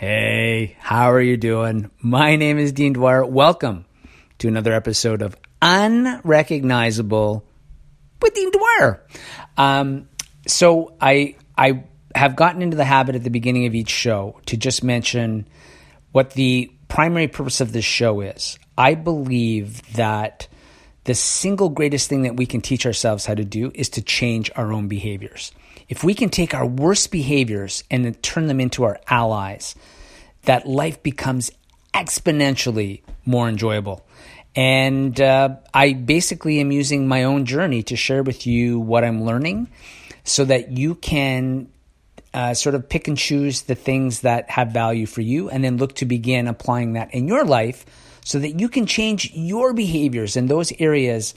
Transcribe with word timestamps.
Hey, 0.00 0.78
how 0.78 1.12
are 1.12 1.20
you 1.20 1.36
doing? 1.36 1.90
My 2.00 2.36
name 2.36 2.56
is 2.56 2.72
Dean 2.72 2.94
Dwyer. 2.94 3.22
Welcome 3.22 3.84
to 4.38 4.48
another 4.48 4.72
episode 4.72 5.20
of 5.20 5.36
Unrecognizable 5.60 7.44
with 8.22 8.32
Dean 8.32 8.50
Dwyer. 8.50 9.06
Um, 9.58 10.08
so 10.46 10.94
I 11.02 11.36
I 11.54 11.84
have 12.14 12.34
gotten 12.34 12.62
into 12.62 12.78
the 12.78 12.84
habit 12.86 13.14
at 13.14 13.24
the 13.24 13.28
beginning 13.28 13.66
of 13.66 13.74
each 13.74 13.90
show 13.90 14.40
to 14.46 14.56
just 14.56 14.82
mention 14.82 15.46
what 16.12 16.30
the 16.30 16.72
primary 16.88 17.28
purpose 17.28 17.60
of 17.60 17.72
this 17.72 17.84
show 17.84 18.22
is. 18.22 18.58
I 18.78 18.94
believe 18.94 19.82
that 19.96 20.48
the 21.04 21.14
single 21.14 21.68
greatest 21.68 22.08
thing 22.08 22.22
that 22.22 22.36
we 22.36 22.46
can 22.46 22.62
teach 22.62 22.86
ourselves 22.86 23.26
how 23.26 23.34
to 23.34 23.44
do 23.44 23.70
is 23.74 23.90
to 23.90 24.00
change 24.00 24.50
our 24.56 24.72
own 24.72 24.88
behaviors. 24.88 25.52
If 25.90 26.04
we 26.04 26.14
can 26.14 26.30
take 26.30 26.54
our 26.54 26.64
worst 26.64 27.10
behaviors 27.10 27.82
and 27.90 28.22
turn 28.22 28.46
them 28.46 28.60
into 28.60 28.84
our 28.84 29.00
allies, 29.08 29.74
that 30.44 30.66
life 30.66 31.02
becomes 31.02 31.50
exponentially 31.92 33.02
more 33.26 33.48
enjoyable. 33.48 34.06
And 34.54 35.20
uh, 35.20 35.56
I 35.74 35.94
basically 35.94 36.60
am 36.60 36.70
using 36.70 37.08
my 37.08 37.24
own 37.24 37.44
journey 37.44 37.82
to 37.84 37.96
share 37.96 38.22
with 38.22 38.46
you 38.46 38.78
what 38.78 39.04
I'm 39.04 39.24
learning 39.24 39.68
so 40.22 40.44
that 40.44 40.70
you 40.70 40.94
can 40.94 41.68
uh, 42.32 42.54
sort 42.54 42.76
of 42.76 42.88
pick 42.88 43.08
and 43.08 43.18
choose 43.18 43.62
the 43.62 43.74
things 43.74 44.20
that 44.20 44.48
have 44.48 44.68
value 44.70 45.06
for 45.06 45.22
you 45.22 45.50
and 45.50 45.64
then 45.64 45.76
look 45.76 45.96
to 45.96 46.04
begin 46.04 46.46
applying 46.46 46.92
that 46.92 47.12
in 47.12 47.26
your 47.26 47.44
life 47.44 47.84
so 48.24 48.38
that 48.38 48.60
you 48.60 48.68
can 48.68 48.86
change 48.86 49.32
your 49.34 49.72
behaviors 49.72 50.36
in 50.36 50.46
those 50.46 50.72
areas 50.78 51.34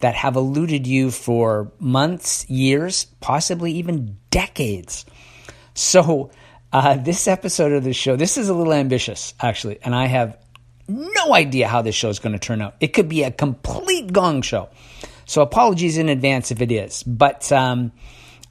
that 0.00 0.14
have 0.14 0.36
eluded 0.36 0.86
you 0.86 1.10
for 1.10 1.72
months, 1.78 2.48
years, 2.50 3.06
possibly 3.20 3.72
even 3.72 4.16
decades. 4.30 5.06
So, 5.74 6.30
uh, 6.72 6.96
this 6.96 7.26
episode 7.28 7.72
of 7.72 7.84
the 7.84 7.92
show, 7.92 8.16
this 8.16 8.36
is 8.36 8.48
a 8.48 8.54
little 8.54 8.72
ambitious, 8.72 9.34
actually, 9.40 9.78
and 9.82 9.94
I 9.94 10.06
have 10.06 10.36
no 10.88 11.34
idea 11.34 11.68
how 11.68 11.82
this 11.82 11.94
show 11.94 12.08
is 12.08 12.18
going 12.18 12.34
to 12.34 12.38
turn 12.38 12.62
out. 12.62 12.76
It 12.80 12.88
could 12.88 13.08
be 13.08 13.22
a 13.22 13.30
complete 13.30 14.12
gong 14.12 14.42
show. 14.42 14.68
So, 15.24 15.42
apologies 15.42 15.98
in 15.98 16.08
advance 16.08 16.50
if 16.50 16.60
it 16.60 16.70
is. 16.70 17.02
But 17.02 17.50
um, 17.50 17.92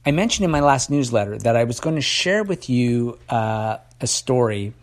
I 0.04 0.10
mentioned 0.10 0.44
in 0.44 0.50
my 0.50 0.60
last 0.60 0.90
newsletter 0.90 1.38
that 1.38 1.56
I 1.56 1.64
was 1.64 1.80
going 1.80 1.96
to 1.96 2.02
share 2.02 2.42
with 2.42 2.68
you 2.68 3.18
uh, 3.28 3.78
a 4.00 4.06
story 4.06 4.74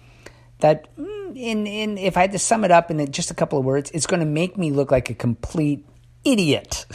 that, 0.59 0.95
mm, 0.97 1.37
in, 1.37 1.67
in, 1.67 1.97
if 1.97 2.17
I 2.17 2.21
had 2.21 2.31
to 2.31 2.39
sum 2.39 2.63
it 2.63 2.71
up 2.71 2.89
in 2.89 3.11
just 3.11 3.31
a 3.31 3.33
couple 3.33 3.59
of 3.59 3.65
words, 3.65 3.91
it's 3.91 4.07
going 4.07 4.21
to 4.21 4.25
make 4.25 4.57
me 4.57 4.71
look 4.71 4.91
like 4.91 5.09
a 5.09 5.13
complete 5.13 5.85
idiot. 6.25 6.85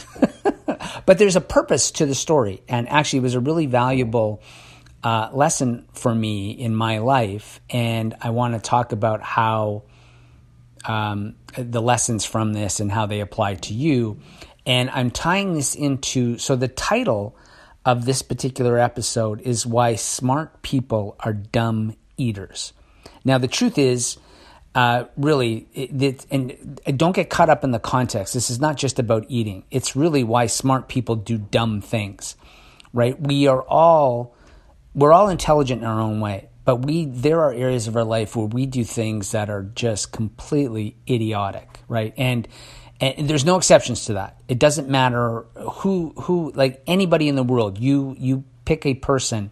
but 1.05 1.17
there's 1.17 1.35
a 1.35 1.41
purpose 1.41 1.91
to 1.91 2.05
the 2.05 2.15
story, 2.15 2.61
and 2.67 2.87
actually, 2.89 3.19
it 3.19 3.23
was 3.23 3.35
a 3.35 3.39
really 3.39 3.65
valuable 3.65 4.41
uh, 5.03 5.29
lesson 5.33 5.87
for 5.93 6.13
me 6.13 6.51
in 6.51 6.75
my 6.75 6.99
life. 6.99 7.61
And 7.69 8.15
I 8.21 8.31
want 8.31 8.53
to 8.55 8.59
talk 8.59 8.91
about 8.91 9.21
how 9.21 9.83
um, 10.85 11.35
the 11.57 11.81
lessons 11.81 12.25
from 12.25 12.53
this 12.53 12.79
and 12.79 12.91
how 12.91 13.05
they 13.05 13.21
apply 13.21 13.55
to 13.55 13.73
you. 13.73 14.19
And 14.65 14.89
I'm 14.89 15.11
tying 15.11 15.53
this 15.53 15.75
into 15.75 16.37
so 16.37 16.55
the 16.55 16.67
title 16.67 17.35
of 17.85 18.05
this 18.05 18.21
particular 18.21 18.77
episode 18.77 19.41
is 19.41 19.65
Why 19.65 19.95
Smart 19.95 20.61
People 20.61 21.15
Are 21.19 21.33
Dumb 21.33 21.95
Eaters. 22.17 22.73
Now, 23.23 23.37
the 23.37 23.47
truth 23.47 23.77
is, 23.77 24.17
uh, 24.75 25.05
really, 25.17 25.67
it, 25.73 26.01
it, 26.01 26.25
and 26.29 26.79
don't 26.95 27.15
get 27.15 27.29
caught 27.29 27.49
up 27.49 27.63
in 27.63 27.71
the 27.71 27.79
context. 27.79 28.33
This 28.33 28.49
is 28.49 28.59
not 28.59 28.77
just 28.77 28.99
about 28.99 29.25
eating. 29.27 29.63
It's 29.71 29.95
really 29.95 30.23
why 30.23 30.45
smart 30.45 30.87
people 30.87 31.15
do 31.15 31.37
dumb 31.37 31.81
things, 31.81 32.35
right? 32.93 33.19
We 33.19 33.47
are 33.47 33.63
all, 33.63 34.35
we're 34.93 35.11
all 35.11 35.29
intelligent 35.29 35.81
in 35.81 35.87
our 35.87 35.99
own 35.99 36.19
way, 36.19 36.49
but 36.65 36.85
we, 36.85 37.05
there 37.05 37.41
are 37.41 37.51
areas 37.51 37.87
of 37.87 37.95
our 37.95 38.03
life 38.03 38.35
where 38.35 38.45
we 38.45 38.67
do 38.67 38.83
things 38.83 39.31
that 39.31 39.49
are 39.49 39.63
just 39.63 40.11
completely 40.11 40.95
idiotic, 41.09 41.79
right? 41.87 42.13
And, 42.15 42.47
and 43.01 43.27
there's 43.27 43.45
no 43.45 43.57
exceptions 43.57 44.05
to 44.05 44.13
that. 44.13 44.39
It 44.47 44.59
doesn't 44.59 44.87
matter 44.87 45.45
who, 45.55 46.13
who, 46.15 46.51
like 46.53 46.83
anybody 46.85 47.27
in 47.27 47.35
the 47.35 47.43
world, 47.43 47.79
you, 47.79 48.15
you 48.19 48.43
pick 48.65 48.85
a 48.85 48.93
person 48.93 49.49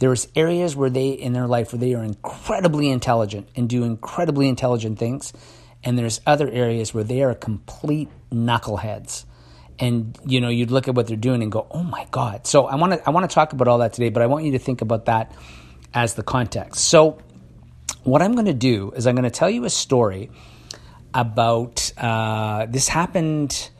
there's 0.00 0.26
areas 0.34 0.74
where 0.74 0.90
they 0.90 1.10
in 1.10 1.34
their 1.34 1.46
life 1.46 1.72
where 1.72 1.78
they 1.78 1.94
are 1.94 2.02
incredibly 2.02 2.90
intelligent 2.90 3.48
and 3.54 3.68
do 3.68 3.84
incredibly 3.84 4.48
intelligent 4.48 4.98
things, 4.98 5.32
and 5.84 5.96
there's 5.96 6.20
other 6.26 6.50
areas 6.50 6.92
where 6.92 7.04
they 7.04 7.22
are 7.22 7.34
complete 7.34 8.08
knuckleheads. 8.32 9.26
And 9.78 10.18
you 10.26 10.40
know, 10.40 10.48
you'd 10.48 10.70
look 10.70 10.88
at 10.88 10.94
what 10.94 11.06
they're 11.06 11.16
doing 11.16 11.42
and 11.42 11.52
go, 11.52 11.66
"Oh 11.70 11.82
my 11.82 12.06
god!" 12.10 12.46
So 12.46 12.66
I 12.66 12.74
want 12.76 12.94
to 12.94 13.06
I 13.06 13.10
want 13.10 13.30
to 13.30 13.34
talk 13.34 13.52
about 13.52 13.68
all 13.68 13.78
that 13.78 13.92
today, 13.92 14.08
but 14.08 14.22
I 14.22 14.26
want 14.26 14.44
you 14.44 14.52
to 14.52 14.58
think 14.58 14.80
about 14.80 15.04
that 15.04 15.32
as 15.94 16.14
the 16.14 16.22
context. 16.22 16.84
So 16.84 17.18
what 18.02 18.22
I'm 18.22 18.32
going 18.32 18.46
to 18.46 18.54
do 18.54 18.92
is 18.96 19.06
I'm 19.06 19.14
going 19.14 19.24
to 19.24 19.30
tell 19.30 19.50
you 19.50 19.64
a 19.64 19.70
story 19.70 20.30
about 21.12 21.92
uh, 21.98 22.66
this 22.66 22.88
happened 22.88 23.70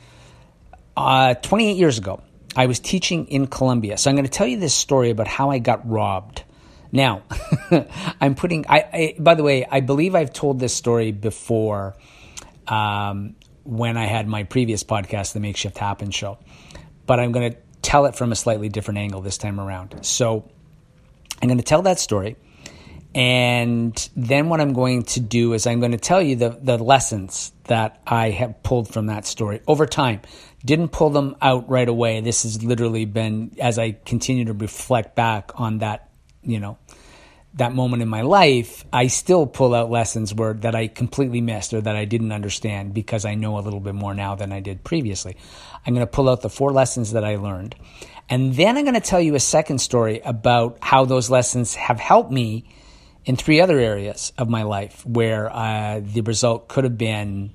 uh, 0.96 1.34
28 1.34 1.76
years 1.76 1.96
ago. 1.96 2.22
I 2.56 2.66
was 2.66 2.80
teaching 2.80 3.26
in 3.28 3.46
Colombia. 3.46 3.96
So 3.96 4.10
I'm 4.10 4.16
going 4.16 4.24
to 4.24 4.30
tell 4.30 4.46
you 4.46 4.58
this 4.58 4.74
story 4.74 5.10
about 5.10 5.28
how 5.28 5.50
I 5.50 5.58
got 5.58 5.88
robbed. 5.88 6.44
Now, 6.92 7.22
I'm 8.20 8.34
putting, 8.34 8.66
I, 8.68 8.78
I, 8.92 9.14
by 9.18 9.34
the 9.34 9.44
way, 9.44 9.64
I 9.64 9.80
believe 9.80 10.14
I've 10.14 10.32
told 10.32 10.58
this 10.58 10.74
story 10.74 11.12
before 11.12 11.94
um, 12.66 13.36
when 13.62 13.96
I 13.96 14.06
had 14.06 14.26
my 14.26 14.42
previous 14.42 14.82
podcast, 14.82 15.32
The 15.32 15.40
Makeshift 15.40 15.78
Happen 15.78 16.10
Show, 16.10 16.38
but 17.06 17.20
I'm 17.20 17.30
going 17.30 17.52
to 17.52 17.58
tell 17.82 18.06
it 18.06 18.16
from 18.16 18.32
a 18.32 18.36
slightly 18.36 18.68
different 18.68 18.98
angle 18.98 19.20
this 19.20 19.38
time 19.38 19.60
around. 19.60 20.04
So 20.04 20.50
I'm 21.40 21.48
going 21.48 21.58
to 21.58 21.64
tell 21.64 21.82
that 21.82 22.00
story. 22.00 22.36
And 23.14 24.10
then 24.14 24.48
what 24.48 24.60
I'm 24.60 24.72
going 24.72 25.02
to 25.04 25.20
do 25.20 25.52
is 25.52 25.66
I'm 25.66 25.80
going 25.80 25.92
to 25.92 25.98
tell 25.98 26.22
you 26.22 26.36
the, 26.36 26.50
the 26.50 26.78
lessons 26.78 27.52
that 27.64 28.00
I 28.06 28.30
have 28.30 28.62
pulled 28.62 28.92
from 28.92 29.06
that 29.06 29.26
story 29.26 29.60
over 29.66 29.86
time. 29.86 30.20
Didn't 30.64 30.88
pull 30.88 31.10
them 31.10 31.36
out 31.40 31.68
right 31.68 31.88
away. 31.88 32.20
This 32.20 32.44
has 32.44 32.62
literally 32.62 33.06
been 33.06 33.56
as 33.58 33.78
I 33.78 33.92
continue 33.92 34.44
to 34.44 34.52
reflect 34.52 35.16
back 35.16 35.58
on 35.58 35.78
that, 35.78 36.10
you 36.42 36.60
know, 36.60 36.78
that 37.54 37.74
moment 37.74 38.02
in 38.02 38.08
my 38.08 38.22
life, 38.22 38.84
I 38.92 39.08
still 39.08 39.44
pull 39.46 39.74
out 39.74 39.90
lessons 39.90 40.32
where 40.32 40.52
that 40.54 40.76
I 40.76 40.86
completely 40.86 41.40
missed 41.40 41.74
or 41.74 41.80
that 41.80 41.96
I 41.96 42.04
didn't 42.04 42.30
understand 42.30 42.94
because 42.94 43.24
I 43.24 43.34
know 43.34 43.58
a 43.58 43.60
little 43.60 43.80
bit 43.80 43.94
more 43.94 44.14
now 44.14 44.36
than 44.36 44.52
I 44.52 44.60
did 44.60 44.84
previously. 44.84 45.36
I'm 45.84 45.94
going 45.94 46.06
to 46.06 46.10
pull 46.10 46.28
out 46.28 46.42
the 46.42 46.50
four 46.50 46.72
lessons 46.72 47.12
that 47.12 47.24
I 47.24 47.36
learned. 47.36 47.74
And 48.28 48.54
then 48.54 48.76
I'm 48.76 48.84
going 48.84 48.94
to 48.94 49.00
tell 49.00 49.20
you 49.20 49.34
a 49.34 49.40
second 49.40 49.80
story 49.80 50.20
about 50.24 50.78
how 50.80 51.04
those 51.04 51.28
lessons 51.28 51.74
have 51.74 51.98
helped 51.98 52.30
me 52.30 52.66
in 53.24 53.36
three 53.36 53.60
other 53.60 53.78
areas 53.78 54.32
of 54.38 54.48
my 54.48 54.62
life 54.62 55.04
where 55.04 55.50
uh, 55.50 56.00
the 56.02 56.22
result 56.22 56.68
could 56.68 56.84
have 56.84 56.96
been 56.96 57.52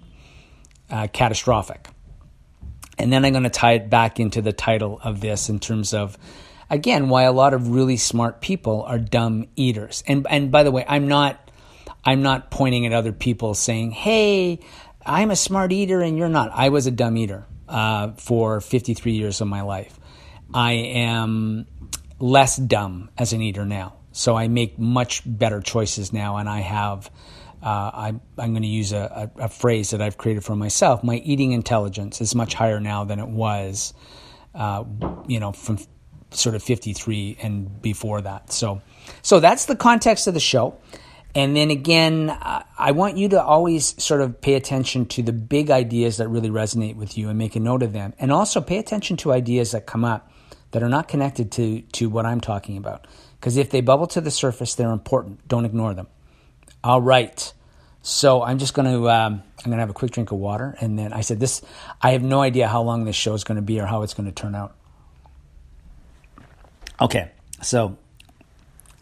uh, 0.89 1.07
catastrophic. 1.11 1.87
And 2.97 3.11
then 3.11 3.25
I'm 3.25 3.33
going 3.33 3.43
to 3.43 3.49
tie 3.49 3.73
it 3.73 3.89
back 3.89 4.19
into 4.19 4.41
the 4.41 4.53
title 4.53 4.99
of 5.03 5.19
this 5.19 5.49
in 5.49 5.59
terms 5.59 5.93
of, 5.93 6.17
again, 6.69 7.09
why 7.09 7.23
a 7.23 7.31
lot 7.31 7.53
of 7.53 7.69
really 7.69 7.97
smart 7.97 8.41
people 8.41 8.83
are 8.83 8.99
dumb 8.99 9.47
eaters. 9.55 10.03
And 10.07 10.25
and 10.29 10.51
by 10.51 10.63
the 10.63 10.71
way, 10.71 10.85
I'm 10.87 11.07
not 11.07 11.51
I'm 12.05 12.21
not 12.21 12.51
pointing 12.51 12.85
at 12.85 12.93
other 12.93 13.11
people 13.11 13.53
saying, 13.53 13.91
"Hey, 13.91 14.59
I'm 15.05 15.29
a 15.29 15.35
smart 15.35 15.73
eater 15.73 16.01
and 16.01 16.17
you're 16.17 16.29
not." 16.29 16.51
I 16.53 16.69
was 16.69 16.87
a 16.87 16.91
dumb 16.91 17.17
eater 17.17 17.45
uh, 17.67 18.11
for 18.13 18.61
53 18.61 19.11
years 19.11 19.41
of 19.41 19.47
my 19.47 19.61
life. 19.61 19.99
I 20.53 20.73
am 20.73 21.65
less 22.19 22.55
dumb 22.55 23.09
as 23.17 23.33
an 23.33 23.41
eater 23.41 23.65
now. 23.65 23.94
So 24.15 24.37
I 24.37 24.47
make 24.47 24.79
much 24.79 25.23
better 25.25 25.59
choices 25.59 26.13
now, 26.13 26.37
and 26.37 26.47
I 26.47 26.61
have. 26.61 27.11
Uh, 27.61 27.91
I, 27.93 28.07
am 28.37 28.51
going 28.51 28.61
to 28.61 28.67
use 28.67 28.93
a, 28.93 29.31
a, 29.37 29.45
a, 29.45 29.49
phrase 29.49 29.89
that 29.89 29.99
I've 29.99 30.17
created 30.17 30.43
for 30.43 30.55
myself. 30.55 31.03
My 31.03 31.15
eating 31.15 31.51
intelligence 31.51 32.21
is 32.21 32.35
much 32.35 32.53
higher 32.53 32.79
now 32.79 33.05
than 33.05 33.19
it 33.19 33.27
was, 33.27 33.93
uh, 34.53 34.83
you 35.27 35.39
know, 35.39 35.51
from 35.51 35.79
sort 36.29 36.55
of 36.55 36.61
53 36.61 37.37
and 37.41 37.81
before 37.81 38.21
that. 38.21 38.53
So, 38.53 38.81
so 39.23 39.39
that's 39.39 39.65
the 39.65 39.75
context 39.75 40.27
of 40.27 40.35
the 40.35 40.39
show. 40.39 40.79
And 41.33 41.55
then 41.55 41.71
again, 41.71 42.29
I 42.77 42.91
want 42.91 43.17
you 43.17 43.29
to 43.29 43.43
always 43.43 44.01
sort 44.01 44.21
of 44.21 44.39
pay 44.39 44.53
attention 44.53 45.07
to 45.07 45.23
the 45.23 45.33
big 45.33 45.71
ideas 45.71 46.17
that 46.17 46.29
really 46.29 46.49
resonate 46.49 46.95
with 46.95 47.17
you 47.17 47.29
and 47.29 47.37
make 47.37 47.55
a 47.55 47.59
note 47.59 47.83
of 47.83 47.93
them. 47.93 48.13
And 48.19 48.31
also 48.31 48.61
pay 48.61 48.77
attention 48.77 49.17
to 49.17 49.33
ideas 49.33 49.71
that 49.71 49.85
come 49.85 50.05
up 50.05 50.31
that 50.71 50.83
are 50.83 50.89
not 50.89 51.07
connected 51.07 51.51
to, 51.53 51.81
to 51.81 52.09
what 52.09 52.25
I'm 52.25 52.39
talking 52.39 52.77
about. 52.77 53.07
Because 53.45 53.57
if 53.57 53.69
they 53.69 53.81
bubble 53.81 54.07
to 54.07 54.21
the 54.21 54.31
surface, 54.31 54.73
they're 54.73 54.89
important. 54.89 55.47
Don't 55.47 55.65
ignore 55.65 55.93
them. 55.93 56.07
All 56.83 56.99
right. 56.99 57.53
So 58.01 58.41
I'm 58.41 58.57
just 58.57 58.73
going 58.73 58.91
to 58.91 59.07
um, 59.07 59.43
I'm 59.59 59.65
going 59.65 59.77
to 59.77 59.81
have 59.81 59.91
a 59.91 59.93
quick 59.93 60.09
drink 60.09 60.31
of 60.31 60.39
water, 60.39 60.75
and 60.81 60.97
then 60.97 61.13
I 61.13 61.21
said 61.21 61.39
this. 61.39 61.61
I 62.01 62.13
have 62.13 62.23
no 62.23 62.41
idea 62.41 62.67
how 62.67 62.81
long 62.81 63.05
this 63.05 63.15
show 63.15 63.35
is 63.35 63.43
going 63.43 63.57
to 63.57 63.61
be 63.61 63.79
or 63.79 63.85
how 63.85 64.01
it's 64.01 64.15
going 64.15 64.25
to 64.25 64.31
turn 64.31 64.55
out. 64.55 64.75
Okay, 66.99 67.29
so 67.61 67.99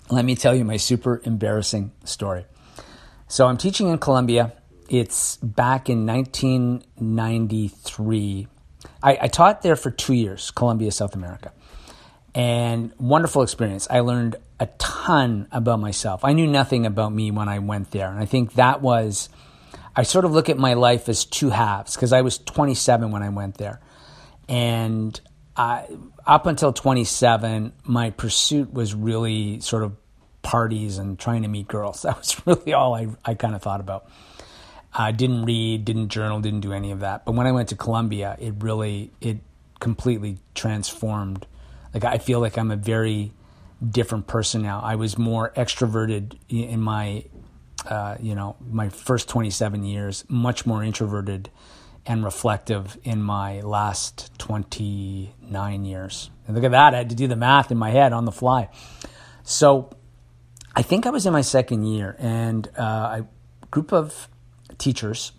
let 0.09 0.25
me 0.25 0.35
tell 0.35 0.53
you 0.53 0.65
my 0.65 0.75
super 0.75 1.21
embarrassing 1.23 1.93
story. 2.03 2.45
So 3.29 3.47
I'm 3.47 3.55
teaching 3.55 3.87
in 3.87 3.97
Colombia. 3.97 4.51
It's 4.89 5.37
back 5.37 5.89
in 5.89 6.05
1993. 6.05 8.47
I, 9.01 9.17
I 9.21 9.29
taught 9.29 9.61
there 9.61 9.77
for 9.77 9.89
two 9.89 10.13
years, 10.13 10.51
Colombia, 10.51 10.91
South 10.91 11.15
America. 11.15 11.53
And 12.35 12.91
wonderful 12.97 13.44
experience. 13.44 13.88
I 13.89 14.00
learned 14.00 14.38
a 14.59 14.65
ton 14.77 15.47
about 15.51 15.80
myself. 15.80 16.25
I 16.25 16.33
knew 16.33 16.47
nothing 16.47 16.85
about 16.85 17.13
me 17.13 17.31
when 17.31 17.47
I 17.47 17.59
went 17.59 17.91
there. 17.91 18.09
And 18.09 18.19
I 18.19 18.25
think 18.25 18.53
that 18.53 18.81
was, 18.81 19.30
I 19.95 20.03
sort 20.03 20.25
of 20.25 20.31
look 20.31 20.50
at 20.50 20.57
my 20.57 20.74
life 20.74 21.09
as 21.09 21.25
two 21.25 21.50
halves 21.50 21.95
because 21.95 22.12
I 22.12 22.21
was 22.21 22.39
27 22.39 23.12
when 23.12 23.21
I 23.21 23.30
went 23.30 23.57
there. 23.57 23.81
And 24.50 25.19
I, 25.56 25.85
up 26.25 26.47
until 26.47 26.74
27, 26.74 27.74
my 27.83 28.09
pursuit 28.09 28.74
was 28.74 28.95
really 28.95 29.59
sort 29.59 29.83
of 29.83 29.95
parties 30.41 30.97
and 30.97 31.18
trying 31.18 31.44
to 31.44 31.47
meet 31.47 31.68
girls. 31.68 32.01
That 32.03 32.18
was 32.18 32.41
really 32.45 32.74
all 32.74 32.95
I, 32.95 33.07
I 33.25 33.33
kind 33.33 33.56
of 33.56 33.62
thought 33.62 33.79
about. 33.79 34.09
I 34.94 35.12
didn't 35.12 35.45
read, 35.45 35.86
didn't 35.86 36.09
journal, 36.09 36.39
didn't 36.39 36.59
do 36.59 36.74
any 36.74 36.91
of 36.91 37.00
that. 37.00 37.25
But 37.25 37.33
when 37.33 37.47
I 37.47 37.51
went 37.51 37.69
to 37.69 37.75
Colombia, 37.75 38.38
it 38.39 38.56
really, 38.59 39.12
it 39.21 39.39
completely 39.79 40.38
transformed. 40.53 41.47
Like 41.93 42.05
I 42.05 42.17
feel 42.17 42.39
like 42.39 42.57
I'm 42.57 42.71
a 42.71 42.75
very 42.75 43.31
different 43.87 44.27
person 44.27 44.61
now. 44.61 44.81
I 44.81 44.95
was 44.95 45.17
more 45.17 45.51
extroverted 45.55 46.37
in 46.49 46.81
my, 46.81 47.25
uh, 47.87 48.17
you 48.19 48.35
know, 48.35 48.55
my 48.69 48.89
first 48.89 49.29
27 49.29 49.83
years, 49.83 50.25
much 50.27 50.65
more 50.65 50.83
introverted 50.83 51.49
and 52.05 52.23
reflective 52.23 52.97
in 53.03 53.21
my 53.21 53.61
last 53.61 54.31
29 54.39 55.85
years. 55.85 56.29
And 56.47 56.55
look 56.55 56.65
at 56.65 56.71
that. 56.71 56.93
I 56.93 56.97
had 56.97 57.09
to 57.09 57.15
do 57.15 57.27
the 57.27 57.35
math 57.35 57.71
in 57.71 57.77
my 57.77 57.91
head 57.91 58.13
on 58.13 58.25
the 58.25 58.31
fly. 58.31 58.69
So 59.43 59.91
I 60.75 60.81
think 60.81 61.05
I 61.05 61.11
was 61.11 61.25
in 61.25 61.33
my 61.33 61.41
second 61.41 61.85
year, 61.85 62.15
and 62.17 62.67
uh, 62.77 63.21
a 63.21 63.27
group 63.69 63.93
of 63.93 64.27
teachers 64.77 65.31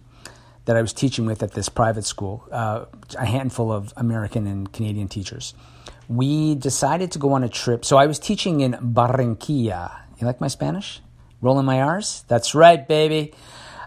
that 0.65 0.77
I 0.77 0.83
was 0.83 0.93
teaching 0.93 1.27
with 1.27 1.43
at 1.43 1.53
this 1.53 1.69
private 1.69 2.05
school, 2.05 2.47
uh, 2.51 2.87
a 3.19 3.27
handful 3.27 3.73
of 3.73 3.93
American 3.97 4.47
and 4.47 4.73
Canadian 4.73 5.09
teachers, 5.09 5.53
we 6.09 6.55
decided 6.55 7.13
to 7.13 7.19
go 7.19 7.33
on 7.33 7.45
a 7.45 7.49
trip. 7.49 7.85
So 7.85 7.97
I 7.97 8.07
was 8.07 8.19
teaching 8.19 8.61
in 8.61 8.73
Barranquilla. 8.73 9.91
You 10.19 10.27
like 10.27 10.41
my 10.41 10.49
Spanish? 10.49 11.01
Rolling 11.41 11.67
my 11.67 11.81
R's? 11.81 12.25
That's 12.29 12.55
right, 12.55 12.87
baby. 12.87 13.35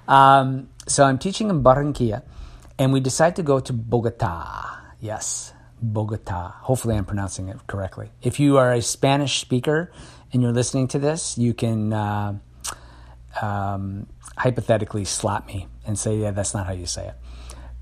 Um, 0.07 0.69
so 0.87 1.03
I'm 1.03 1.17
teaching 1.17 1.49
in 1.49 1.63
Barranquilla 1.63 2.23
and 2.79 2.93
we 2.93 2.99
decided 2.99 3.35
to 3.37 3.43
go 3.43 3.59
to 3.59 3.73
Bogota. 3.73 4.77
Yes, 4.99 5.53
Bogota. 5.81 6.53
Hopefully, 6.61 6.95
I'm 6.95 7.05
pronouncing 7.05 7.49
it 7.49 7.57
correctly. 7.67 8.11
If 8.21 8.39
you 8.39 8.57
are 8.57 8.73
a 8.73 8.81
Spanish 8.81 9.39
speaker 9.39 9.91
and 10.31 10.41
you're 10.41 10.51
listening 10.51 10.87
to 10.89 10.99
this, 10.99 11.37
you 11.37 11.53
can 11.53 11.93
uh, 11.93 12.37
um, 13.41 14.07
hypothetically 14.37 15.05
slap 15.05 15.47
me 15.47 15.67
and 15.85 15.97
say, 15.97 16.17
"Yeah, 16.17 16.31
that's 16.31 16.53
not 16.53 16.65
how 16.65 16.73
you 16.73 16.85
say 16.85 17.07
it." 17.09 17.15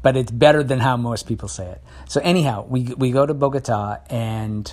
But 0.05 0.15
it's 0.15 0.31
better 0.31 0.61
than 0.61 0.79
how 0.79 0.95
most 0.97 1.25
people 1.25 1.49
say 1.49 1.65
it. 1.65 1.81
So 2.07 2.21
anyhow, 2.21 2.65
we 2.69 2.93
we 3.03 3.09
go 3.09 3.25
to 3.25 3.33
Bogota 3.33 3.97
and 4.09 4.71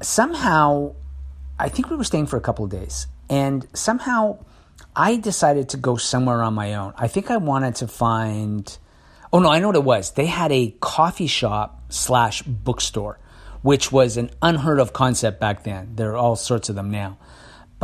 somehow, 0.00 0.94
I 1.58 1.68
think 1.68 1.90
we 1.90 1.96
were 1.96 2.08
staying 2.12 2.28
for 2.30 2.38
a 2.38 2.44
couple 2.48 2.64
of 2.64 2.70
days, 2.70 3.08
and 3.28 3.66
somehow. 3.74 4.38
I 4.96 5.16
decided 5.16 5.70
to 5.70 5.76
go 5.76 5.96
somewhere 5.96 6.40
on 6.42 6.54
my 6.54 6.74
own. 6.74 6.94
I 6.96 7.08
think 7.08 7.26
I 7.30 7.36
wanted 7.36 7.74
to 7.82 7.88
find 7.88 8.64
Oh 9.34 9.40
no, 9.40 9.50
I 9.50 9.58
know 9.58 9.66
what 9.66 9.76
it 9.76 9.82
was. 9.82 10.12
They 10.12 10.26
had 10.26 10.52
a 10.52 10.76
coffee 10.78 11.26
shop 11.26 11.82
slash 11.88 12.42
bookstore, 12.42 13.18
which 13.62 13.90
was 13.90 14.16
an 14.16 14.30
unheard 14.40 14.78
of 14.78 14.92
concept 14.92 15.40
back 15.40 15.64
then. 15.64 15.96
There 15.96 16.12
are 16.12 16.16
all 16.16 16.36
sorts 16.36 16.68
of 16.68 16.76
them 16.76 16.92
now. 16.92 17.18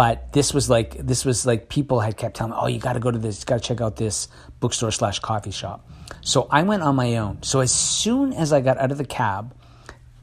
But 0.01 0.33
this 0.33 0.55
was 0.55 0.71
like 0.71 0.97
this 0.97 1.27
was 1.27 1.45
like 1.45 1.69
people 1.69 2.01
had 2.01 2.17
kept 2.17 2.35
telling 2.35 2.53
me, 2.53 2.59
"Oh, 2.59 2.69
you 2.69 2.79
got 2.79 2.95
to 2.95 3.01
go 3.01 3.11
to 3.11 3.19
this. 3.19 3.41
You 3.41 3.45
got 3.45 3.57
to 3.57 3.69
check 3.69 3.83
out 3.83 3.97
this 3.97 4.29
bookstore 4.59 4.93
slash 4.93 5.19
coffee 5.19 5.51
shop." 5.51 5.87
So 6.23 6.49
I 6.51 6.63
went 6.63 6.83
on 6.83 6.97
my 6.97 7.19
own. 7.19 7.43
So 7.43 7.61
as 7.61 7.71
soon 7.71 8.33
as 8.33 8.51
I 8.51 8.63
got 8.63 8.79
out 8.79 8.93
of 8.93 8.97
the 8.97 9.05
cab, 9.05 9.55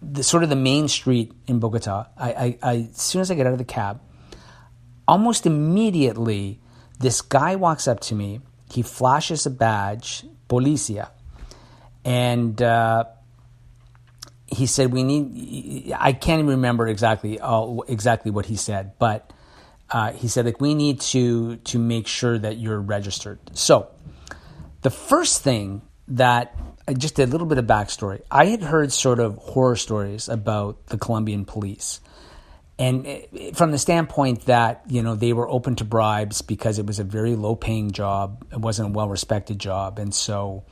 the 0.02 0.24
sort 0.24 0.42
of 0.42 0.50
the 0.50 0.56
main 0.56 0.88
street 0.88 1.32
in 1.46 1.60
Bogota, 1.60 2.08
I, 2.18 2.32
I, 2.32 2.58
I 2.64 2.74
as 2.90 3.00
soon 3.00 3.22
as 3.22 3.30
I 3.30 3.36
get 3.36 3.46
out 3.46 3.52
of 3.52 3.60
the 3.60 3.66
cab, 3.66 4.02
almost 5.08 5.46
immediately, 5.46 6.60
this 6.98 7.22
guy 7.22 7.56
walks 7.56 7.88
up 7.88 8.00
to 8.10 8.16
me. 8.16 8.42
He 8.72 8.82
flashes 8.82 9.46
a 9.46 9.52
badge, 9.52 10.26
Policia, 10.50 11.12
and 12.04 12.60
uh, 12.60 13.04
he 14.48 14.66
said 14.66 14.92
we 14.92 15.04
need. 15.04 15.94
I 15.96 16.14
can't 16.14 16.40
even 16.40 16.50
remember 16.50 16.88
exactly 16.88 17.40
uh, 17.40 17.78
exactly 17.88 18.32
what 18.32 18.48
he 18.48 18.56
said, 18.56 18.94
but 18.98 19.34
uh, 19.90 20.12
he 20.12 20.28
said 20.28 20.46
like 20.46 20.62
we 20.62 20.76
need 20.76 21.00
to 21.00 21.58
to 21.58 21.80
make 21.80 22.08
sure 22.08 22.38
that 22.38 22.58
you're 22.58 22.80
registered. 22.80 23.40
So 23.54 23.90
the 24.82 24.90
first 24.90 25.44
thing 25.44 25.82
that 26.10 26.56
I 26.88 26.94
just 26.94 27.16
did 27.16 27.28
a 27.28 27.32
little 27.32 27.48
bit 27.48 27.58
of 27.58 27.66
backstory. 27.66 28.22
I 28.32 28.46
had 28.46 28.64
heard 28.64 28.94
sort 28.94 29.20
of 29.20 29.38
horror 29.38 29.76
stories 29.76 30.30
about 30.30 30.88
the 30.88 30.98
Colombian 30.98 31.44
police. 31.44 32.00
And 32.80 33.08
from 33.54 33.72
the 33.72 33.78
standpoint 33.78 34.46
that, 34.46 34.84
you 34.88 35.02
know, 35.02 35.16
they 35.16 35.34
were 35.34 35.50
open 35.50 35.76
to 35.78 35.84
bribes 35.84 36.42
because 36.44 36.78
it 36.78 36.86
was 36.86 37.00
a 37.00 37.04
very 37.04 37.36
low 37.36 37.56
paying 37.56 37.92
job. 37.92 38.46
It 38.52 38.60
wasn't 38.60 38.90
a 38.90 38.92
well 38.92 39.10
respected 39.10 39.60
job. 39.60 40.00
And 40.00 40.14
so, 40.14 40.64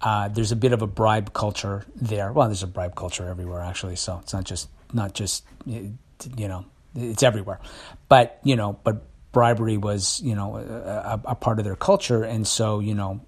uh, 0.00 0.28
there's 0.28 0.52
a 0.52 0.56
bit 0.56 0.72
of 0.72 0.82
a 0.82 0.86
bribe 0.86 1.32
culture 1.34 1.84
there. 1.94 2.32
Well, 2.32 2.48
there's 2.48 2.62
a 2.62 2.66
bribe 2.66 2.94
culture 2.96 3.28
everywhere, 3.28 3.60
actually. 3.60 3.96
So 3.96 4.18
it's 4.22 4.32
not 4.32 4.44
just 4.44 4.68
not 4.92 5.14
just 5.14 5.44
you 5.66 6.48
know 6.48 6.64
it's 6.94 7.22
everywhere. 7.22 7.60
But 8.08 8.38
you 8.44 8.56
know, 8.56 8.78
but 8.84 9.02
bribery 9.32 9.76
was 9.76 10.20
you 10.22 10.34
know 10.34 10.56
a, 10.56 11.20
a 11.24 11.34
part 11.34 11.58
of 11.58 11.64
their 11.64 11.76
culture, 11.76 12.22
and 12.22 12.46
so 12.46 12.80
you 12.80 12.94
know 12.94 13.20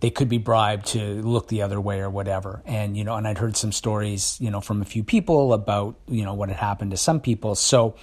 they 0.00 0.10
could 0.10 0.28
be 0.28 0.38
bribed 0.38 0.86
to 0.86 1.20
look 1.22 1.48
the 1.48 1.62
other 1.62 1.80
way 1.80 2.00
or 2.00 2.08
whatever. 2.10 2.62
And 2.64 2.96
you 2.96 3.04
know, 3.04 3.16
and 3.16 3.26
I'd 3.26 3.38
heard 3.38 3.56
some 3.56 3.72
stories 3.72 4.38
you 4.40 4.50
know 4.50 4.60
from 4.60 4.82
a 4.82 4.84
few 4.84 5.04
people 5.04 5.52
about 5.52 5.96
you 6.08 6.24
know 6.24 6.34
what 6.34 6.48
had 6.48 6.58
happened 6.58 6.92
to 6.92 6.96
some 6.96 7.20
people. 7.20 7.54
So 7.54 7.96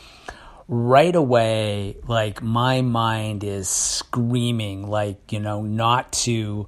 right 0.67 1.15
away, 1.15 1.97
like 2.07 2.41
my 2.41 2.81
mind 2.81 3.43
is 3.43 3.69
screaming, 3.69 4.87
like 4.89 5.31
you 5.31 5.39
know, 5.39 5.61
not 5.61 6.11
to 6.13 6.67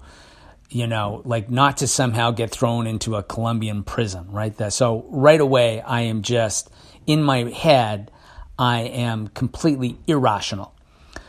you 0.70 0.86
know, 0.86 1.22
like 1.26 1.50
not 1.50 1.78
to 1.78 1.88
somehow 1.88 2.32
get 2.32 2.52
thrown 2.52 2.86
into 2.86 3.16
a 3.16 3.24
Colombian 3.24 3.84
prison, 3.84 4.32
right? 4.32 4.56
That, 4.58 4.74
so 4.74 5.06
right 5.10 5.42
away, 5.42 5.82
I 5.82 6.02
am 6.02 6.22
just 6.22 6.70
in 7.08 7.24
my 7.24 7.50
head, 7.50 8.12
I 8.60 8.82
am 8.82 9.30
completely 9.30 9.98
irrational. 10.06 10.76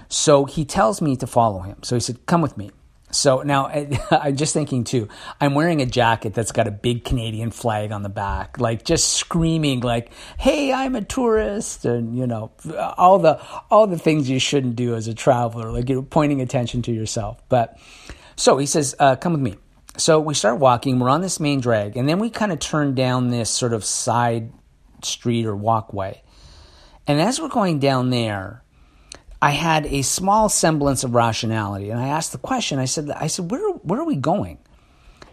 So 0.09 0.45
he 0.45 0.65
tells 0.65 1.01
me 1.01 1.17
to 1.17 1.27
follow 1.29 1.61
him. 1.61 1.77
So 1.83 1.95
he 1.95 2.01
said, 2.01 2.27
"Come 2.27 2.43
with 2.43 2.59
me." 2.59 2.73
So 3.13 3.43
now 3.43 3.67
I'm 4.11 4.37
just 4.37 4.53
thinking 4.53 4.83
too. 4.83 5.09
I'm 5.41 5.55
wearing 5.55 5.81
a 5.81 5.87
jacket 5.87 6.35
that's 6.35 6.51
got 6.51 6.67
a 6.67 6.73
big 6.73 7.05
Canadian 7.05 7.53
flag 7.53 7.93
on 7.93 8.03
the 8.03 8.09
back, 8.09 8.59
like 8.59 8.85
just 8.85 9.13
screaming, 9.13 9.81
like, 9.81 10.11
"Hey, 10.37 10.73
I'm 10.73 10.97
a 10.97 11.03
tourist," 11.03 11.85
and 11.85 12.19
you 12.19 12.27
know, 12.27 12.51
all 12.99 13.21
the 13.21 13.41
all 13.71 13.87
the 13.87 13.99
things 13.99 14.29
you 14.29 14.41
shouldn't 14.41 14.75
do 14.75 14.97
as 14.97 15.07
a 15.07 15.15
traveler, 15.15 15.71
like 15.71 15.89
you're 15.89 16.03
pointing 16.03 16.41
attention 16.41 16.83
to 16.83 16.93
yourself, 16.93 17.41
but. 17.49 17.79
So 18.37 18.57
he 18.57 18.65
says, 18.65 18.95
uh, 18.99 19.17
Come 19.17 19.33
with 19.33 19.43
me. 19.43 19.57
So 19.99 20.19
we 20.19 20.33
start 20.33 20.61
walking. 20.61 20.99
We're 20.99 21.11
on 21.11 21.21
this 21.21 21.41
main 21.41 21.61
drag, 21.61 21.99
and 21.99 22.09
then 22.09 22.19
we 22.19 22.31
kind 22.31 22.53
of 22.53 22.59
turn 22.59 22.95
down 22.95 23.29
this 23.29 23.51
sort 23.51 23.75
of 23.75 23.85
side 23.85 24.51
street 25.03 25.45
or 25.45 25.55
walkway. 25.55 26.23
And 27.11 27.21
as 27.21 27.41
we're 27.41 27.49
going 27.49 27.81
down 27.81 28.11
there, 28.11 28.63
I 29.43 29.51
had 29.51 29.85
a 29.87 30.03
small 30.03 30.49
semblance 30.49 31.03
of 31.03 31.13
rationality, 31.13 31.91
and 31.91 31.99
I 31.99 32.07
asked 32.07 32.31
the 32.31 32.39
question. 32.39 32.79
I 32.79 32.85
said, 32.85 33.11
"I 33.11 33.27
said, 33.27 33.51
where 33.51 33.69
where 33.83 33.99
are 33.99 34.05
we 34.05 34.15
going?" 34.15 34.59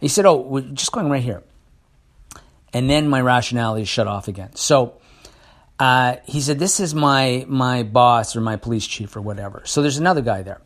He 0.02 0.08
said, 0.08 0.26
"Oh, 0.26 0.38
we're 0.38 0.62
just 0.62 0.92
going 0.92 1.08
right 1.08 1.22
here." 1.22 1.44
And 2.74 2.90
then 2.90 3.08
my 3.08 3.22
rationality 3.22 3.86
shut 3.86 4.08
off 4.08 4.28
again. 4.28 4.56
So 4.56 4.98
uh, 5.78 6.16
he 6.26 6.42
said, 6.42 6.58
"This 6.58 6.80
is 6.80 6.96
my 6.96 7.46
my 7.48 7.84
boss 7.84 8.36
or 8.36 8.42
my 8.42 8.56
police 8.56 8.88
chief 8.88 9.16
or 9.16 9.22
whatever." 9.22 9.62
So 9.66 9.84
there's 9.84 10.00
another 10.00 10.22
guy 10.22 10.42
there. 10.42 10.62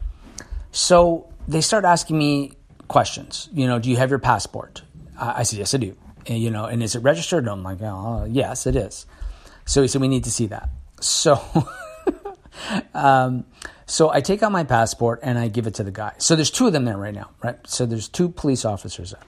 So 0.71 1.27
they 1.45 1.59
start 1.59 1.83
asking 1.83 2.17
me 2.17 2.53
questions. 2.87 3.49
You 3.51 3.67
know, 3.67 3.79
do 3.79 3.89
you 3.89 3.97
have 3.97 4.11
your 4.11 4.19
passport? 4.19 4.81
I 5.19 5.43
said, 5.43 5.59
yes, 5.59 5.73
I 5.73 5.77
do. 5.77 5.97
And, 6.25 6.41
you 6.41 6.51
know, 6.51 6.65
and 6.65 6.81
is 6.81 6.95
it 6.95 6.99
registered? 7.03 7.43
And 7.43 7.49
I'm 7.49 7.63
like, 7.63 7.81
oh, 7.81 8.25
yes, 8.29 8.65
it 8.65 8.77
is. 8.77 9.05
So 9.65 9.81
he 9.81 9.89
said, 9.89 9.99
we 9.99 10.07
need 10.07 10.23
to 10.23 10.31
see 10.31 10.47
that. 10.47 10.69
So, 11.01 11.41
um, 12.93 13.45
so 13.85 14.09
I 14.09 14.21
take 14.21 14.43
out 14.43 14.51
my 14.51 14.63
passport 14.63 15.19
and 15.23 15.37
I 15.37 15.47
give 15.47 15.67
it 15.67 15.75
to 15.75 15.83
the 15.83 15.91
guy. 15.91 16.13
So 16.17 16.35
there's 16.35 16.51
two 16.51 16.67
of 16.67 16.73
them 16.73 16.85
there 16.85 16.97
right 16.97 17.13
now, 17.13 17.31
right? 17.43 17.57
So 17.67 17.85
there's 17.85 18.07
two 18.07 18.29
police 18.29 18.65
officers 18.65 19.11
there. 19.11 19.21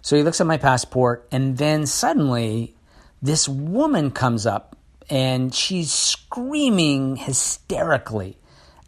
So 0.00 0.16
he 0.16 0.22
looks 0.22 0.40
at 0.40 0.46
my 0.46 0.56
passport 0.56 1.28
and 1.30 1.58
then 1.58 1.86
suddenly 1.86 2.74
this 3.20 3.48
woman 3.48 4.10
comes 4.10 4.46
up 4.46 4.76
and 5.10 5.54
she's 5.54 5.92
screaming 5.92 7.16
hysterically 7.16 8.38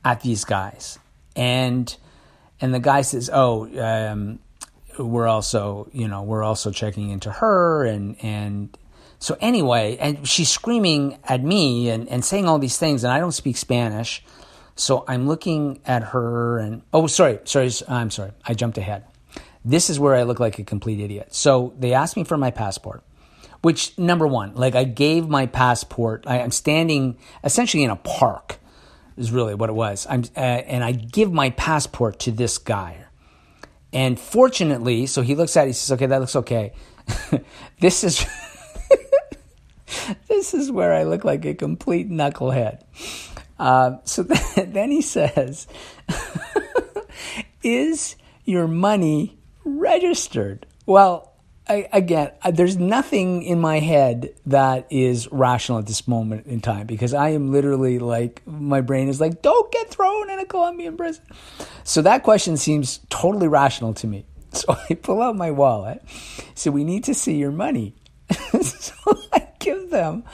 at 0.04 0.20
these 0.20 0.44
guys. 0.44 0.98
And 1.36 1.94
and 2.60 2.74
the 2.74 2.80
guy 2.80 3.02
says, 3.02 3.30
"Oh, 3.32 3.66
um, 3.80 4.38
we're 4.98 5.26
also, 5.26 5.88
you 5.92 6.08
know, 6.08 6.22
we're 6.22 6.42
also 6.42 6.70
checking 6.70 7.10
into 7.10 7.30
her," 7.30 7.84
and 7.84 8.16
and 8.22 8.76
so 9.20 9.36
anyway, 9.38 9.98
and 10.00 10.26
she's 10.26 10.48
screaming 10.48 11.18
at 11.24 11.44
me 11.44 11.90
and 11.90 12.08
and 12.08 12.24
saying 12.24 12.46
all 12.46 12.58
these 12.58 12.78
things, 12.78 13.04
and 13.04 13.12
I 13.12 13.20
don't 13.20 13.32
speak 13.32 13.58
Spanish, 13.58 14.24
so 14.74 15.04
I'm 15.06 15.28
looking 15.28 15.80
at 15.84 16.02
her, 16.04 16.58
and 16.58 16.80
oh, 16.94 17.06
sorry, 17.06 17.38
sorry, 17.44 17.70
I'm 17.86 18.10
sorry, 18.10 18.32
I 18.46 18.54
jumped 18.54 18.78
ahead. 18.78 19.04
This 19.62 19.90
is 19.90 20.00
where 20.00 20.14
I 20.14 20.22
look 20.22 20.40
like 20.40 20.58
a 20.58 20.64
complete 20.64 21.00
idiot. 21.00 21.34
So 21.34 21.74
they 21.78 21.92
asked 21.92 22.16
me 22.16 22.24
for 22.24 22.38
my 22.38 22.50
passport. 22.50 23.02
Which 23.60 23.98
number 23.98 24.26
one, 24.26 24.54
like 24.54 24.74
I 24.74 24.84
gave 24.84 25.28
my 25.28 25.44
passport. 25.44 26.24
I, 26.26 26.38
am 26.38 26.50
standing 26.50 27.18
essentially 27.44 27.84
in 27.84 27.90
a 27.90 27.96
park, 27.96 28.58
is 29.18 29.30
really 29.30 29.54
what 29.54 29.68
it 29.68 29.74
was. 29.74 30.06
I'm 30.08 30.24
uh, 30.34 30.40
and 30.40 30.82
I 30.82 30.92
give 30.92 31.30
my 31.30 31.50
passport 31.50 32.20
to 32.20 32.30
this 32.30 32.56
guy, 32.56 33.04
and 33.92 34.18
fortunately, 34.18 35.04
so 35.04 35.20
he 35.20 35.34
looks 35.34 35.58
at 35.58 35.64
it. 35.64 35.66
He 35.66 35.72
says, 35.74 35.92
"Okay, 35.92 36.06
that 36.06 36.20
looks 36.20 36.36
okay." 36.36 36.72
this 37.80 38.02
is. 38.02 38.24
this 40.28 40.54
is 40.54 40.70
where 40.70 40.92
I 40.92 41.04
look 41.04 41.24
like 41.24 41.44
a 41.44 41.54
complete 41.54 42.10
knucklehead. 42.10 42.82
Uh, 43.58 43.98
so 44.04 44.22
then, 44.22 44.72
then 44.72 44.90
he 44.90 45.02
says, 45.02 45.66
Is 47.62 48.16
your 48.44 48.66
money 48.66 49.38
registered? 49.64 50.66
Well, 50.86 51.30
I, 51.68 51.88
again, 51.92 52.32
there's 52.52 52.78
nothing 52.78 53.42
in 53.42 53.60
my 53.60 53.78
head 53.78 54.34
that 54.46 54.86
is 54.90 55.30
rational 55.30 55.78
at 55.78 55.86
this 55.86 56.08
moment 56.08 56.46
in 56.46 56.60
time 56.60 56.86
because 56.86 57.14
I 57.14 57.28
am 57.28 57.52
literally 57.52 57.98
like, 57.98 58.42
my 58.46 58.80
brain 58.80 59.08
is 59.08 59.20
like, 59.20 59.42
don't 59.42 59.70
get 59.70 59.88
thrown 59.88 60.30
in 60.30 60.40
a 60.40 60.46
Colombian 60.46 60.96
prison. 60.96 61.22
So 61.84 62.02
that 62.02 62.22
question 62.22 62.56
seems 62.56 63.00
totally 63.08 63.46
rational 63.46 63.94
to 63.94 64.06
me. 64.06 64.24
So 64.52 64.76
I 64.90 64.94
pull 64.94 65.22
out 65.22 65.36
my 65.36 65.52
wallet. 65.52 66.02
So 66.56 66.72
we 66.72 66.82
need 66.82 67.04
to 67.04 67.14
see 67.14 67.36
your 67.36 67.52
money. 67.52 67.94
so 68.62 68.94
I 69.32 69.49
give 69.60 69.90
them 69.90 70.24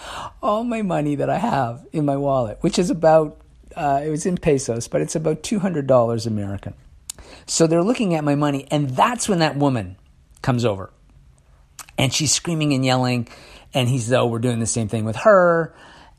all 0.43 0.65
my 0.65 0.81
money 0.81 1.17
that 1.17 1.29
I 1.29 1.39
have 1.39 1.87
in 1.93 2.07
my 2.07 2.17
wallet, 2.17 2.59
which 2.63 2.79
is 2.79 2.89
about, 2.89 3.39
uh, 3.77 4.01
it 4.03 4.09
was 4.09 4.25
in 4.25 4.39
pesos, 4.39 4.89
but 4.89 5.03
it's 5.03 5.15
about 5.15 5.43
$200 5.43 6.27
American. 6.27 6.73
So 7.47 7.67
they're 7.67 7.83
looking 7.83 8.15
at 8.15 8.25
my 8.25 8.35
money, 8.35 8.67
and 8.71 8.91
that's 8.91 9.29
when 9.29 9.41
that 9.41 9.57
woman 9.57 9.97
comes 10.43 10.65
over. 10.65 10.91
And 11.99 12.13
she's 12.13 12.33
screaming 12.33 12.73
and 12.73 12.85
yelling, 12.85 13.29
and 13.75 13.89
he's 13.89 14.09
though 14.09 14.27
we're 14.27 14.39
doing 14.39 14.61
the 14.61 14.67
same 14.67 14.89
thing 14.89 15.05
with 15.05 15.17
her. 15.17 15.75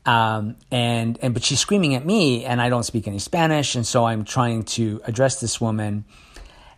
Um, 0.06 0.56
and 0.70 1.18
and 1.20 1.34
but 1.34 1.44
she's 1.44 1.60
screaming 1.60 1.94
at 1.94 2.04
me, 2.04 2.44
and 2.44 2.62
I 2.62 2.70
don't 2.70 2.82
speak 2.82 3.06
any 3.06 3.18
Spanish, 3.18 3.74
and 3.74 3.86
so 3.86 4.06
I'm 4.06 4.24
trying 4.24 4.62
to 4.64 5.02
address 5.04 5.40
this 5.40 5.60
woman, 5.60 6.04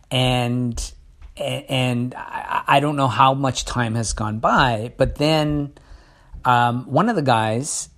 and 0.09 0.91
and 1.37 2.13
I, 2.13 2.63
I 2.67 2.79
don't 2.81 2.97
know 2.97 3.07
how 3.07 3.33
much 3.33 3.63
time 3.63 3.95
has 3.95 4.11
gone 4.11 4.39
by, 4.39 4.93
but 4.97 5.15
then 5.15 5.73
um, 6.45 6.85
one 6.91 7.09
of 7.09 7.15
the 7.15 7.21
guys 7.21 7.89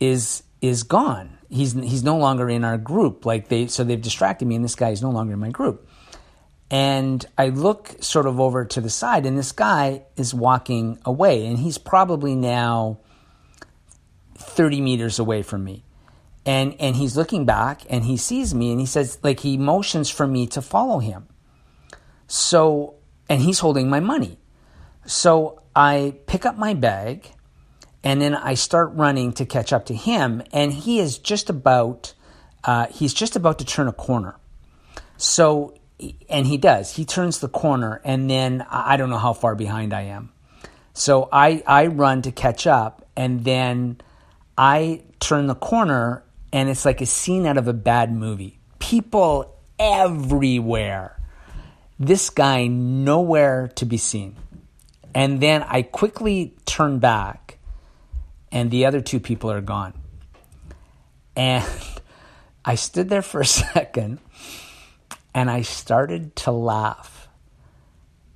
is 0.00 0.42
is 0.60 0.82
gone. 0.82 1.38
He's 1.48 1.72
he's 1.72 2.02
no 2.02 2.16
longer 2.16 2.48
in 2.48 2.64
our 2.64 2.78
group. 2.78 3.26
Like 3.26 3.48
they 3.48 3.66
so 3.66 3.84
they've 3.84 4.00
distracted 4.00 4.46
me, 4.46 4.56
and 4.56 4.64
this 4.64 4.74
guy 4.74 4.90
is 4.90 5.02
no 5.02 5.10
longer 5.10 5.34
in 5.34 5.40
my 5.40 5.50
group. 5.50 5.88
And 6.70 7.24
I 7.36 7.50
look 7.50 7.94
sort 8.00 8.26
of 8.26 8.40
over 8.40 8.64
to 8.64 8.80
the 8.80 8.90
side, 8.90 9.26
and 9.26 9.38
this 9.38 9.52
guy 9.52 10.04
is 10.16 10.34
walking 10.34 10.98
away, 11.04 11.46
and 11.46 11.58
he's 11.58 11.78
probably 11.78 12.34
now 12.34 12.98
30 14.36 14.80
meters 14.80 15.18
away 15.18 15.42
from 15.42 15.64
me. 15.64 15.84
And, 16.46 16.76
and 16.78 16.96
he's 16.96 17.16
looking 17.16 17.46
back 17.46 17.82
and 17.88 18.04
he 18.04 18.16
sees 18.16 18.54
me 18.54 18.70
and 18.70 18.78
he 18.78 18.86
says, 18.86 19.18
like, 19.22 19.40
he 19.40 19.56
motions 19.56 20.10
for 20.10 20.26
me 20.26 20.46
to 20.48 20.60
follow 20.60 20.98
him. 20.98 21.26
So, 22.26 22.96
and 23.28 23.40
he's 23.40 23.60
holding 23.60 23.88
my 23.88 24.00
money. 24.00 24.38
So 25.06 25.62
I 25.74 26.16
pick 26.26 26.44
up 26.44 26.58
my 26.58 26.74
bag 26.74 27.30
and 28.04 28.20
then 28.20 28.34
I 28.34 28.54
start 28.54 28.92
running 28.92 29.32
to 29.32 29.46
catch 29.46 29.72
up 29.72 29.86
to 29.86 29.94
him. 29.94 30.42
And 30.52 30.72
he 30.72 31.00
is 31.00 31.18
just 31.18 31.50
about, 31.50 32.14
uh, 32.62 32.86
he's 32.86 33.14
just 33.14 33.34
about 33.34 33.58
to 33.58 33.64
turn 33.64 33.88
a 33.88 33.92
corner. 33.92 34.36
So 35.16 35.74
and 36.28 36.46
he 36.46 36.56
does. 36.56 36.94
He 36.94 37.04
turns 37.04 37.40
the 37.40 37.48
corner, 37.48 38.00
and 38.04 38.28
then 38.28 38.66
I 38.68 38.96
don't 38.96 39.10
know 39.10 39.18
how 39.18 39.32
far 39.32 39.54
behind 39.54 39.94
I 39.94 40.02
am. 40.02 40.32
So 40.92 41.28
I, 41.32 41.62
I 41.66 41.86
run 41.86 42.22
to 42.22 42.32
catch 42.32 42.66
up, 42.66 43.06
and 43.16 43.44
then 43.44 44.00
I 44.56 45.02
turn 45.20 45.46
the 45.46 45.54
corner, 45.54 46.22
and 46.52 46.68
it's 46.68 46.84
like 46.84 47.00
a 47.00 47.06
scene 47.06 47.46
out 47.46 47.56
of 47.56 47.68
a 47.68 47.72
bad 47.72 48.12
movie. 48.12 48.58
People 48.78 49.56
everywhere. 49.78 51.20
This 51.98 52.30
guy 52.30 52.66
nowhere 52.66 53.68
to 53.76 53.86
be 53.86 53.96
seen. 53.96 54.36
And 55.14 55.40
then 55.40 55.62
I 55.62 55.82
quickly 55.82 56.54
turn 56.66 56.98
back, 56.98 57.43
and 58.54 58.70
the 58.70 58.86
other 58.86 59.02
two 59.02 59.20
people 59.20 59.50
are 59.50 59.60
gone. 59.60 59.92
And 61.36 61.68
I 62.64 62.76
stood 62.76 63.10
there 63.10 63.20
for 63.20 63.42
a 63.42 63.46
second 63.74 64.20
and 65.34 65.50
I 65.50 65.62
started 65.62 66.36
to 66.36 66.52
laugh 66.52 67.28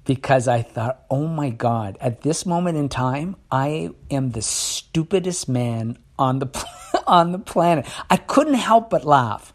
because 0.04 0.48
I 0.48 0.62
thought, 0.62 1.04
oh 1.08 1.28
my 1.28 1.50
God, 1.50 1.96
at 2.00 2.22
this 2.22 2.44
moment 2.44 2.76
in 2.76 2.88
time, 2.88 3.37
I 3.50 3.90
am 4.10 4.30
the 4.30 4.42
stupidest 4.42 5.48
man 5.48 5.98
on 6.18 6.40
the, 6.40 6.66
on 7.06 7.30
the 7.32 7.38
planet. 7.38 7.87
I 8.10 8.16
couldn't 8.16 8.54
help 8.54 8.90
but 8.90 9.04
laugh. 9.04 9.52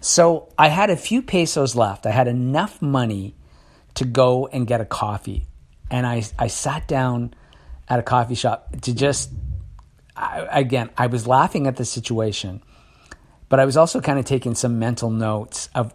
So 0.00 0.52
I 0.56 0.68
had 0.68 0.90
a 0.90 0.96
few 0.96 1.22
pesos 1.22 1.74
left. 1.74 2.06
I 2.06 2.10
had 2.10 2.28
enough 2.28 2.80
money 2.80 3.34
to 3.94 4.04
go 4.04 4.46
and 4.46 4.66
get 4.66 4.80
a 4.80 4.84
coffee. 4.84 5.46
And 5.90 6.06
I, 6.06 6.22
I 6.38 6.46
sat 6.46 6.86
down 6.86 7.34
at 7.88 7.98
a 7.98 8.02
coffee 8.02 8.34
shop 8.34 8.80
to 8.82 8.94
just, 8.94 9.30
I, 10.16 10.60
again, 10.60 10.90
I 10.96 11.06
was 11.06 11.26
laughing 11.26 11.66
at 11.66 11.76
the 11.76 11.84
situation, 11.84 12.62
but 13.48 13.60
I 13.60 13.64
was 13.64 13.76
also 13.76 14.00
kind 14.00 14.18
of 14.18 14.24
taking 14.24 14.54
some 14.54 14.78
mental 14.78 15.10
notes 15.10 15.68
of 15.74 15.92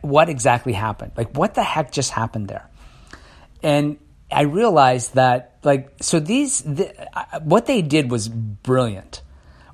what 0.00 0.28
exactly 0.28 0.72
happened. 0.72 1.12
Like, 1.16 1.36
what 1.36 1.54
the 1.54 1.62
heck 1.62 1.92
just 1.92 2.10
happened 2.10 2.48
there? 2.48 2.68
And 3.62 3.98
I 4.30 4.42
realized 4.42 5.14
that, 5.14 5.58
like, 5.64 5.92
so 6.00 6.20
these, 6.20 6.62
the, 6.62 6.92
uh, 7.16 7.40
what 7.40 7.66
they 7.66 7.82
did 7.82 8.10
was 8.10 8.28
brilliant. 8.28 9.22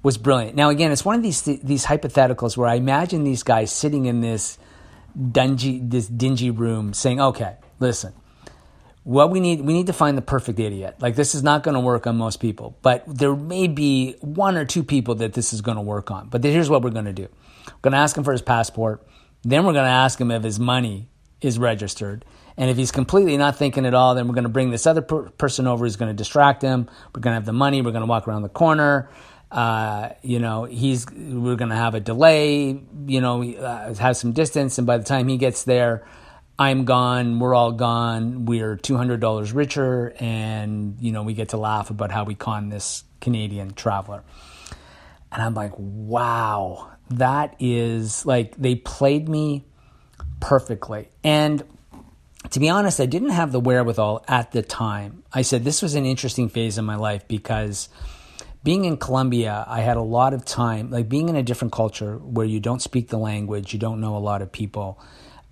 Was 0.02 0.18
brilliant. 0.18 0.54
Now, 0.54 0.68
again, 0.68 0.92
it's 0.92 1.04
one 1.04 1.16
of 1.16 1.22
these 1.22 1.40
these 1.40 1.86
hypotheticals 1.86 2.58
where 2.58 2.68
I 2.68 2.74
imagine 2.74 3.24
these 3.24 3.42
guys 3.42 3.72
sitting 3.72 4.04
in 4.04 4.20
this 4.20 4.58
dingy 5.16 5.80
this 5.82 6.06
dingy 6.08 6.50
room, 6.50 6.92
saying, 6.92 7.22
"Okay, 7.22 7.56
listen, 7.80 8.12
what 9.04 9.30
we 9.30 9.38
need 9.38 9.60
we 9.60 9.72
need 9.74 9.86
to 9.86 9.92
find 9.92 10.18
the 10.18 10.22
perfect 10.22 10.58
idiot. 10.58 10.96
Like, 10.98 11.14
this 11.14 11.34
is 11.34 11.42
not 11.42 11.62
going 11.62 11.74
to 11.74 11.80
work 11.80 12.06
on 12.06 12.16
most 12.16 12.40
people, 12.40 12.76
but 12.82 13.04
there 13.06 13.36
may 13.36 13.68
be 13.68 14.16
one 14.20 14.56
or 14.56 14.64
two 14.64 14.82
people 14.82 15.14
that 15.16 15.34
this 15.34 15.52
is 15.52 15.60
going 15.60 15.76
to 15.76 15.82
work 15.82 16.10
on. 16.10 16.28
But 16.28 16.42
here's 16.42 16.70
what 16.70 16.82
we're 16.82 16.90
going 16.90 17.04
to 17.04 17.12
do: 17.12 17.28
we're 17.66 17.80
going 17.82 17.92
to 17.92 17.98
ask 17.98 18.16
him 18.16 18.24
for 18.24 18.32
his 18.32 18.42
passport." 18.42 19.06
Then 19.46 19.66
we're 19.66 19.74
going 19.74 19.84
to 19.84 19.90
ask 19.90 20.18
him 20.18 20.30
if 20.30 20.42
his 20.42 20.58
money 20.58 21.10
is 21.42 21.58
registered. 21.58 22.24
And 22.56 22.70
if 22.70 22.76
he's 22.76 22.90
completely 22.90 23.36
not 23.36 23.56
thinking 23.56 23.84
at 23.84 23.92
all, 23.94 24.14
then 24.14 24.26
we're 24.26 24.34
going 24.34 24.44
to 24.44 24.50
bring 24.50 24.70
this 24.70 24.86
other 24.86 25.02
per- 25.02 25.28
person 25.30 25.66
over 25.66 25.84
who's 25.84 25.96
going 25.96 26.08
to 26.08 26.16
distract 26.16 26.62
him. 26.62 26.88
We're 27.14 27.20
going 27.20 27.32
to 27.32 27.36
have 27.36 27.44
the 27.44 27.52
money. 27.52 27.82
We're 27.82 27.90
going 27.90 28.02
to 28.02 28.06
walk 28.06 28.26
around 28.26 28.42
the 28.42 28.48
corner. 28.48 29.10
Uh, 29.50 30.10
you 30.22 30.38
know, 30.38 30.64
he's 30.64 31.06
we're 31.10 31.56
going 31.56 31.68
to 31.68 31.76
have 31.76 31.94
a 31.94 32.00
delay. 32.00 32.82
You 33.06 33.20
know, 33.20 33.42
uh, 33.42 33.94
have 33.94 34.16
some 34.16 34.32
distance, 34.32 34.78
and 34.78 34.86
by 34.86 34.98
the 34.98 35.04
time 35.04 35.28
he 35.28 35.36
gets 35.36 35.64
there, 35.64 36.06
I'm 36.58 36.84
gone. 36.84 37.40
We're 37.40 37.54
all 37.54 37.72
gone. 37.72 38.44
We're 38.44 38.76
two 38.76 38.96
hundred 38.96 39.20
dollars 39.20 39.52
richer, 39.52 40.14
and 40.20 40.96
you 41.00 41.10
know, 41.10 41.22
we 41.22 41.34
get 41.34 41.50
to 41.50 41.56
laugh 41.56 41.90
about 41.90 42.10
how 42.10 42.24
we 42.24 42.34
con 42.34 42.68
this 42.68 43.04
Canadian 43.20 43.74
traveler. 43.74 44.22
And 45.32 45.42
I'm 45.42 45.54
like, 45.54 45.72
wow, 45.76 46.92
that 47.10 47.56
is 47.58 48.24
like 48.24 48.56
they 48.56 48.76
played 48.76 49.28
me 49.28 49.64
perfectly. 50.38 51.08
And 51.24 51.64
to 52.50 52.60
be 52.60 52.68
honest, 52.68 53.00
I 53.00 53.06
didn't 53.06 53.30
have 53.30 53.50
the 53.50 53.58
wherewithal 53.58 54.24
at 54.28 54.52
the 54.52 54.62
time. 54.62 55.24
I 55.32 55.42
said 55.42 55.64
this 55.64 55.82
was 55.82 55.96
an 55.96 56.06
interesting 56.06 56.48
phase 56.48 56.78
in 56.78 56.84
my 56.84 56.96
life 56.96 57.26
because 57.26 57.88
being 58.62 58.84
in 58.84 58.96
Colombia, 58.96 59.64
I 59.66 59.80
had 59.80 59.96
a 59.96 60.02
lot 60.02 60.34
of 60.34 60.44
time, 60.44 60.90
like 60.90 61.08
being 61.08 61.28
in 61.28 61.36
a 61.36 61.42
different 61.42 61.72
culture 61.72 62.16
where 62.18 62.46
you 62.46 62.60
don't 62.60 62.80
speak 62.80 63.08
the 63.08 63.18
language, 63.18 63.72
you 63.72 63.80
don't 63.80 64.00
know 64.00 64.16
a 64.16 64.18
lot 64.18 64.40
of 64.40 64.52
people. 64.52 65.00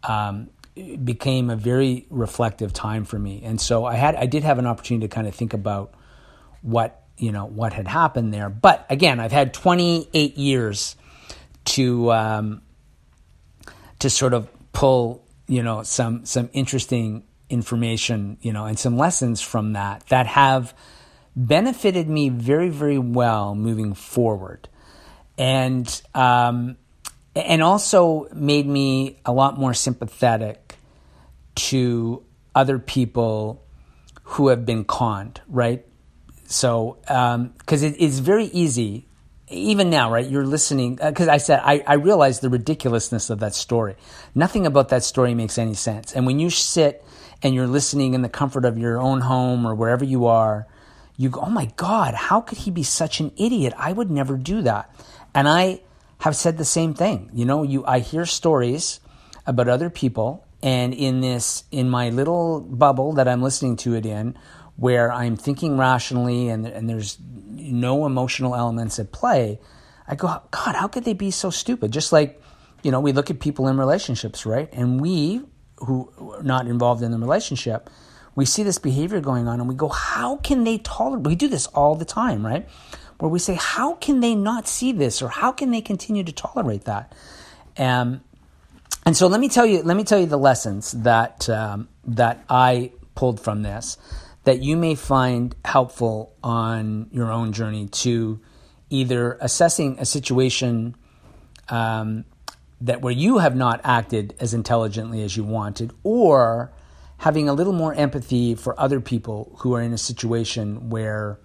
Um, 0.05 0.51
became 0.75 1.51
a 1.51 1.57
very 1.57 2.07
reflective 2.11 2.73
time 2.73 3.05
for 3.05 3.19
me, 3.19 3.43
and 3.45 3.61
so 3.61 3.85
I 3.85 3.95
had, 3.95 4.15
I 4.15 4.27
did 4.27 4.43
have 4.45 4.59
an 4.59 4.67
opportunity 4.67 5.09
to 5.09 5.15
kind 5.15 5.27
of 5.27 5.35
think 5.35 5.55
about 5.55 5.95
what 6.63 7.03
you 7.17 7.33
know 7.33 7.47
what 7.47 7.73
had 7.73 7.87
happened 7.89 8.33
there. 8.33 8.49
But 8.49 8.87
again, 8.89 9.21
I've 9.21 9.33
had 9.33 9.53
28 9.55 10.37
years 10.37 10.97
to 11.65 12.13
um, 12.13 12.63
to 13.99 14.11
sort 14.11 14.35
of 14.35 14.49
pull 14.73 15.25
you 15.47 15.63
know 15.63 15.83
some 15.83 16.25
some 16.25 16.51
interesting 16.53 17.25
information 17.51 18.39
you 18.41 18.53
know 18.53 18.65
and 18.65 18.79
some 18.79 18.97
lessons 18.97 19.43
from 19.43 19.75
that 19.75 20.07
that 20.09 20.27
have 20.27 20.75
benefited 21.37 22.09
me 22.09 22.31
very 22.31 22.71
very 22.71 22.99
well 22.99 23.55
moving 23.55 23.93
forward 23.95 24.69
and 25.37 26.03
um, 26.15 26.77
and 27.35 27.63
also 27.63 28.29
made 28.35 28.67
me 28.67 29.19
a 29.25 29.33
lot 29.33 29.59
more 29.59 29.75
sympathetic 29.75 30.62
to 31.55 32.25
other 32.55 32.79
people 32.79 33.65
who 34.23 34.49
have 34.49 34.65
been 34.65 34.85
conned 34.85 35.41
right 35.49 35.87
so 36.47 36.99
because 37.01 37.83
um, 37.83 37.89
it, 37.89 37.97
it's 37.99 38.19
very 38.19 38.47
easy 38.47 39.07
even 39.53 39.91
now, 39.91 40.11
right? 40.11 40.29
You're 40.29 40.47
listening 40.47 40.97
because 40.97 41.29
uh, 41.29 41.33
I 41.33 41.37
said 41.37 41.61
I, 41.63 41.83
I 41.87 41.95
realize 41.95 42.41
the 42.41 42.51
ridiculousness 42.51 43.31
of 43.31 43.41
that 43.41 43.55
story. 43.55 43.97
Nothing 44.35 44.67
about 44.67 44.89
that 44.89 45.05
story 45.05 45.35
makes 45.35 45.59
any 45.59 45.75
sense. 45.75 46.13
And 46.13 46.27
when 46.27 46.39
you 46.39 46.51
sit 46.51 47.05
and 47.43 47.55
you're 47.55 47.67
listening 47.67 48.15
in 48.15 48.23
the 48.23 48.29
comfort 48.29 48.65
of 48.65 48.79
your 48.79 49.01
own 49.01 49.21
home 49.21 49.67
or 49.67 49.75
wherever 49.75 50.05
you 50.05 50.27
are, 50.27 50.67
you 51.17 51.29
go, 51.29 51.41
oh 51.41 51.51
my 51.51 51.67
God, 51.77 52.15
how 52.15 52.41
could 52.41 52.59
he 52.59 52.71
be 52.71 52.83
such 52.83 53.21
an 53.21 53.33
idiot? 53.37 53.75
I 53.77 53.93
would 53.93 54.11
never 54.11 54.37
do 54.37 54.63
that. 54.63 54.95
And 55.35 55.49
I 55.49 55.83
have 56.21 56.37
said 56.37 56.57
the 56.57 56.65
same 56.65 56.95
thing. 56.95 57.31
You 57.33 57.45
know, 57.45 57.63
you 57.63 57.85
I 57.87 57.99
hear 57.99 58.27
stories 58.27 59.01
about 59.47 59.69
other 59.69 59.91
people, 59.91 60.47
and 60.63 60.95
in 60.95 61.21
this, 61.21 61.65
in 61.71 61.91
my 61.91 62.11
little 62.11 62.61
bubble 62.61 63.15
that 63.15 63.27
I'm 63.27 63.43
listening 63.43 63.77
to 63.79 63.95
it 63.95 64.07
in, 64.07 64.37
where 64.77 65.13
I'm 65.13 65.37
thinking 65.37 65.77
rationally 65.77 66.49
and, 66.49 66.67
and 66.67 66.89
there's 66.89 67.19
no 67.51 68.07
emotional 68.07 68.55
elements 68.55 68.99
at 68.99 69.13
play, 69.13 69.59
I 70.07 70.15
go, 70.15 70.41
God, 70.51 70.77
how 70.77 70.89
could 70.89 71.05
they 71.05 71.15
be 71.15 71.31
so 71.31 71.51
stupid? 71.51 71.93
Just 71.93 72.13
like, 72.13 72.41
you 72.83 72.91
know, 72.91 73.01
we 73.01 73.13
look 73.13 73.31
at 73.31 73.41
people 73.41 73.69
in 73.69 73.77
relationships, 73.77 74.45
right? 74.47 74.69
And 74.73 75.01
we, 75.01 75.43
who 75.79 76.13
are 76.37 76.43
not 76.43 76.67
involved 76.67 77.03
in 77.03 77.11
the 77.11 77.19
relationship, 77.19 77.91
we 78.35 78.45
see 78.45 78.63
this 78.63 78.79
behavior 78.79 79.21
going 79.21 79.47
on 79.47 79.61
and 79.61 79.69
we 79.69 79.75
go, 79.75 79.89
how 79.89 80.37
can 80.39 80.65
they 80.65 80.79
tolerate? 80.79 81.27
We 81.27 81.35
do 81.35 81.49
this 81.49 81.67
all 81.69 81.95
the 81.95 82.05
time, 82.05 82.45
right? 82.45 82.69
Where 83.19 83.29
we 83.29 83.39
say, 83.39 83.55
how 83.55 83.95
can 83.95 84.21
they 84.21 84.35
not 84.35 84.67
see 84.67 84.93
this 84.93 85.23
or 85.23 85.29
how 85.29 85.53
can 85.53 85.71
they 85.71 85.81
continue 85.81 86.25
to 86.25 86.33
tolerate 86.33 86.85
that? 86.85 87.15
Um, 87.77 88.23
and 89.05 89.17
so 89.17 89.27
let 89.27 89.41
me 89.41 89.49
tell 89.49 89.67
you, 89.67 89.83
let 89.83 89.97
me 89.97 90.05
tell 90.05 90.19
you 90.19 90.27
the 90.27 90.39
lessons 90.39 90.93
that 90.93 91.49
um, 91.49 91.89
that 92.05 92.45
I 92.49 92.93
pulled 93.15 93.41
from 93.41 93.63
this 93.63 93.99
that 94.45 94.63
you 94.63 94.77
may 94.77 94.95
find 94.95 95.55
helpful 95.65 96.35
on 96.43 97.09
your 97.13 97.31
own 97.31 97.53
journey 97.53 97.87
to 97.87 98.41
either 98.91 99.39
assessing 99.41 99.99
a 99.99 100.05
situation 100.05 100.97
um, 101.69 102.25
that 102.81 103.01
where 103.01 103.13
you 103.13 103.39
have 103.39 103.55
not 103.55 103.81
acted 103.85 104.35
as 104.41 104.53
intelligently 104.53 105.23
as 105.23 105.37
you 105.37 105.45
wanted, 105.45 105.93
or 106.03 106.73
having 107.19 107.49
a 107.49 107.53
little 107.53 107.73
more 107.73 107.95
empathy 107.95 108.55
for 108.55 108.79
other 108.79 109.01
people 109.01 109.55
who 109.61 109.75
are 109.75 109.81
in 109.81 109.93
a 109.93 109.99
situation 109.99 110.91
where 110.91 111.39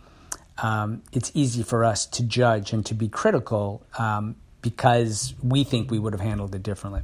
um, 0.57 1.03
it's 1.13 1.31
easy 1.35 1.61
for 1.61 1.85
us 1.85 2.07
to 2.07 2.23
judge 2.23 2.73
and 2.73 2.83
to 2.87 2.95
be 2.95 3.07
critical 3.07 3.85
um, 3.99 4.35
because 4.61 5.33
we 5.41 5.63
think 5.63 5.91
we 5.91 5.99
would 5.99 6.13
have 6.13 6.21
handled 6.21 6.53
it 6.55 6.63
differently. 6.63 7.01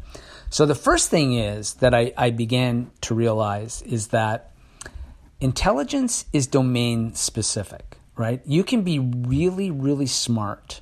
So 0.50 0.66
the 0.66 0.76
first 0.76 1.10
thing 1.10 1.34
is 1.34 1.76
that 1.76 1.94
I, 1.94 2.14
I 2.18 2.32
began 2.32 2.92
to 3.02 3.16
realize 3.16 3.82
is 3.84 4.08
that 4.08 4.52
intelligence 5.40 6.26
is 6.34 6.48
domain 6.48 7.14
specific, 7.16 7.98
right? 8.16 8.42
You 8.46 8.64
can 8.64 8.84
be 8.84 9.00
really, 9.00 9.72
really 9.72 10.08
smart 10.08 10.82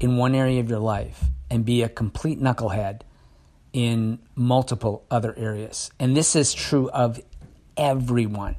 in 0.00 0.16
one 0.16 0.34
area 0.34 0.60
of 0.60 0.68
your 0.68 0.80
life 0.80 1.24
and 1.50 1.64
be 1.64 1.82
a 1.82 1.88
complete 1.88 2.40
knucklehead 2.40 3.02
in 3.72 4.18
multiple 4.34 5.04
other 5.10 5.34
areas. 5.38 5.90
And 5.98 6.16
this 6.16 6.36
is 6.36 6.52
true 6.52 6.90
of 6.90 7.20
everyone. 7.76 8.56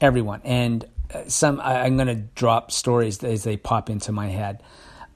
Everyone. 0.00 0.40
And 0.44 0.84
uh, 1.12 1.22
some, 1.26 1.60
I, 1.60 1.86
am 1.86 1.96
going 1.96 2.08
to 2.08 2.14
drop 2.14 2.70
stories 2.70 3.22
as 3.24 3.44
they 3.44 3.56
pop 3.56 3.90
into 3.90 4.12
my 4.12 4.28
head. 4.28 4.62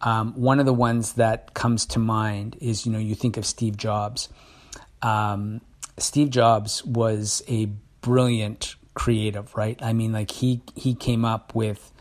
Um, 0.02 0.32
one 0.34 0.58
of 0.58 0.66
the 0.66 0.74
ones 0.74 1.14
that 1.14 1.54
comes 1.54 1.86
to 1.86 1.98
mind 1.98 2.56
is, 2.60 2.84
you 2.84 2.92
know, 2.92 2.98
you 2.98 3.14
think 3.14 3.36
of 3.36 3.46
Steve 3.46 3.76
Jobs. 3.76 4.28
Um, 5.00 5.60
Steve 5.98 6.30
Jobs 6.30 6.84
was 6.84 7.42
a 7.48 7.66
brilliant 8.00 8.74
creative, 8.94 9.54
right? 9.56 9.80
I 9.82 9.92
mean, 9.92 10.12
like 10.12 10.30
he 10.30 10.62
he 10.74 10.94
came 10.94 11.24
up 11.24 11.54
with 11.54 11.92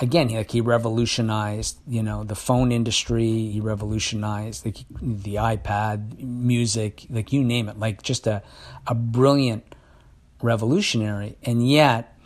again, 0.00 0.28
like 0.28 0.50
he 0.50 0.60
revolutionized, 0.60 1.78
you 1.86 2.02
know, 2.02 2.24
the 2.24 2.34
phone 2.34 2.72
industry. 2.72 3.48
He 3.50 3.60
revolutionized 3.60 4.64
the, 4.64 4.74
the 5.00 5.36
iPad, 5.36 6.18
music, 6.18 7.06
like 7.10 7.32
you 7.32 7.44
name 7.44 7.68
it, 7.68 7.78
like 7.78 8.02
just 8.02 8.26
a, 8.26 8.42
a 8.86 8.94
brilliant 8.94 9.74
revolutionary. 10.42 11.36
And 11.42 11.68
yet, 11.68 12.18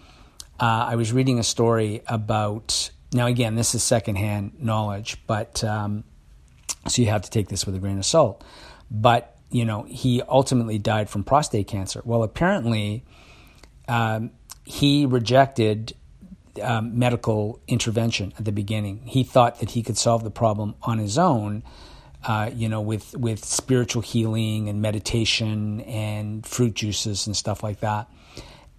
uh, 0.61 0.89
I 0.91 0.97
was 0.97 1.13
reading 1.13 1.39
a 1.39 1.45
story 1.45 2.03
about, 2.07 2.91
now 3.13 3.27
again, 3.27 3.55
this 3.55 3.75
is 3.75 3.83
secondhand 3.83 4.63
knowledge, 4.63 5.17
but 5.27 5.65
um, 5.65 6.05
so 6.87 7.03
you 7.03 7.09
have 7.09 7.23
to 7.23 7.31
take 7.31 7.49
this 7.49 7.67
with 7.67 7.75
a 7.75 7.79
grain 7.79 7.99
of 7.99 8.05
salt. 8.05 8.45
But, 8.91 9.37
you 9.51 9.65
know, 9.65 9.83
he 9.83 10.23
ultimately 10.23 10.79
died 10.79 11.11
from 11.11 11.25
prostate 11.25 11.69
cancer. 11.69 12.03
Well, 12.05 12.23
apparently, 12.23 13.05
um, 13.87 14.31
he 14.65 15.07
rejected 15.07 15.95
um, 16.63 16.99
medical 16.99 17.61
intervention 17.67 18.33
at 18.39 18.45
the 18.45 18.53
beginning. 18.53 19.03
He 19.05 19.25
thought 19.25 19.61
that 19.61 19.71
he 19.71 19.83
could 19.83 19.97
solve 19.97 20.25
the 20.25 20.31
problem 20.31 20.75
on 20.83 20.99
his 20.99 21.19
own, 21.19 21.63
uh, 22.27 22.51
you 22.53 22.69
know, 22.69 22.81
with 22.81 23.17
with 23.17 23.45
spiritual 23.45 24.03
healing 24.03 24.69
and 24.69 24.83
meditation 24.83 25.81
and 25.83 26.45
fruit 26.45 26.75
juices 26.75 27.27
and 27.27 27.37
stuff 27.37 27.63
like 27.63 27.81
that. 27.81 28.09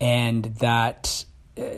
And 0.02 0.46
that 0.56 1.26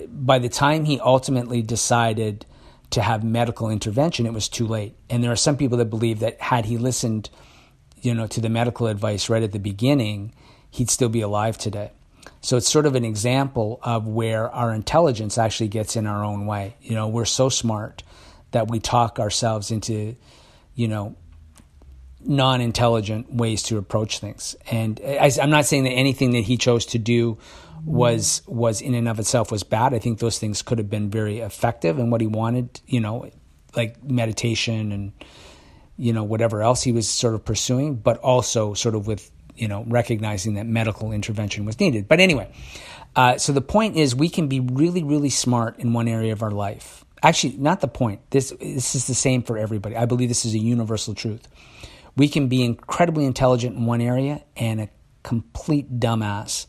by 0.07 0.39
the 0.39 0.49
time 0.49 0.85
he 0.85 0.99
ultimately 0.99 1.61
decided 1.61 2.45
to 2.91 3.01
have 3.01 3.23
medical 3.23 3.69
intervention, 3.69 4.25
it 4.25 4.33
was 4.33 4.49
too 4.49 4.67
late. 4.67 4.95
And 5.09 5.23
there 5.23 5.31
are 5.31 5.37
some 5.37 5.57
people 5.57 5.77
that 5.77 5.85
believe 5.85 6.19
that 6.19 6.39
had 6.41 6.65
he 6.65 6.77
listened, 6.77 7.29
you 8.01 8.13
know, 8.13 8.27
to 8.27 8.41
the 8.41 8.49
medical 8.49 8.87
advice 8.87 9.29
right 9.29 9.43
at 9.43 9.51
the 9.51 9.59
beginning, 9.59 10.33
he'd 10.69 10.89
still 10.89 11.09
be 11.09 11.21
alive 11.21 11.57
today. 11.57 11.91
So 12.41 12.57
it's 12.57 12.69
sort 12.69 12.85
of 12.85 12.95
an 12.95 13.05
example 13.05 13.79
of 13.83 14.07
where 14.07 14.49
our 14.49 14.73
intelligence 14.73 15.37
actually 15.37 15.69
gets 15.69 15.95
in 15.95 16.05
our 16.07 16.23
own 16.23 16.45
way. 16.45 16.75
You 16.81 16.95
know, 16.95 17.07
we're 17.07 17.25
so 17.25 17.49
smart 17.49 18.03
that 18.51 18.69
we 18.69 18.79
talk 18.79 19.19
ourselves 19.19 19.71
into, 19.71 20.15
you 20.75 20.87
know, 20.87 21.15
non-intelligent 22.23 23.33
ways 23.33 23.63
to 23.63 23.77
approach 23.77 24.19
things. 24.19 24.55
And 24.69 24.99
I, 25.03 25.31
am 25.39 25.49
not 25.49 25.65
saying 25.65 25.85
that 25.85 25.91
anything 25.91 26.31
that 26.31 26.41
he 26.41 26.57
chose 26.57 26.85
to 26.87 26.99
do 26.99 27.37
was 27.85 28.41
was 28.47 28.81
in 28.81 28.93
and 28.95 29.07
of 29.07 29.19
itself 29.19 29.51
was 29.51 29.63
bad. 29.63 29.93
I 29.93 29.99
think 29.99 30.19
those 30.19 30.39
things 30.39 30.61
could 30.61 30.77
have 30.77 30.89
been 30.89 31.09
very 31.09 31.39
effective 31.39 31.99
and 31.99 32.11
what 32.11 32.21
he 32.21 32.27
wanted. 32.27 32.81
You 32.85 32.99
know, 32.99 33.29
like 33.75 34.03
meditation 34.03 34.91
and 34.91 35.13
you 35.97 36.13
know 36.13 36.23
whatever 36.23 36.61
else 36.61 36.83
he 36.83 36.91
was 36.91 37.09
sort 37.09 37.33
of 37.33 37.45
pursuing, 37.45 37.95
but 37.95 38.17
also 38.17 38.73
sort 38.73 38.95
of 38.95 39.07
with 39.07 39.31
you 39.55 39.67
know, 39.67 39.83
recognizing 39.87 40.55
that 40.55 40.65
medical 40.65 41.11
intervention 41.11 41.65
was 41.65 41.79
needed. 41.79 42.07
But 42.07 42.19
anyway, 42.19 42.51
uh, 43.15 43.37
so 43.37 43.53
the 43.53 43.61
point 43.61 43.95
is 43.95 44.15
we 44.15 44.29
can 44.29 44.47
be 44.47 44.59
really, 44.59 45.03
really 45.03 45.29
smart 45.29 45.79
in 45.79 45.93
one 45.93 46.07
area 46.07 46.33
of 46.33 46.41
our 46.41 46.51
life. 46.51 47.05
Actually, 47.23 47.57
not 47.57 47.81
the 47.81 47.87
point. 47.87 48.21
This 48.31 48.51
this 48.59 48.95
is 48.95 49.05
the 49.05 49.13
same 49.13 49.43
for 49.43 49.57
everybody. 49.57 49.95
I 49.95 50.05
believe 50.05 50.29
this 50.29 50.45
is 50.45 50.55
a 50.55 50.59
universal 50.59 51.13
truth. 51.13 51.47
We 52.15 52.27
can 52.27 52.47
be 52.47 52.63
incredibly 52.63 53.25
intelligent 53.25 53.77
in 53.77 53.85
one 53.85 54.01
area 54.01 54.43
and 54.57 54.81
a 54.81 54.89
complete 55.21 55.99
dumbass 55.99 56.65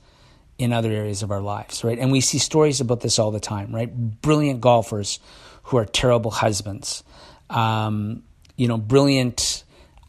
in 0.63 0.73
other 0.73 0.93
areas 0.93 1.23
of 1.23 1.31
our 1.31 1.41
lives, 1.41 1.83
right? 1.85 1.99
And 1.99 2.13
we 2.13 2.21
see 2.21 2.39
stories 2.39 2.81
about 2.81 3.01
this 3.01 3.19
all 3.19 3.31
the 3.31 3.41
time, 3.41 3.75
right? 3.75 3.93
Brilliant 4.23 4.61
golfers 4.61 5.19
who 5.65 5.77
are 5.77 5.85
terrible 5.85 6.31
husbands, 6.31 7.03
um, 7.51 8.23
you 8.57 8.69
know, 8.69 8.79
brilliant 8.79 9.65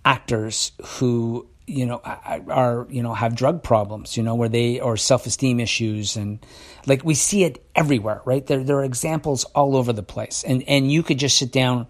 actors 0.06 0.72
who 0.84 1.48
you 1.66 1.86
know 1.86 2.02
are 2.04 2.86
you 2.90 3.02
know 3.02 3.14
have 3.14 3.36
drug 3.36 3.64
problems 3.64 4.18
you 4.18 4.24
know 4.24 4.36
where 4.36 4.50
they 4.50 4.82
or 4.82 4.98
self-esteem 4.98 5.62
issues 5.62 6.18
and 6.18 6.46
like 6.88 7.06
we 7.06 7.14
see 7.14 7.46
it 7.46 7.66
everywhere 7.74 8.22
right 8.26 8.48
there 8.48 8.66
there 8.66 8.76
are 8.76 8.84
examples 8.84 9.46
all 9.56 9.78
over 9.78 9.94
the 9.94 10.04
place 10.04 10.44
and 10.46 10.62
and 10.68 10.92
you 10.92 11.02
could 11.02 11.18
just 11.18 11.38
sit 11.38 11.54
down 11.54 11.88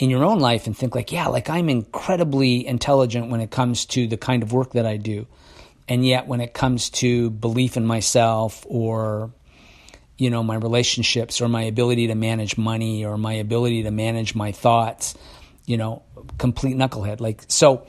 in 0.00 0.10
your 0.10 0.24
own 0.24 0.40
life 0.40 0.66
and 0.66 0.76
think 0.76 0.96
like 0.96 1.12
yeah 1.12 1.28
like 1.28 1.48
I'm 1.48 1.68
incredibly 1.68 2.66
intelligent 2.66 3.30
when 3.30 3.40
it 3.40 3.52
comes 3.52 3.86
to 3.86 4.08
the 4.08 4.16
kind 4.16 4.42
of 4.42 4.52
work 4.52 4.72
that 4.72 4.86
I 4.86 4.96
do 4.96 5.28
and 5.88 6.06
yet 6.06 6.26
when 6.26 6.40
it 6.40 6.54
comes 6.54 6.90
to 6.90 7.30
belief 7.30 7.76
in 7.76 7.84
myself 7.84 8.64
or 8.68 9.32
you 10.18 10.30
know 10.30 10.42
my 10.42 10.56
relationships 10.56 11.40
or 11.40 11.48
my 11.48 11.62
ability 11.62 12.06
to 12.08 12.14
manage 12.14 12.56
money 12.56 13.04
or 13.04 13.16
my 13.16 13.34
ability 13.34 13.82
to 13.82 13.90
manage 13.90 14.34
my 14.34 14.52
thoughts 14.52 15.14
you 15.66 15.76
know 15.76 16.02
complete 16.38 16.76
knucklehead 16.76 17.20
like 17.20 17.44
so 17.48 17.86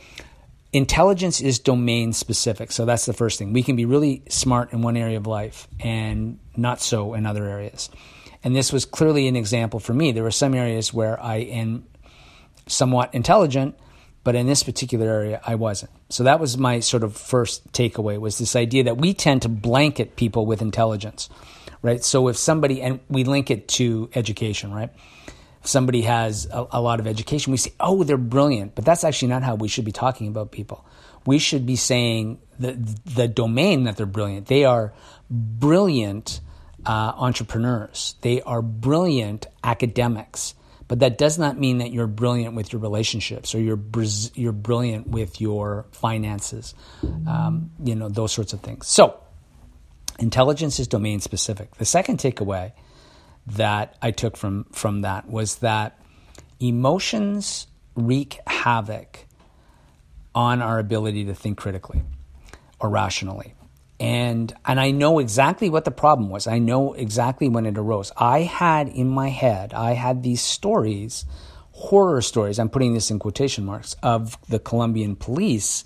intelligence 0.73 1.39
is 1.39 1.59
domain 1.59 2.11
specific. 2.11 2.71
So 2.71 2.85
that's 2.85 3.05
the 3.05 3.13
first 3.13 3.39
thing. 3.39 3.53
We 3.53 3.63
can 3.63 3.75
be 3.75 3.85
really 3.85 4.23
smart 4.27 4.73
in 4.73 4.81
one 4.81 4.97
area 4.97 5.17
of 5.17 5.27
life 5.27 5.67
and 5.79 6.39
not 6.57 6.81
so 6.81 7.13
in 7.13 7.25
other 7.25 7.45
areas. 7.45 7.89
And 8.43 8.55
this 8.55 8.73
was 8.73 8.83
clearly 8.83 9.27
an 9.27 9.35
example 9.35 9.79
for 9.79 9.93
me. 9.93 10.11
There 10.11 10.23
were 10.23 10.31
some 10.31 10.53
areas 10.53 10.93
where 10.93 11.21
I 11.21 11.35
am 11.37 11.85
somewhat 12.67 13.13
intelligent, 13.13 13.77
but 14.23 14.35
in 14.35 14.47
this 14.47 14.63
particular 14.63 15.07
area 15.07 15.41
I 15.45 15.55
wasn't. 15.55 15.91
So 16.09 16.23
that 16.23 16.39
was 16.39 16.57
my 16.57 16.79
sort 16.79 17.03
of 17.03 17.15
first 17.15 17.71
takeaway 17.73 18.19
was 18.19 18.37
this 18.37 18.55
idea 18.55 18.85
that 18.85 18.97
we 18.97 19.13
tend 19.13 19.41
to 19.43 19.49
blanket 19.49 20.15
people 20.15 20.45
with 20.45 20.61
intelligence. 20.61 21.29
Right? 21.81 22.03
So 22.03 22.29
if 22.29 22.37
somebody 22.37 22.81
and 22.81 23.01
we 23.09 23.25
link 23.25 23.51
it 23.51 23.67
to 23.69 24.09
education, 24.15 24.73
right? 24.73 24.89
If 25.61 25.67
somebody 25.67 26.01
has 26.03 26.47
a, 26.51 26.65
a, 26.71 26.81
lot 26.81 26.99
of 26.99 27.07
education, 27.07 27.51
we 27.51 27.57
say, 27.57 27.73
oh, 27.79 28.03
they're 28.03 28.17
brilliant. 28.17 28.75
But 28.75 28.85
that's 28.85 29.03
actually 29.03 29.29
not 29.29 29.43
how 29.43 29.55
we 29.55 29.67
should 29.67 29.85
be 29.85 29.91
talking 29.91 30.27
about 30.27 30.51
people. 30.51 30.85
We 31.25 31.39
should 31.39 31.65
be 31.65 31.77
saying 31.77 32.39
the, 32.59 32.73
the 33.05 33.27
domain 33.27 33.85
that 33.85 33.97
they're 33.97 34.05
brilliant. 34.05 34.47
They 34.47 34.65
are 34.65 34.93
brilliant 35.29 36.41
uh, 36.85 37.13
entrepreneurs, 37.15 38.15
they 38.21 38.41
are 38.41 38.61
brilliant 38.61 39.47
academics. 39.63 40.53
But 40.87 40.99
that 40.99 41.17
does 41.17 41.39
not 41.39 41.57
mean 41.57 41.77
that 41.79 41.91
you're 41.91 42.07
brilliant 42.07 42.55
with 42.55 42.73
your 42.73 42.81
relationships 42.81 43.55
or 43.55 43.59
you're, 43.59 43.79
you're 44.35 44.51
brilliant 44.51 45.07
with 45.07 45.39
your 45.39 45.85
finances, 45.91 46.73
um, 47.27 47.71
you 47.83 47.95
know, 47.95 48.09
those 48.09 48.31
sorts 48.31 48.53
of 48.53 48.61
things. 48.61 48.87
So, 48.87 49.17
intelligence 50.19 50.79
is 50.79 50.87
domain 50.87 51.19
specific. 51.21 51.75
The 51.75 51.85
second 51.85 52.19
takeaway 52.19 52.73
that 53.47 53.97
I 54.01 54.11
took 54.11 54.37
from 54.37 54.65
from 54.71 55.01
that 55.01 55.29
was 55.29 55.57
that 55.57 55.99
emotions 56.59 57.67
wreak 57.95 58.39
havoc 58.47 59.25
on 60.33 60.61
our 60.61 60.79
ability 60.79 61.25
to 61.25 61.35
think 61.35 61.57
critically 61.57 62.01
or 62.79 62.89
rationally. 62.89 63.53
And 64.03 64.53
and 64.65 64.81
I 64.81 64.91
know 64.91 65.19
exactly 65.19 65.69
what 65.69 65.85
the 65.85 65.91
problem 65.91 66.29
was. 66.29 66.45
I 66.45 66.59
know 66.59 66.91
exactly 66.91 67.47
when 67.47 67.65
it 67.65 67.77
arose. 67.77 68.11
I 68.17 68.41
had 68.41 68.89
in 68.89 69.07
my 69.07 69.29
head, 69.29 69.73
I 69.73 69.93
had 69.93 70.23
these 70.23 70.41
stories, 70.41 71.23
horror 71.71 72.21
stories, 72.21 72.59
I'm 72.59 72.67
putting 72.67 72.93
this 72.93 73.09
in 73.11 73.17
quotation 73.17 73.63
marks, 73.63 73.95
of 74.03 74.37
the 74.49 74.59
Colombian 74.59 75.15
police 75.15 75.85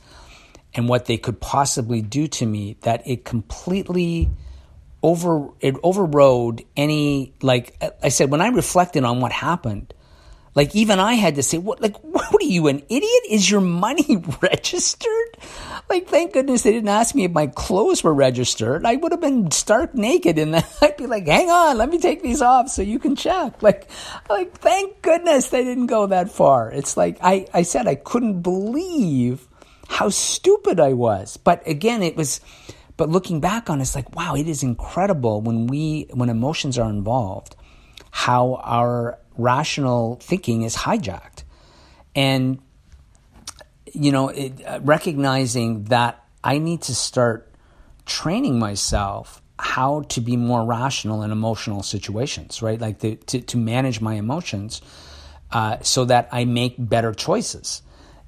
and 0.73 0.89
what 0.89 1.05
they 1.05 1.17
could 1.17 1.39
possibly 1.39 2.01
do 2.01 2.27
to 2.27 2.45
me 2.47 2.77
that 2.81 3.07
it 3.07 3.23
completely 3.23 4.29
over 5.03 5.49
it 5.59 5.75
overrode 5.83 6.65
any 6.75 7.33
like 7.43 7.79
I 8.01 8.09
said 8.09 8.31
when 8.31 8.41
I 8.41 8.47
reflected 8.47 9.03
on 9.03 9.19
what 9.19 9.31
happened 9.31 9.93
like 10.57 10.75
even 10.75 10.99
I 10.99 11.13
had 11.13 11.35
to 11.35 11.43
say, 11.43 11.59
what 11.59 11.81
like 11.81 11.95
what 12.03 12.41
are 12.41 12.45
you 12.45 12.67
an 12.67 12.81
idiot? 12.89 13.23
Is 13.29 13.49
your 13.49 13.61
money 13.61 14.17
registered? 14.41 15.37
Like 15.87 16.07
thank 16.07 16.33
goodness 16.33 16.63
they 16.63 16.71
didn't 16.71 16.89
ask 16.89 17.13
me 17.13 17.25
if 17.25 17.31
my 17.31 17.45
clothes 17.45 18.03
were 18.03 18.13
registered. 18.13 18.83
I 18.83 18.95
would 18.95 19.11
have 19.11 19.21
been 19.21 19.51
stark 19.51 19.93
naked 19.93 20.39
and 20.39 20.55
I'd 20.81 20.97
be 20.97 21.05
like, 21.05 21.27
hang 21.27 21.51
on, 21.51 21.77
let 21.77 21.89
me 21.89 21.99
take 21.99 22.23
these 22.23 22.41
off 22.41 22.69
so 22.69 22.81
you 22.81 22.97
can 22.97 23.15
check. 23.15 23.61
Like 23.61 23.87
like 24.31 24.57
thank 24.57 25.03
goodness 25.03 25.49
they 25.49 25.63
didn't 25.63 25.85
go 25.85 26.07
that 26.07 26.31
far. 26.31 26.71
It's 26.71 26.97
like 26.97 27.19
I, 27.21 27.45
I 27.53 27.61
said 27.61 27.87
I 27.87 27.93
couldn't 27.93 28.41
believe 28.41 29.47
how 29.87 30.09
stupid 30.09 30.79
I 30.79 30.93
was. 30.93 31.37
But 31.37 31.67
again, 31.67 32.01
it 32.01 32.15
was 32.15 32.41
but 32.97 33.09
looking 33.09 33.39
back 33.41 33.69
on 33.69 33.77
it, 33.77 33.83
it's 33.83 33.93
like, 33.93 34.15
wow, 34.15 34.33
it 34.33 34.47
is 34.47 34.63
incredible 34.63 35.39
when 35.39 35.67
we 35.67 36.07
when 36.15 36.29
emotions 36.29 36.79
are 36.79 36.89
involved, 36.89 37.55
how 38.09 38.55
our 38.63 39.19
rational 39.37 40.17
thinking 40.21 40.63
is 40.63 40.75
hijacked. 40.75 41.43
And, 42.15 42.59
you 43.93 44.11
know, 44.11 44.29
it, 44.29 44.65
uh, 44.65 44.79
recognizing 44.83 45.85
that 45.85 46.23
I 46.43 46.57
need 46.57 46.81
to 46.83 46.95
start 46.95 47.51
training 48.05 48.57
myself 48.57 49.41
how 49.59 50.01
to 50.01 50.21
be 50.21 50.37
more 50.37 50.63
rational 50.65 51.23
in 51.23 51.31
emotional 51.31 51.83
situations, 51.83 52.61
right? 52.61 52.79
Like 52.79 52.99
the, 52.99 53.15
to, 53.15 53.41
to 53.41 53.57
manage 53.57 54.01
my 54.01 54.15
emotions 54.15 54.81
uh, 55.51 55.77
so 55.81 56.05
that 56.05 56.29
I 56.31 56.45
make 56.45 56.75
better 56.77 57.13
choices. 57.13 57.81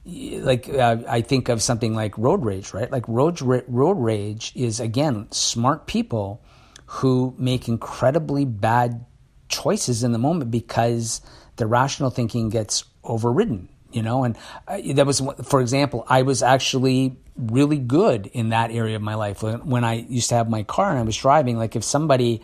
Like 0.06 0.70
uh, 0.70 0.98
I 1.08 1.22
think 1.22 1.50
of 1.50 1.62
something 1.62 1.94
like 1.94 2.18
road 2.18 2.44
rage, 2.44 2.74
right? 2.74 2.90
Like 2.90 3.08
road 3.08 3.42
road 3.42 3.94
rage 3.94 4.52
is 4.56 4.80
again 4.80 5.28
smart 5.32 5.86
people 5.86 6.42
who 6.86 7.36
make 7.38 7.68
incredibly 7.68 8.46
bad 8.46 9.06
choices 9.50 10.04
in 10.04 10.12
the 10.12 10.18
moment 10.18 10.52
because 10.52 11.22
the 11.58 11.68
rational 11.68 12.10
thinking 12.10 12.50
gets 12.50 12.86
overridden 13.04 13.68
you 13.92 14.02
know? 14.02 14.24
And 14.24 14.38
uh, 14.68 14.80
that 14.94 15.06
was 15.06 15.22
for 15.44 15.62
example 15.62 16.06
i 16.08 16.22
was 16.22 16.44
actually 16.44 17.18
really 17.36 17.78
good 17.78 18.28
in 18.28 18.50
that 18.50 18.72
area 18.72 18.96
of 18.96 19.02
my 19.02 19.16
life 19.16 19.42
when 19.44 19.84
i 19.84 19.94
used 19.94 20.30
to 20.30 20.36
have 20.36 20.50
my 20.50 20.64
car 20.64 20.90
and 20.90 21.00
i 21.00 21.04
was 21.04 21.18
driving. 21.18 21.58
Like 21.58 21.76
if 21.76 21.84
somebody 21.84 22.42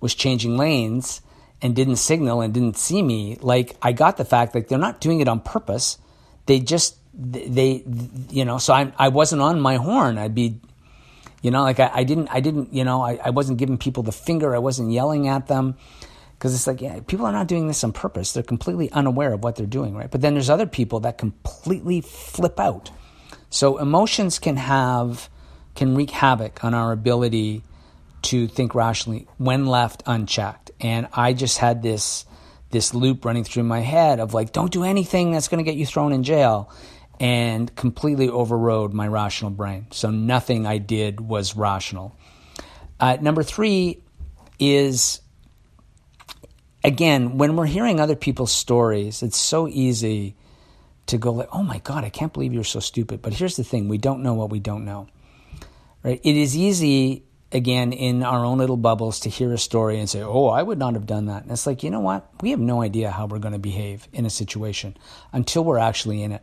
was 0.00 0.14
changing 0.14 0.56
lanes 0.56 1.20
and 1.60 1.74
didn't 1.74 1.96
signal 1.96 2.40
and 2.40 2.54
didn't 2.54 2.76
see 2.76 3.02
me 3.02 3.36
like 3.40 3.76
i 3.82 3.92
got 3.92 4.16
the 4.16 4.24
fact 4.24 4.52
that 4.52 4.68
they're 4.68 4.78
not 4.78 5.00
doing 5.00 5.20
it 5.20 5.28
on 5.28 5.40
purpose. 5.40 5.98
They 6.46 6.60
just 6.60 6.96
they 7.14 7.82
you 8.30 8.44
know 8.44 8.58
so 8.58 8.72
i 8.72 8.92
i 8.98 9.08
wasn't 9.08 9.42
on 9.42 9.60
my 9.60 9.76
horn. 9.76 10.18
I'd 10.18 10.34
be 10.34 10.60
you 11.42 11.50
know 11.50 11.62
like 11.62 11.80
i, 11.80 11.90
I 11.92 12.04
didn't 12.04 12.28
i 12.28 12.40
didn't 12.40 12.72
you 12.72 12.84
know 12.84 13.02
I, 13.02 13.18
I 13.24 13.30
wasn't 13.30 13.58
giving 13.58 13.76
people 13.76 14.02
the 14.02 14.12
finger. 14.12 14.54
I 14.54 14.58
wasn't 14.58 14.92
yelling 14.92 15.28
at 15.28 15.48
them 15.48 15.76
because 16.38 16.54
it's 16.54 16.66
like 16.66 16.80
yeah, 16.80 17.00
people 17.06 17.26
are 17.26 17.32
not 17.32 17.48
doing 17.48 17.66
this 17.66 17.82
on 17.82 17.92
purpose. 17.92 18.32
They're 18.32 18.42
completely 18.42 18.90
unaware 18.92 19.32
of 19.32 19.42
what 19.42 19.56
they're 19.56 19.66
doing, 19.66 19.94
right? 19.94 20.10
But 20.10 20.20
then 20.20 20.34
there's 20.34 20.50
other 20.50 20.66
people 20.66 21.00
that 21.00 21.18
completely 21.18 22.00
flip 22.00 22.60
out. 22.60 22.90
So 23.50 23.78
emotions 23.78 24.38
can 24.38 24.56
have 24.56 25.28
can 25.74 25.94
wreak 25.94 26.10
havoc 26.10 26.64
on 26.64 26.74
our 26.74 26.92
ability 26.92 27.62
to 28.22 28.48
think 28.48 28.74
rationally 28.74 29.26
when 29.38 29.66
left 29.66 30.02
unchecked. 30.06 30.70
And 30.80 31.08
I 31.12 31.32
just 31.32 31.58
had 31.58 31.82
this 31.82 32.24
this 32.70 32.92
loop 32.92 33.24
running 33.24 33.44
through 33.44 33.62
my 33.62 33.80
head 33.80 34.20
of 34.20 34.34
like, 34.34 34.52
don't 34.52 34.70
do 34.72 34.84
anything 34.84 35.32
that's 35.32 35.48
going 35.48 35.64
to 35.64 35.68
get 35.68 35.76
you 35.76 35.86
thrown 35.86 36.12
in 36.12 36.22
jail, 36.22 36.70
and 37.18 37.74
completely 37.74 38.28
overrode 38.28 38.92
my 38.92 39.08
rational 39.08 39.50
brain. 39.50 39.86
So 39.90 40.10
nothing 40.10 40.66
I 40.66 40.78
did 40.78 41.20
was 41.20 41.56
rational. 41.56 42.16
Uh, 43.00 43.16
number 43.20 43.42
three 43.42 44.02
is 44.58 45.20
again, 46.84 47.38
when 47.38 47.56
we're 47.56 47.66
hearing 47.66 48.00
other 48.00 48.16
people's 48.16 48.52
stories, 48.52 49.22
it's 49.22 49.38
so 49.38 49.68
easy 49.68 50.36
to 51.06 51.18
go 51.18 51.32
like, 51.32 51.48
"Oh 51.52 51.62
my 51.62 51.78
god, 51.78 52.04
I 52.04 52.10
can't 52.10 52.32
believe 52.32 52.52
you're 52.52 52.64
so 52.64 52.80
stupid." 52.80 53.22
But 53.22 53.34
here's 53.34 53.56
the 53.56 53.64
thing, 53.64 53.88
we 53.88 53.98
don't 53.98 54.22
know 54.22 54.34
what 54.34 54.50
we 54.50 54.60
don't 54.60 54.84
know. 54.84 55.08
Right? 56.02 56.20
It 56.22 56.36
is 56.36 56.56
easy 56.56 57.24
again 57.50 57.92
in 57.92 58.22
our 58.22 58.44
own 58.44 58.58
little 58.58 58.76
bubbles 58.76 59.20
to 59.20 59.30
hear 59.30 59.52
a 59.52 59.58
story 59.58 59.98
and 59.98 60.08
say, 60.08 60.22
"Oh, 60.22 60.48
I 60.48 60.62
would 60.62 60.78
not 60.78 60.94
have 60.94 61.06
done 61.06 61.26
that." 61.26 61.42
And 61.42 61.52
it's 61.52 61.66
like, 61.66 61.82
"You 61.82 61.90
know 61.90 62.00
what? 62.00 62.30
We 62.40 62.50
have 62.50 62.60
no 62.60 62.82
idea 62.82 63.10
how 63.10 63.26
we're 63.26 63.38
going 63.38 63.52
to 63.54 63.58
behave 63.58 64.06
in 64.12 64.26
a 64.26 64.30
situation 64.30 64.96
until 65.32 65.64
we're 65.64 65.78
actually 65.78 66.22
in 66.22 66.32
it." 66.32 66.42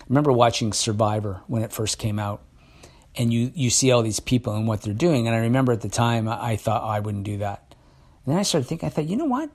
I 0.00 0.04
remember 0.08 0.32
watching 0.32 0.72
Survivor 0.72 1.42
when 1.46 1.62
it 1.62 1.72
first 1.72 1.98
came 1.98 2.18
out. 2.18 2.42
And 3.16 3.32
you, 3.32 3.50
you 3.56 3.70
see 3.70 3.90
all 3.90 4.02
these 4.02 4.20
people 4.20 4.54
and 4.54 4.68
what 4.68 4.82
they're 4.82 4.94
doing. 4.94 5.26
And 5.26 5.34
I 5.34 5.40
remember 5.40 5.72
at 5.72 5.80
the 5.80 5.88
time, 5.88 6.28
I 6.28 6.54
thought, 6.54 6.82
oh, 6.84 6.88
I 6.88 7.00
wouldn't 7.00 7.24
do 7.24 7.38
that. 7.38 7.74
And 8.24 8.32
then 8.32 8.38
I 8.38 8.42
started 8.42 8.68
thinking, 8.68 8.86
I 8.86 8.90
thought, 8.90 9.08
you 9.08 9.16
know 9.16 9.24
what? 9.24 9.50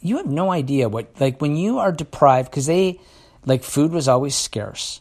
You 0.00 0.16
have 0.16 0.26
no 0.26 0.50
idea 0.50 0.88
what 0.88 1.20
like 1.20 1.40
when 1.40 1.56
you 1.56 1.78
are 1.78 1.92
deprived 1.92 2.50
because 2.50 2.66
they 2.66 3.00
like 3.44 3.62
food 3.62 3.92
was 3.92 4.08
always 4.08 4.34
scarce 4.34 5.00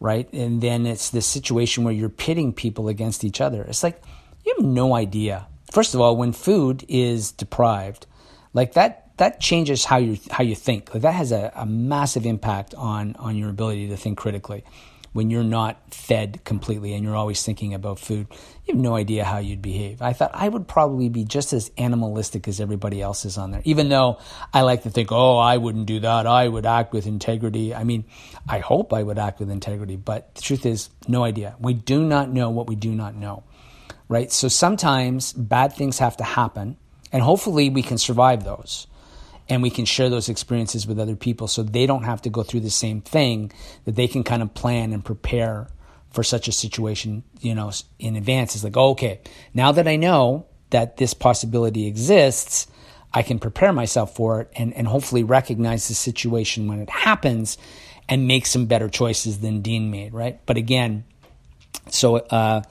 right? 0.00 0.30
And 0.32 0.60
then 0.60 0.86
it's 0.86 1.10
this 1.10 1.26
situation 1.26 1.84
where 1.84 1.94
you're 1.94 2.08
pitting 2.08 2.52
people 2.52 2.88
against 2.88 3.24
each 3.24 3.40
other. 3.40 3.62
It's 3.62 3.82
like 3.82 4.02
you 4.44 4.54
have 4.56 4.66
no 4.66 4.94
idea. 4.94 5.46
First 5.72 5.94
of 5.94 6.00
all 6.00 6.16
when 6.16 6.32
food 6.32 6.84
is 6.88 7.32
deprived 7.32 8.06
like 8.52 8.74
that 8.74 9.02
that 9.16 9.40
changes 9.40 9.84
how 9.86 9.96
you 9.96 10.18
how 10.30 10.44
you 10.44 10.54
think. 10.54 10.92
Like 10.92 11.02
that 11.02 11.14
has 11.14 11.32
a, 11.32 11.52
a 11.54 11.66
massive 11.66 12.26
impact 12.26 12.74
on 12.74 13.16
on 13.16 13.36
your 13.36 13.50
ability 13.50 13.88
to 13.88 13.96
think 13.96 14.18
critically 14.18 14.64
when 15.16 15.30
you're 15.30 15.42
not 15.42 15.94
fed 15.94 16.44
completely 16.44 16.92
and 16.92 17.02
you're 17.02 17.16
always 17.16 17.42
thinking 17.42 17.72
about 17.72 17.98
food, 17.98 18.26
you 18.66 18.74
have 18.74 18.82
no 18.82 18.94
idea 18.94 19.24
how 19.24 19.38
you'd 19.38 19.62
behave. 19.62 20.02
I 20.02 20.12
thought 20.12 20.30
I 20.34 20.46
would 20.46 20.68
probably 20.68 21.08
be 21.08 21.24
just 21.24 21.54
as 21.54 21.70
animalistic 21.78 22.46
as 22.46 22.60
everybody 22.60 23.00
else 23.00 23.24
is 23.24 23.38
on 23.38 23.50
there, 23.50 23.62
even 23.64 23.88
though 23.88 24.18
I 24.52 24.60
like 24.60 24.82
to 24.82 24.90
think, 24.90 25.10
oh, 25.10 25.38
I 25.38 25.56
wouldn't 25.56 25.86
do 25.86 26.00
that. 26.00 26.26
I 26.26 26.46
would 26.46 26.66
act 26.66 26.92
with 26.92 27.06
integrity. 27.06 27.74
I 27.74 27.84
mean, 27.84 28.04
I 28.46 28.58
hope 28.58 28.92
I 28.92 29.02
would 29.02 29.18
act 29.18 29.40
with 29.40 29.50
integrity, 29.50 29.96
but 29.96 30.34
the 30.34 30.42
truth 30.42 30.66
is, 30.66 30.90
no 31.08 31.24
idea. 31.24 31.56
We 31.58 31.72
do 31.72 32.04
not 32.04 32.28
know 32.30 32.50
what 32.50 32.66
we 32.66 32.76
do 32.76 32.94
not 32.94 33.14
know, 33.14 33.42
right? 34.08 34.30
So 34.30 34.48
sometimes 34.48 35.32
bad 35.32 35.72
things 35.72 35.98
have 35.98 36.18
to 36.18 36.24
happen, 36.24 36.76
and 37.10 37.22
hopefully 37.22 37.70
we 37.70 37.82
can 37.82 37.96
survive 37.96 38.44
those 38.44 38.86
and 39.48 39.62
we 39.62 39.70
can 39.70 39.84
share 39.84 40.08
those 40.08 40.28
experiences 40.28 40.86
with 40.86 40.98
other 40.98 41.16
people 41.16 41.46
so 41.48 41.62
they 41.62 41.86
don't 41.86 42.04
have 42.04 42.22
to 42.22 42.30
go 42.30 42.42
through 42.42 42.60
the 42.60 42.70
same 42.70 43.00
thing 43.00 43.52
that 43.84 43.94
they 43.94 44.08
can 44.08 44.24
kind 44.24 44.42
of 44.42 44.54
plan 44.54 44.92
and 44.92 45.04
prepare 45.04 45.68
for 46.10 46.22
such 46.22 46.48
a 46.48 46.52
situation 46.52 47.22
you 47.40 47.54
know 47.54 47.70
in 47.98 48.16
advance. 48.16 48.54
It's 48.54 48.64
like 48.64 48.76
oh, 48.76 48.90
okay 48.90 49.20
now 49.54 49.72
that 49.72 49.86
i 49.86 49.96
know 49.96 50.46
that 50.70 50.96
this 50.96 51.14
possibility 51.14 51.86
exists 51.86 52.66
i 53.12 53.22
can 53.22 53.38
prepare 53.38 53.72
myself 53.72 54.16
for 54.16 54.40
it 54.40 54.52
and, 54.56 54.74
and 54.74 54.88
hopefully 54.88 55.22
recognize 55.22 55.88
the 55.88 55.94
situation 55.94 56.68
when 56.68 56.80
it 56.80 56.90
happens 56.90 57.58
and 58.08 58.26
make 58.26 58.46
some 58.46 58.66
better 58.66 58.88
choices 58.88 59.40
than 59.40 59.60
dean 59.62 59.90
made 59.90 60.12
right? 60.12 60.40
But 60.46 60.56
again 60.56 61.04
so 61.90 62.16
uh, 62.16 62.62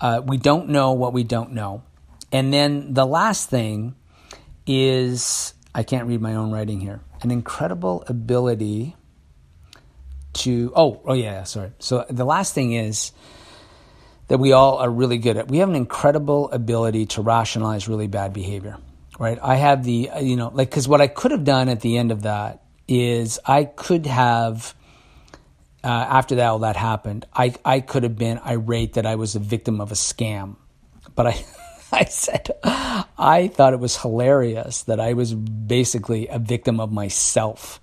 uh, 0.00 0.22
we 0.24 0.36
don't 0.36 0.68
know 0.68 0.92
what 0.92 1.12
we 1.12 1.24
don't 1.24 1.52
know. 1.52 1.82
And 2.32 2.52
then 2.52 2.94
the 2.94 3.06
last 3.06 3.50
thing 3.50 3.94
is 4.66 5.54
I 5.74 5.82
can't 5.82 6.06
read 6.06 6.20
my 6.20 6.34
own 6.34 6.50
writing 6.50 6.80
here. 6.80 7.00
An 7.22 7.30
incredible 7.30 8.04
ability 8.06 8.96
to 10.32 10.72
oh 10.76 11.00
oh 11.04 11.14
yeah 11.14 11.44
sorry. 11.44 11.72
So 11.78 12.04
the 12.08 12.24
last 12.24 12.54
thing 12.54 12.72
is 12.72 13.12
that 14.28 14.38
we 14.38 14.52
all 14.52 14.78
are 14.78 14.90
really 14.90 15.18
good 15.18 15.36
at. 15.36 15.48
We 15.48 15.58
have 15.58 15.68
an 15.68 15.74
incredible 15.74 16.50
ability 16.50 17.06
to 17.06 17.22
rationalize 17.22 17.88
really 17.88 18.06
bad 18.06 18.32
behavior, 18.32 18.78
right? 19.18 19.38
I 19.42 19.56
have 19.56 19.84
the 19.84 20.10
you 20.20 20.36
know 20.36 20.50
like 20.52 20.70
because 20.70 20.88
what 20.88 21.00
I 21.00 21.08
could 21.08 21.30
have 21.30 21.44
done 21.44 21.68
at 21.68 21.80
the 21.80 21.98
end 21.98 22.10
of 22.10 22.22
that 22.22 22.62
is 22.88 23.38
I 23.44 23.64
could 23.64 24.06
have. 24.06 24.74
Uh, 25.82 25.86
after 25.88 26.34
that 26.34 26.46
all 26.46 26.58
that 26.58 26.76
happened, 26.76 27.24
I 27.32 27.54
I 27.64 27.80
could 27.80 28.02
have 28.02 28.18
been 28.18 28.38
irate 28.38 28.94
that 28.94 29.06
I 29.06 29.14
was 29.14 29.34
a 29.34 29.38
victim 29.38 29.80
of 29.80 29.90
a 29.90 29.94
scam, 29.94 30.56
but 31.14 31.26
I 31.26 31.42
I 31.92 32.04
said, 32.04 32.50
I 32.62 33.50
thought 33.52 33.72
it 33.72 33.80
was 33.80 33.96
hilarious 33.96 34.82
that 34.84 35.00
I 35.00 35.14
was 35.14 35.34
basically 35.34 36.28
a 36.28 36.38
victim 36.38 36.78
of 36.80 36.92
myself. 36.92 37.80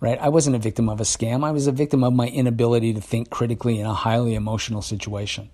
Right? 0.00 0.18
I 0.20 0.28
wasn't 0.28 0.56
a 0.56 0.60
victim 0.60 0.88
of 0.88 1.00
a 1.00 1.04
scam. 1.04 1.44
I 1.44 1.50
was 1.50 1.66
a 1.66 1.72
victim 1.72 2.04
of 2.04 2.12
my 2.12 2.28
inability 2.28 2.94
to 2.94 3.00
think 3.00 3.30
critically 3.30 3.80
in 3.80 3.86
a 3.86 3.94
highly 3.94 4.34
emotional 4.34 4.82
situation. 4.82 5.50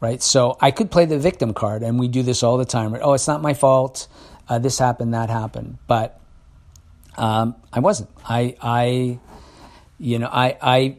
Right? 0.00 0.22
So 0.22 0.56
I 0.60 0.70
could 0.70 0.90
play 0.90 1.04
the 1.04 1.18
victim 1.18 1.54
card, 1.54 1.82
and 1.82 1.98
we 1.98 2.08
do 2.08 2.22
this 2.22 2.42
all 2.42 2.56
the 2.56 2.64
time. 2.64 2.92
Right? 2.92 3.02
Oh, 3.02 3.12
it's 3.12 3.28
not 3.28 3.42
my 3.42 3.54
fault. 3.54 4.08
uh, 4.48 4.58
this 4.58 4.78
happened, 4.78 5.14
that 5.14 5.30
happened, 5.30 5.78
but 5.86 6.20
um, 7.16 7.54
I 7.72 7.78
wasn't. 7.80 8.10
I, 8.28 8.56
I, 8.60 9.18
you 9.98 10.18
know, 10.18 10.28
I, 10.30 10.56
I, 10.60 10.96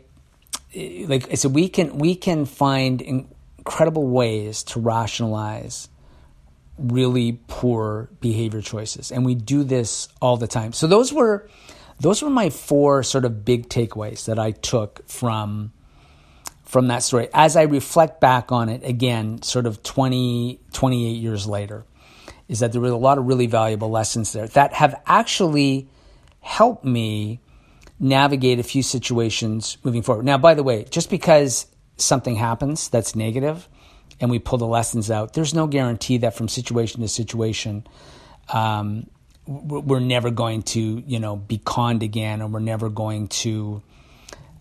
like 1.05 1.29
I 1.29 1.35
said, 1.35 1.53
we 1.53 1.67
can 1.67 1.97
we 1.97 2.15
can 2.15 2.45
find 2.45 3.01
incredible 3.01 4.07
ways 4.07 4.63
to 4.63 4.79
rationalize 4.79 5.89
really 6.81 7.39
poor 7.47 8.09
behavior 8.19 8.61
choices, 8.61 9.11
and 9.11 9.25
we 9.25 9.35
do 9.35 9.63
this 9.63 10.07
all 10.21 10.37
the 10.37 10.47
time. 10.47 10.73
So 10.73 10.87
those 10.87 11.13
were 11.13 11.47
those 11.99 12.23
were 12.23 12.29
my 12.29 12.49
four 12.49 13.03
sort 13.03 13.25
of 13.25 13.45
big 13.45 13.69
takeaways 13.69 14.25
that 14.25 14.39
I 14.39 14.51
took 14.51 15.07
from 15.07 15.71
from 16.63 16.87
that 16.87 17.03
story 17.03 17.27
as 17.33 17.57
I 17.57 17.63
reflect 17.63 18.21
back 18.21 18.51
on 18.51 18.69
it 18.69 18.81
again, 18.85 19.41
sort 19.41 19.65
of 19.65 19.83
20, 19.83 20.61
28 20.71 21.09
years 21.11 21.45
later, 21.45 21.85
is 22.47 22.59
that 22.59 22.71
there 22.71 22.79
were 22.79 22.87
a 22.87 22.95
lot 22.95 23.17
of 23.17 23.25
really 23.25 23.45
valuable 23.45 23.89
lessons 23.89 24.31
there 24.31 24.47
that 24.47 24.73
have 24.73 25.01
actually 25.05 25.89
helped 26.39 26.85
me 26.85 27.41
navigate 27.99 28.57
a 28.57 28.63
few 28.63 28.81
situations 28.81 29.77
moving 29.83 30.01
forward. 30.01 30.25
Now, 30.25 30.37
by 30.37 30.53
the 30.53 30.63
way, 30.63 30.85
just 30.85 31.09
because 31.09 31.67
something 31.97 32.35
happens 32.35 32.89
that's 32.89 33.15
negative 33.15 33.67
and 34.21 34.29
we 34.29 34.39
pull 34.39 34.59
the 34.59 34.67
lessons 34.67 35.11
out, 35.11 35.33
there's 35.33 35.53
no 35.53 35.67
guarantee 35.67 36.17
that 36.19 36.35
from 36.35 36.47
situation 36.47 37.01
to 37.01 37.07
situation, 37.07 37.85
um, 38.49 39.09
we're 39.47 39.99
never 39.99 40.29
going 40.29 40.61
to, 40.61 40.79
you 40.79 41.19
know, 41.19 41.35
be 41.35 41.57
conned 41.57 42.03
again, 42.03 42.41
or 42.41 42.47
we're 42.47 42.59
never 42.59 42.89
going 42.89 43.27
to, 43.27 43.81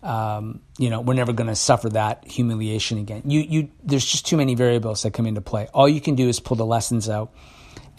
um, 0.01 0.61
you 0.79 0.89
know, 0.89 0.99
we're 0.99 1.13
never 1.13 1.31
going 1.31 1.47
to 1.47 1.55
suffer 1.55 1.89
that 1.89 2.27
humiliation 2.27 2.97
again. 2.97 3.21
You, 3.23 3.41
you, 3.41 3.69
there's 3.83 4.05
just 4.05 4.25
too 4.25 4.35
many 4.35 4.55
variables 4.55 5.03
that 5.03 5.13
come 5.13 5.27
into 5.27 5.41
play. 5.41 5.67
All 5.73 5.87
you 5.87 6.01
can 6.01 6.15
do 6.15 6.27
is 6.27 6.39
pull 6.39 6.57
the 6.57 6.65
lessons 6.65 7.07
out, 7.07 7.31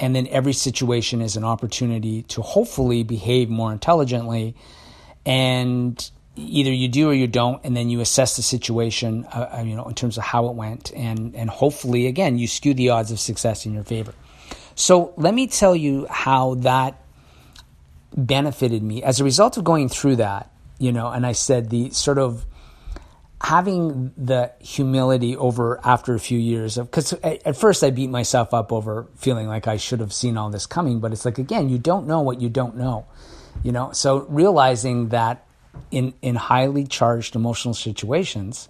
and 0.00 0.16
then 0.16 0.26
every 0.26 0.52
situation 0.52 1.22
is 1.22 1.36
an 1.36 1.44
opportunity 1.44 2.22
to 2.24 2.42
hopefully 2.42 3.04
behave 3.04 3.48
more 3.48 3.72
intelligently, 3.72 4.56
and 5.24 6.10
either 6.36 6.72
you 6.72 6.88
do 6.88 7.10
or 7.10 7.14
you 7.14 7.26
don't, 7.26 7.60
and 7.64 7.76
then 7.76 7.90
you 7.90 8.00
assess 8.00 8.36
the 8.36 8.42
situation, 8.42 9.24
uh, 9.26 9.58
uh 9.58 9.62
you 9.62 9.76
know, 9.76 9.84
in 9.84 9.94
terms 9.94 10.16
of 10.16 10.24
how 10.24 10.48
it 10.48 10.54
went, 10.54 10.92
and 10.92 11.34
and 11.34 11.50
hopefully, 11.50 12.06
again, 12.06 12.38
you 12.38 12.46
skew 12.46 12.74
the 12.74 12.90
odds 12.90 13.10
of 13.10 13.20
success 13.20 13.66
in 13.66 13.74
your 13.74 13.84
favor. 13.84 14.14
So 14.74 15.12
let 15.16 15.34
me 15.34 15.46
tell 15.46 15.76
you 15.76 16.06
how 16.08 16.54
that 16.56 17.02
benefited 18.16 18.82
me 18.82 19.02
as 19.02 19.20
a 19.20 19.24
result 19.24 19.56
of 19.56 19.64
going 19.64 19.88
through 19.88 20.16
that 20.16 20.52
you 20.82 20.90
know, 20.90 21.08
and 21.08 21.24
I 21.24 21.30
said 21.30 21.70
the 21.70 21.90
sort 21.90 22.18
of 22.18 22.44
having 23.40 24.12
the 24.16 24.52
humility 24.58 25.36
over 25.36 25.80
after 25.84 26.14
a 26.14 26.18
few 26.18 26.38
years 26.38 26.76
of 26.76 26.90
because 26.90 27.12
at 27.12 27.56
first 27.56 27.84
I 27.84 27.90
beat 27.90 28.10
myself 28.10 28.52
up 28.52 28.72
over 28.72 29.06
feeling 29.16 29.46
like 29.46 29.68
I 29.68 29.76
should 29.76 30.00
have 30.00 30.12
seen 30.12 30.36
all 30.36 30.50
this 30.50 30.66
coming, 30.66 30.98
but 30.98 31.12
it's 31.12 31.24
like 31.24 31.38
again, 31.38 31.68
you 31.68 31.78
don't 31.78 32.08
know 32.08 32.20
what 32.20 32.40
you 32.40 32.48
don't 32.48 32.76
know, 32.76 33.06
you 33.62 33.70
know. 33.70 33.92
So 33.92 34.26
realizing 34.28 35.10
that 35.10 35.46
in 35.90 36.14
in 36.22 36.34
highly 36.34 36.86
charged 36.86 37.36
emotional 37.36 37.74
situations, 37.74 38.68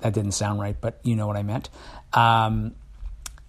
that 0.00 0.12
didn't 0.12 0.32
sound 0.32 0.60
right, 0.60 0.76
but 0.80 0.98
you 1.02 1.16
know 1.16 1.26
what 1.26 1.36
I 1.36 1.42
meant. 1.42 1.70
Um, 2.12 2.74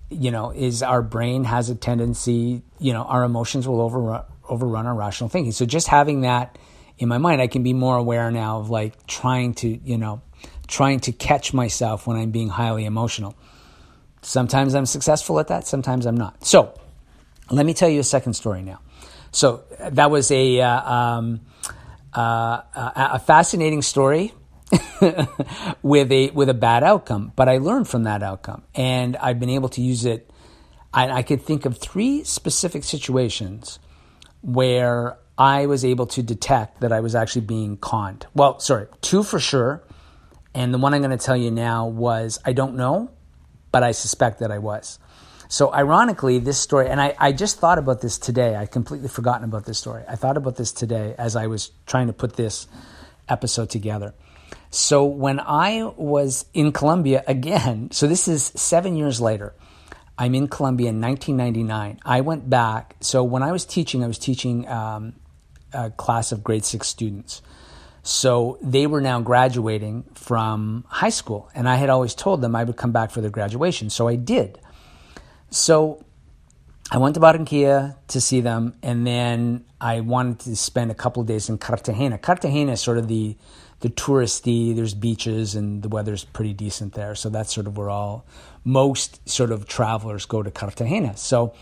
you 0.09 0.31
know, 0.31 0.51
is 0.51 0.83
our 0.83 1.01
brain 1.01 1.43
has 1.43 1.69
a 1.69 1.75
tendency, 1.75 2.61
you 2.79 2.93
know, 2.93 3.03
our 3.03 3.23
emotions 3.23 3.67
will 3.67 3.81
overrun, 3.81 4.23
overrun 4.47 4.85
our 4.85 4.93
rational 4.93 5.29
thinking. 5.29 5.51
So 5.51 5.65
just 5.65 5.87
having 5.87 6.21
that 6.21 6.57
in 6.97 7.09
my 7.09 7.17
mind, 7.17 7.41
I 7.41 7.47
can 7.47 7.63
be 7.63 7.73
more 7.73 7.97
aware 7.97 8.29
now 8.31 8.59
of 8.59 8.69
like 8.69 9.07
trying 9.07 9.55
to, 9.55 9.67
you 9.67 9.97
know, 9.97 10.21
trying 10.67 10.99
to 11.01 11.11
catch 11.11 11.53
myself 11.53 12.05
when 12.07 12.17
I'm 12.17 12.31
being 12.31 12.49
highly 12.49 12.85
emotional. 12.85 13.35
Sometimes 14.21 14.75
I'm 14.75 14.85
successful 14.85 15.39
at 15.39 15.47
that, 15.47 15.67
sometimes 15.67 16.05
I'm 16.05 16.15
not. 16.15 16.45
So, 16.45 16.79
let 17.49 17.65
me 17.65 17.73
tell 17.73 17.89
you 17.89 17.99
a 17.99 18.05
second 18.05 18.33
story 18.33 18.61
now. 18.61 18.79
So, 19.31 19.63
that 19.79 20.11
was 20.11 20.31
a, 20.31 20.61
uh, 20.61 20.93
um, 20.93 21.41
uh, 22.15 22.61
a 22.75 23.19
fascinating 23.19 23.81
story 23.81 24.33
with 25.81 26.11
a 26.11 26.31
with 26.31 26.49
a 26.49 26.53
bad 26.53 26.83
outcome, 26.83 27.31
but 27.35 27.49
I 27.49 27.57
learned 27.57 27.87
from 27.87 28.03
that 28.03 28.23
outcome, 28.23 28.63
and 28.75 29.15
I've 29.17 29.39
been 29.39 29.49
able 29.49 29.69
to 29.69 29.81
use 29.81 30.05
it. 30.05 30.29
I, 30.93 31.09
I 31.09 31.23
could 31.23 31.41
think 31.41 31.65
of 31.65 31.77
three 31.77 32.23
specific 32.23 32.83
situations 32.83 33.79
where 34.41 35.17
I 35.37 35.65
was 35.65 35.83
able 35.83 36.05
to 36.07 36.21
detect 36.21 36.81
that 36.81 36.91
I 36.91 36.99
was 36.99 37.15
actually 37.15 37.41
being 37.41 37.77
conned. 37.77 38.27
Well, 38.35 38.59
sorry, 38.59 38.87
two 39.01 39.23
for 39.23 39.39
sure. 39.39 39.83
And 40.53 40.73
the 40.73 40.77
one 40.77 40.93
I'm 40.93 41.01
going 41.01 41.17
to 41.17 41.23
tell 41.23 41.37
you 41.37 41.49
now 41.49 41.87
was 41.87 42.39
I 42.45 42.53
don't 42.53 42.75
know, 42.75 43.09
but 43.71 43.81
I 43.83 43.91
suspect 43.91 44.39
that 44.39 44.51
I 44.51 44.59
was. 44.59 44.99
So, 45.53 45.71
ironically, 45.71 46.39
this 46.39 46.57
story, 46.57 46.89
and 46.89 46.99
I, 46.99 47.13
I 47.19 47.31
just 47.31 47.59
thought 47.59 47.77
about 47.77 48.01
this 48.01 48.17
today. 48.17 48.55
I 48.55 48.65
completely 48.65 49.07
forgotten 49.07 49.43
about 49.43 49.65
this 49.65 49.77
story. 49.77 50.03
I 50.09 50.15
thought 50.15 50.35
about 50.35 50.55
this 50.55 50.71
today 50.71 51.13
as 51.15 51.35
I 51.35 51.45
was 51.45 51.69
trying 51.85 52.07
to 52.07 52.13
put 52.13 52.35
this 52.37 52.65
episode 53.29 53.69
together. 53.69 54.15
So, 54.71 55.05
when 55.05 55.39
I 55.39 55.83
was 55.95 56.45
in 56.55 56.71
Colombia 56.71 57.23
again, 57.27 57.91
so 57.97 58.07
this 58.07 58.27
is 58.27 58.45
seven 58.55 58.95
years 58.95 59.21
later, 59.21 59.53
I'm 60.17 60.33
in 60.33 60.47
Colombia 60.47 60.89
in 60.89 60.99
1999. 60.99 61.99
I 62.03 62.21
went 62.21 62.49
back. 62.49 62.95
So, 63.01 63.23
when 63.23 63.43
I 63.43 63.51
was 63.51 63.63
teaching, 63.63 64.03
I 64.03 64.07
was 64.07 64.17
teaching 64.17 64.67
um, 64.67 65.13
a 65.71 65.91
class 65.91 66.31
of 66.31 66.43
grade 66.43 66.65
six 66.65 66.87
students. 66.87 67.43
So 68.01 68.57
they 68.59 68.87
were 68.87 69.01
now 69.01 69.21
graduating 69.21 70.05
from 70.15 70.83
high 70.87 71.09
school, 71.09 71.51
and 71.53 71.69
I 71.69 71.75
had 71.75 71.91
always 71.91 72.15
told 72.15 72.41
them 72.41 72.55
I 72.55 72.63
would 72.63 72.75
come 72.75 72.91
back 72.91 73.11
for 73.11 73.21
their 73.21 73.29
graduation. 73.29 73.91
So 73.91 74.07
I 74.07 74.15
did. 74.15 74.57
So 75.53 76.03
I 76.91 76.97
went 76.97 77.13
to 77.13 77.21
Barranquilla 77.21 77.95
to 78.07 78.19
see 78.19 78.41
them, 78.41 78.73
and 78.81 79.05
then 79.05 79.65
I 79.79 79.99
wanted 79.99 80.39
to 80.39 80.55
spend 80.55 80.89
a 80.89 80.95
couple 80.95 81.21
of 81.21 81.27
days 81.27 81.47
in 81.47 81.59
Cartagena. 81.59 82.17
Cartagena 82.17 82.71
is 82.71 82.81
sort 82.81 82.97
of 82.97 83.07
the 83.07 83.37
the 83.81 83.89
touristy. 83.89 84.75
There's 84.75 84.95
beaches, 84.95 85.53
and 85.53 85.83
the 85.83 85.89
weather's 85.89 86.23
pretty 86.23 86.53
decent 86.53 86.93
there. 86.93 87.13
So 87.13 87.29
that's 87.29 87.53
sort 87.53 87.67
of 87.67 87.77
where 87.77 87.89
all 87.89 88.25
most 88.63 89.29
sort 89.29 89.51
of 89.51 89.67
travelers 89.67 90.25
go 90.25 90.41
to 90.41 90.49
Cartagena. 90.49 91.17
So 91.17 91.53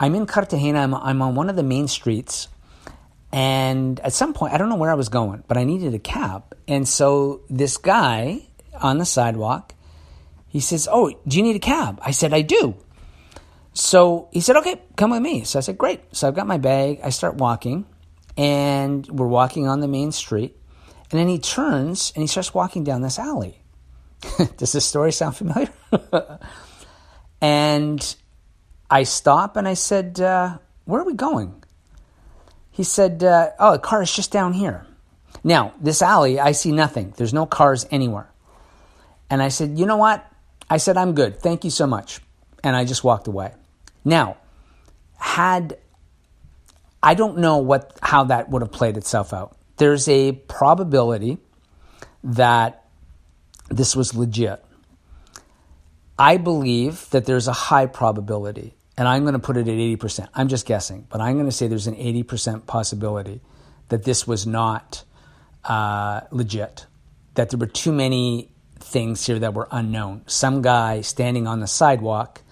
I'm 0.00 0.14
in 0.14 0.24
Cartagena. 0.24 0.80
I'm, 0.80 0.94
I'm 0.94 1.20
on 1.20 1.34
one 1.34 1.50
of 1.50 1.56
the 1.56 1.62
main 1.62 1.86
streets 1.88 2.48
and 3.32 4.00
at 4.00 4.12
some 4.12 4.32
point, 4.32 4.54
I 4.54 4.58
don't 4.58 4.68
know 4.68 4.76
where 4.76 4.90
I 4.90 4.94
was 4.94 5.08
going, 5.08 5.44
but 5.48 5.56
I 5.56 5.64
needed 5.64 5.94
a 5.94 5.98
cab. 5.98 6.56
And 6.66 6.88
so 6.88 7.42
this 7.50 7.76
guy 7.76 8.46
on 8.80 8.98
the 8.98 9.04
sidewalk, 9.04 9.74
he 10.48 10.60
says, 10.60 10.88
Oh, 10.90 11.12
do 11.26 11.36
you 11.36 11.42
need 11.42 11.56
a 11.56 11.60
cab? 11.60 12.00
I 12.02 12.12
said, 12.12 12.32
I 12.32 12.40
do. 12.40 12.76
So 13.72 14.28
he 14.32 14.40
said, 14.40 14.56
Okay, 14.56 14.80
come 14.96 15.10
with 15.10 15.22
me. 15.22 15.44
So 15.44 15.58
I 15.58 15.62
said, 15.62 15.78
Great. 15.78 16.00
So 16.14 16.28
I've 16.28 16.34
got 16.34 16.46
my 16.46 16.58
bag. 16.58 17.00
I 17.02 17.10
start 17.10 17.36
walking, 17.36 17.86
and 18.36 19.06
we're 19.08 19.26
walking 19.26 19.66
on 19.68 19.80
the 19.80 19.88
main 19.88 20.12
street. 20.12 20.56
And 21.10 21.18
then 21.18 21.28
he 21.28 21.38
turns 21.38 22.12
and 22.14 22.22
he 22.22 22.26
starts 22.26 22.52
walking 22.52 22.84
down 22.84 23.02
this 23.02 23.18
alley. 23.18 23.62
Does 24.56 24.72
this 24.72 24.84
story 24.84 25.12
sound 25.12 25.36
familiar? 25.36 25.70
and 27.40 28.16
I 28.90 29.04
stop 29.04 29.56
and 29.56 29.66
I 29.66 29.74
said, 29.74 30.20
uh, 30.20 30.58
Where 30.84 31.00
are 31.00 31.06
we 31.06 31.14
going? 31.14 31.62
He 32.70 32.84
said, 32.84 33.24
uh, 33.24 33.50
Oh, 33.58 33.72
the 33.72 33.78
car 33.78 34.02
is 34.02 34.12
just 34.12 34.30
down 34.30 34.52
here. 34.52 34.86
Now, 35.44 35.72
this 35.80 36.02
alley, 36.02 36.40
I 36.40 36.52
see 36.52 36.72
nothing. 36.72 37.14
There's 37.16 37.34
no 37.34 37.46
cars 37.46 37.86
anywhere. 37.90 38.30
And 39.30 39.42
I 39.42 39.48
said, 39.48 39.78
You 39.78 39.86
know 39.86 39.96
what? 39.96 40.24
I 40.68 40.76
said, 40.76 40.96
I'm 40.96 41.14
good. 41.14 41.40
Thank 41.40 41.64
you 41.64 41.70
so 41.70 41.86
much. 41.86 42.20
And 42.64 42.74
I 42.74 42.84
just 42.84 43.04
walked 43.04 43.28
away. 43.28 43.52
Now, 44.04 44.36
had 45.16 45.78
I 47.02 47.14
don't 47.14 47.38
know 47.38 47.58
what 47.58 47.98
how 48.02 48.24
that 48.24 48.50
would 48.50 48.62
have 48.62 48.72
played 48.72 48.96
itself 48.96 49.32
out. 49.32 49.56
There's 49.76 50.08
a 50.08 50.32
probability 50.32 51.38
that 52.24 52.84
this 53.68 53.94
was 53.94 54.14
legit. 54.14 54.64
I 56.18 56.36
believe 56.36 57.08
that 57.10 57.26
there's 57.26 57.46
a 57.46 57.52
high 57.52 57.86
probability 57.86 58.74
and 58.98 59.06
I'm 59.06 59.22
going 59.22 59.34
to 59.34 59.38
put 59.38 59.56
it 59.56 59.68
at 59.68 59.74
80%. 59.74 60.28
I'm 60.34 60.48
just 60.48 60.66
guessing, 60.66 61.06
but 61.08 61.20
I'm 61.20 61.34
going 61.34 61.46
to 61.46 61.52
say 61.52 61.68
there's 61.68 61.86
an 61.86 61.94
80% 61.94 62.66
possibility 62.66 63.40
that 63.90 64.02
this 64.02 64.26
was 64.26 64.44
not 64.44 65.04
uh, 65.64 66.22
legit, 66.32 66.86
that 67.34 67.50
there 67.50 67.58
were 67.58 67.66
too 67.66 67.92
many 67.92 68.50
things 68.80 69.24
here 69.24 69.38
that 69.38 69.54
were 69.54 69.68
unknown. 69.70 70.22
Some 70.26 70.62
guy 70.62 71.02
standing 71.02 71.46
on 71.46 71.60
the 71.60 71.68
sidewalk, 71.68 72.42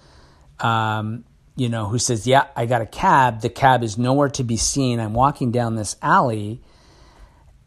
um, 0.59 1.23
you 1.55 1.69
know, 1.69 1.87
who 1.87 1.99
says, 1.99 2.27
Yeah, 2.27 2.47
I 2.55 2.65
got 2.65 2.81
a 2.81 2.85
cab. 2.85 3.41
The 3.41 3.49
cab 3.49 3.83
is 3.83 3.97
nowhere 3.97 4.29
to 4.29 4.43
be 4.43 4.57
seen. 4.57 4.99
I'm 4.99 5.13
walking 5.13 5.51
down 5.51 5.75
this 5.75 5.95
alley 6.01 6.61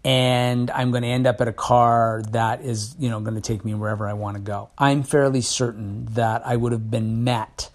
and 0.04 0.70
I'm 0.70 0.90
going 0.90 1.02
to 1.02 1.08
end 1.08 1.26
up 1.26 1.40
at 1.40 1.48
a 1.48 1.52
car 1.52 2.22
that 2.30 2.62
is, 2.62 2.96
you 2.98 3.10
know, 3.10 3.20
going 3.20 3.34
to 3.34 3.40
take 3.40 3.64
me 3.64 3.74
wherever 3.74 4.08
I 4.08 4.14
want 4.14 4.36
to 4.36 4.42
go. 4.42 4.70
I'm 4.78 5.02
fairly 5.02 5.42
certain 5.42 6.06
that 6.12 6.46
I 6.46 6.56
would 6.56 6.72
have 6.72 6.90
been 6.90 7.22
met 7.24 7.70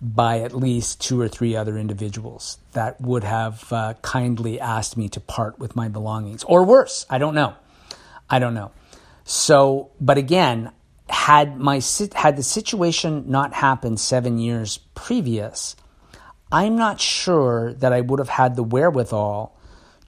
by 0.00 0.40
at 0.40 0.54
least 0.54 1.02
two 1.02 1.20
or 1.20 1.28
three 1.28 1.54
other 1.54 1.76
individuals 1.76 2.56
that 2.72 2.98
would 3.02 3.24
have 3.24 3.70
uh, 3.70 3.94
kindly 4.00 4.58
asked 4.58 4.96
me 4.96 5.10
to 5.10 5.20
part 5.20 5.58
with 5.58 5.76
my 5.76 5.88
belongings, 5.88 6.42
or 6.44 6.64
worse. 6.64 7.04
I 7.10 7.18
don't 7.18 7.34
know. 7.34 7.54
I 8.30 8.38
don't 8.38 8.54
know. 8.54 8.70
So, 9.24 9.90
but 10.00 10.16
again, 10.16 10.72
had 11.10 11.58
my 11.58 11.80
had 12.14 12.36
the 12.36 12.42
situation 12.42 13.24
not 13.28 13.52
happened 13.52 14.00
seven 14.00 14.38
years 14.38 14.78
previous, 14.94 15.76
I'm 16.52 16.76
not 16.76 17.00
sure 17.00 17.74
that 17.74 17.92
I 17.92 18.00
would 18.00 18.18
have 18.18 18.28
had 18.28 18.56
the 18.56 18.62
wherewithal 18.62 19.56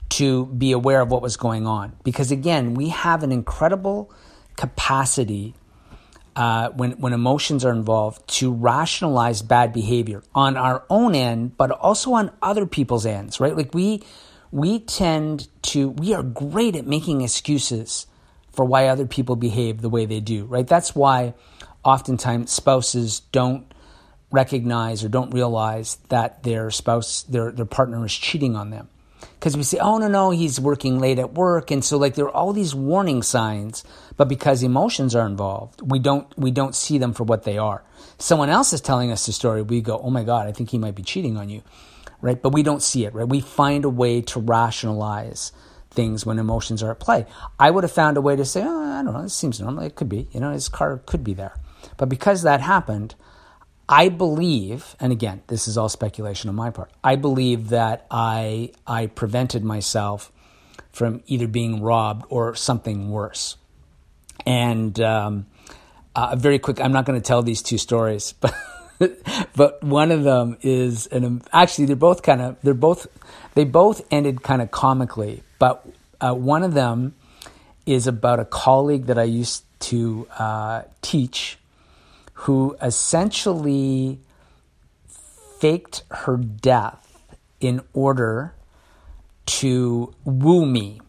to 0.09 0.45
be 0.45 0.71
aware 0.71 1.01
of 1.01 1.09
what 1.09 1.21
was 1.21 1.37
going 1.37 1.65
on. 1.65 1.95
Because 2.03 2.31
again, 2.31 2.73
we 2.73 2.89
have 2.89 3.23
an 3.23 3.31
incredible 3.31 4.11
capacity 4.55 5.55
uh, 6.35 6.69
when, 6.69 6.91
when 6.93 7.13
emotions 7.13 7.63
are 7.63 7.71
involved 7.71 8.27
to 8.27 8.51
rationalize 8.51 9.41
bad 9.41 9.71
behavior 9.71 10.23
on 10.33 10.57
our 10.57 10.83
own 10.89 11.15
end, 11.15 11.57
but 11.57 11.71
also 11.71 12.13
on 12.13 12.31
other 12.41 12.65
people's 12.65 13.05
ends, 13.05 13.39
right? 13.39 13.55
Like 13.55 13.73
we, 13.73 14.03
we 14.51 14.79
tend 14.79 15.47
to, 15.63 15.89
we 15.89 16.13
are 16.13 16.23
great 16.23 16.75
at 16.75 16.85
making 16.85 17.21
excuses 17.21 18.07
for 18.53 18.65
why 18.65 18.87
other 18.87 19.05
people 19.05 19.35
behave 19.35 19.81
the 19.81 19.89
way 19.89 20.05
they 20.05 20.19
do, 20.19 20.45
right? 20.45 20.67
That's 20.67 20.95
why 20.95 21.33
oftentimes 21.83 22.51
spouses 22.51 23.19
don't 23.31 23.71
recognize 24.31 25.03
or 25.03 25.09
don't 25.09 25.31
realize 25.31 25.97
that 26.09 26.43
their 26.43 26.71
spouse, 26.71 27.23
their, 27.23 27.51
their 27.51 27.65
partner 27.65 28.03
is 28.05 28.13
cheating 28.13 28.55
on 28.55 28.69
them. 28.69 28.89
Because 29.39 29.57
we 29.57 29.63
say, 29.63 29.77
oh, 29.79 29.97
no, 29.97 30.07
no, 30.07 30.31
he's 30.31 30.59
working 30.59 30.99
late 30.99 31.19
at 31.19 31.33
work. 31.33 31.69
And 31.69 31.83
so, 31.83 31.97
like, 31.97 32.15
there 32.15 32.25
are 32.25 32.35
all 32.35 32.53
these 32.53 32.73
warning 32.73 33.21
signs, 33.21 33.83
but 34.15 34.27
because 34.27 34.63
emotions 34.63 35.15
are 35.15 35.25
involved, 35.25 35.81
we 35.81 35.99
don't, 35.99 36.27
we 36.37 36.51
don't 36.51 36.75
see 36.75 36.97
them 36.97 37.13
for 37.13 37.23
what 37.23 37.43
they 37.43 37.57
are. 37.57 37.83
Someone 38.17 38.49
else 38.49 38.73
is 38.73 38.81
telling 38.81 39.11
us 39.11 39.25
the 39.25 39.33
story. 39.33 39.61
We 39.61 39.81
go, 39.81 39.97
oh 39.97 40.09
my 40.09 40.23
God, 40.23 40.47
I 40.47 40.51
think 40.51 40.69
he 40.69 40.77
might 40.77 40.95
be 40.95 41.03
cheating 41.03 41.37
on 41.37 41.49
you, 41.49 41.61
right? 42.21 42.41
But 42.41 42.53
we 42.53 42.63
don't 42.63 42.81
see 42.81 43.05
it, 43.05 43.13
right? 43.13 43.27
We 43.27 43.41
find 43.41 43.85
a 43.85 43.89
way 43.89 44.21
to 44.21 44.39
rationalize 44.39 45.51
things 45.93 46.25
when 46.25 46.39
emotions 46.39 46.83
are 46.83 46.91
at 46.91 46.99
play. 46.99 47.25
I 47.59 47.71
would 47.71 47.83
have 47.83 47.91
found 47.91 48.17
a 48.17 48.21
way 48.21 48.35
to 48.35 48.45
say, 48.45 48.63
oh, 48.63 48.99
I 48.99 49.03
don't 49.03 49.13
know, 49.13 49.21
it 49.21 49.29
seems 49.29 49.61
normal. 49.61 49.83
It 49.83 49.95
could 49.95 50.09
be, 50.09 50.27
you 50.31 50.39
know, 50.39 50.51
his 50.51 50.69
car 50.69 51.01
could 51.05 51.23
be 51.23 51.33
there. 51.33 51.55
But 51.97 52.09
because 52.09 52.41
that 52.43 52.61
happened, 52.61 53.15
I 53.87 54.09
believe, 54.09 54.95
and 54.99 55.11
again, 55.11 55.43
this 55.47 55.67
is 55.67 55.77
all 55.77 55.89
speculation 55.89 56.49
on 56.49 56.55
my 56.55 56.69
part. 56.69 56.91
I 57.03 57.15
believe 57.15 57.69
that 57.69 58.07
I 58.09 58.71
I 58.87 59.07
prevented 59.07 59.63
myself 59.63 60.31
from 60.91 61.21
either 61.25 61.47
being 61.47 61.81
robbed 61.81 62.25
or 62.29 62.55
something 62.55 63.09
worse. 63.09 63.57
And 64.45 64.99
um, 65.01 65.47
uh, 66.15 66.35
very 66.35 66.59
quick, 66.59 66.79
I'm 66.79 66.91
not 66.91 67.05
going 67.05 67.19
to 67.19 67.25
tell 67.25 67.43
these 67.43 67.61
two 67.61 67.77
stories, 67.77 68.33
but 68.39 68.53
but 69.55 69.83
one 69.83 70.11
of 70.11 70.23
them 70.23 70.57
is, 70.61 71.07
and 71.07 71.43
actually 71.51 71.85
they're 71.85 71.95
both 71.95 72.21
kind 72.21 72.41
of 72.41 72.57
they're 72.61 72.73
both 72.73 73.07
they 73.55 73.63
both 73.63 74.01
ended 74.11 74.43
kind 74.43 74.61
of 74.61 74.71
comically, 74.71 75.43
but 75.59 75.85
uh, 76.19 76.33
one 76.33 76.63
of 76.63 76.73
them 76.73 77.15
is 77.85 78.07
about 78.07 78.39
a 78.39 78.45
colleague 78.45 79.07
that 79.07 79.17
I 79.17 79.23
used 79.23 79.63
to 79.81 80.27
uh, 80.37 80.83
teach 81.01 81.57
who 82.33 82.75
essentially 82.81 84.19
faked 85.59 86.03
her 86.09 86.37
death 86.37 87.07
in 87.59 87.81
order 87.93 88.53
to 89.45 90.13
woo 90.25 90.65
me. 90.65 90.99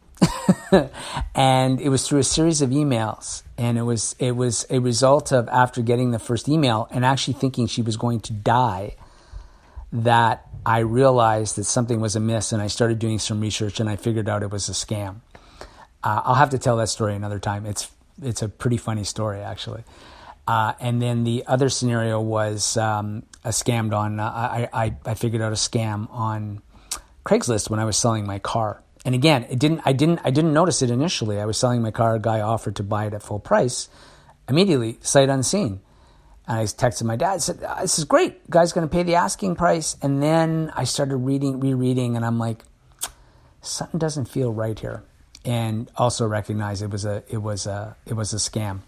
and 1.35 1.81
it 1.81 1.89
was 1.89 2.07
through 2.07 2.19
a 2.19 2.25
series 2.25 2.63
of 2.63 2.71
emails 2.71 3.43
and 3.57 3.79
it 3.79 3.83
was 3.83 4.15
it 4.19 4.33
was 4.33 4.67
a 4.71 4.79
result 4.79 5.33
of 5.33 5.49
after 5.49 5.83
getting 5.83 6.11
the 6.11 6.19
first 6.19 6.49
email 6.49 6.89
and 6.91 7.05
actually 7.05 7.35
thinking 7.35 7.67
she 7.67 7.83
was 7.83 7.97
going 7.97 8.21
to 8.21 8.33
die 8.33 8.95
that 9.93 10.47
I 10.67 10.79
realized 10.79 11.57
that 11.57 11.65
something 11.65 12.01
was 12.01 12.17
amiss 12.17 12.53
and 12.53 12.63
I 12.63 12.67
started 12.67 12.99
doing 12.99 13.19
some 13.19 13.41
research 13.41 13.81
and 13.81 13.89
I 13.89 13.97
figured 13.97 14.29
out 14.29 14.43
it 14.43 14.51
was 14.51 14.69
a 14.69 14.73
scam. 14.73 15.17
Uh, 16.03 16.23
I'll 16.25 16.35
have 16.35 16.51
to 16.51 16.59
tell 16.59 16.77
that 16.79 16.89
story 16.89 17.15
another 17.15 17.39
time. 17.39 17.67
It's 17.67 17.91
it's 18.23 18.43
a 18.43 18.49
pretty 18.49 18.77
funny 18.77 19.05
story 19.05 19.41
actually. 19.41 19.85
Uh, 20.47 20.75
and 20.79 21.01
then 21.01 21.25
the 21.25 21.45
other 21.47 21.69
scenario 21.69 22.21
was 22.21 22.77
um, 22.77 23.23
a 23.45 23.49
scammed 23.49 23.95
on. 23.95 24.21
Uh, 24.21 24.25
I, 24.25 24.69
I, 24.73 24.97
I 25.07 25.15
figured 25.15 25.41
out 25.41 25.53
a 25.53 25.57
scam 25.57 26.11
on 26.11 26.61
Craigslist 27.25 27.71
when 27.71 27.81
I 27.81 27.87
was 27.87 27.97
selling 27.97 28.27
my 28.27 28.39
car. 28.39 28.84
And 29.05 29.15
again, 29.15 29.47
it 29.51 29.59
didn't. 29.59 29.83
I 29.85 29.93
didn't. 29.93 30.21
I 30.25 30.31
didn't 30.31 30.55
notice 30.55 30.81
it 30.81 30.91
initially. 30.91 31.41
I 31.41 31.45
was 31.45 31.59
selling 31.59 31.83
my 31.83 31.91
car. 31.91 32.15
A 32.15 32.19
guy 32.19 32.41
offered 32.41 32.77
to 32.77 32.83
buy 32.83 33.07
it 33.07 33.15
at 33.15 33.23
full 33.23 33.39
price. 33.39 33.89
Immediately, 34.49 34.99
sight 35.01 35.29
unseen. 35.29 35.81
And 36.47 36.59
I 36.59 36.65
texted 36.65 37.05
my 37.05 37.17
dad. 37.17 37.35
I 37.35 37.39
Said, 37.39 37.63
uh, 37.63 37.83
"This 37.83 37.99
is 37.99 38.05
great. 38.05 38.49
Guy's 38.51 38.73
going 38.73 38.87
to 38.89 38.93
pay 38.93 39.03
the 39.03 39.17
asking 39.17 39.57
price." 39.57 39.97
And 40.01 40.23
then 40.23 40.73
I 40.75 40.85
started 40.85 41.17
reading, 41.17 41.61
rereading, 41.61 42.17
and 42.17 42.25
I'm 42.25 42.39
like, 42.39 42.65
something 43.61 43.99
doesn't 43.99 44.27
feel 44.27 44.53
right 44.53 44.79
here. 44.79 45.03
And 45.45 45.91
also 45.97 46.27
recognize 46.27 46.81
it 46.81 46.91
was 46.91 47.05
a. 47.05 47.23
It 47.29 47.39
was 47.39 47.67
a. 47.67 47.97
It 48.07 48.15
was 48.15 48.33
a 48.33 48.37
scam. 48.37 48.81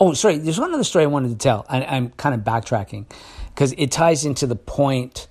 Oh, 0.00 0.14
sorry. 0.14 0.38
There's 0.38 0.58
one 0.60 0.72
other 0.72 0.84
story 0.84 1.04
I 1.04 1.08
wanted 1.08 1.30
to 1.30 1.36
tell. 1.36 1.66
I, 1.68 1.80
am 1.80 2.10
kind 2.10 2.34
of 2.34 2.42
backtracking 2.42 3.10
because 3.48 3.72
it 3.76 3.90
ties 3.90 4.24
into 4.24 4.46
the 4.46 4.56
point 4.56 5.26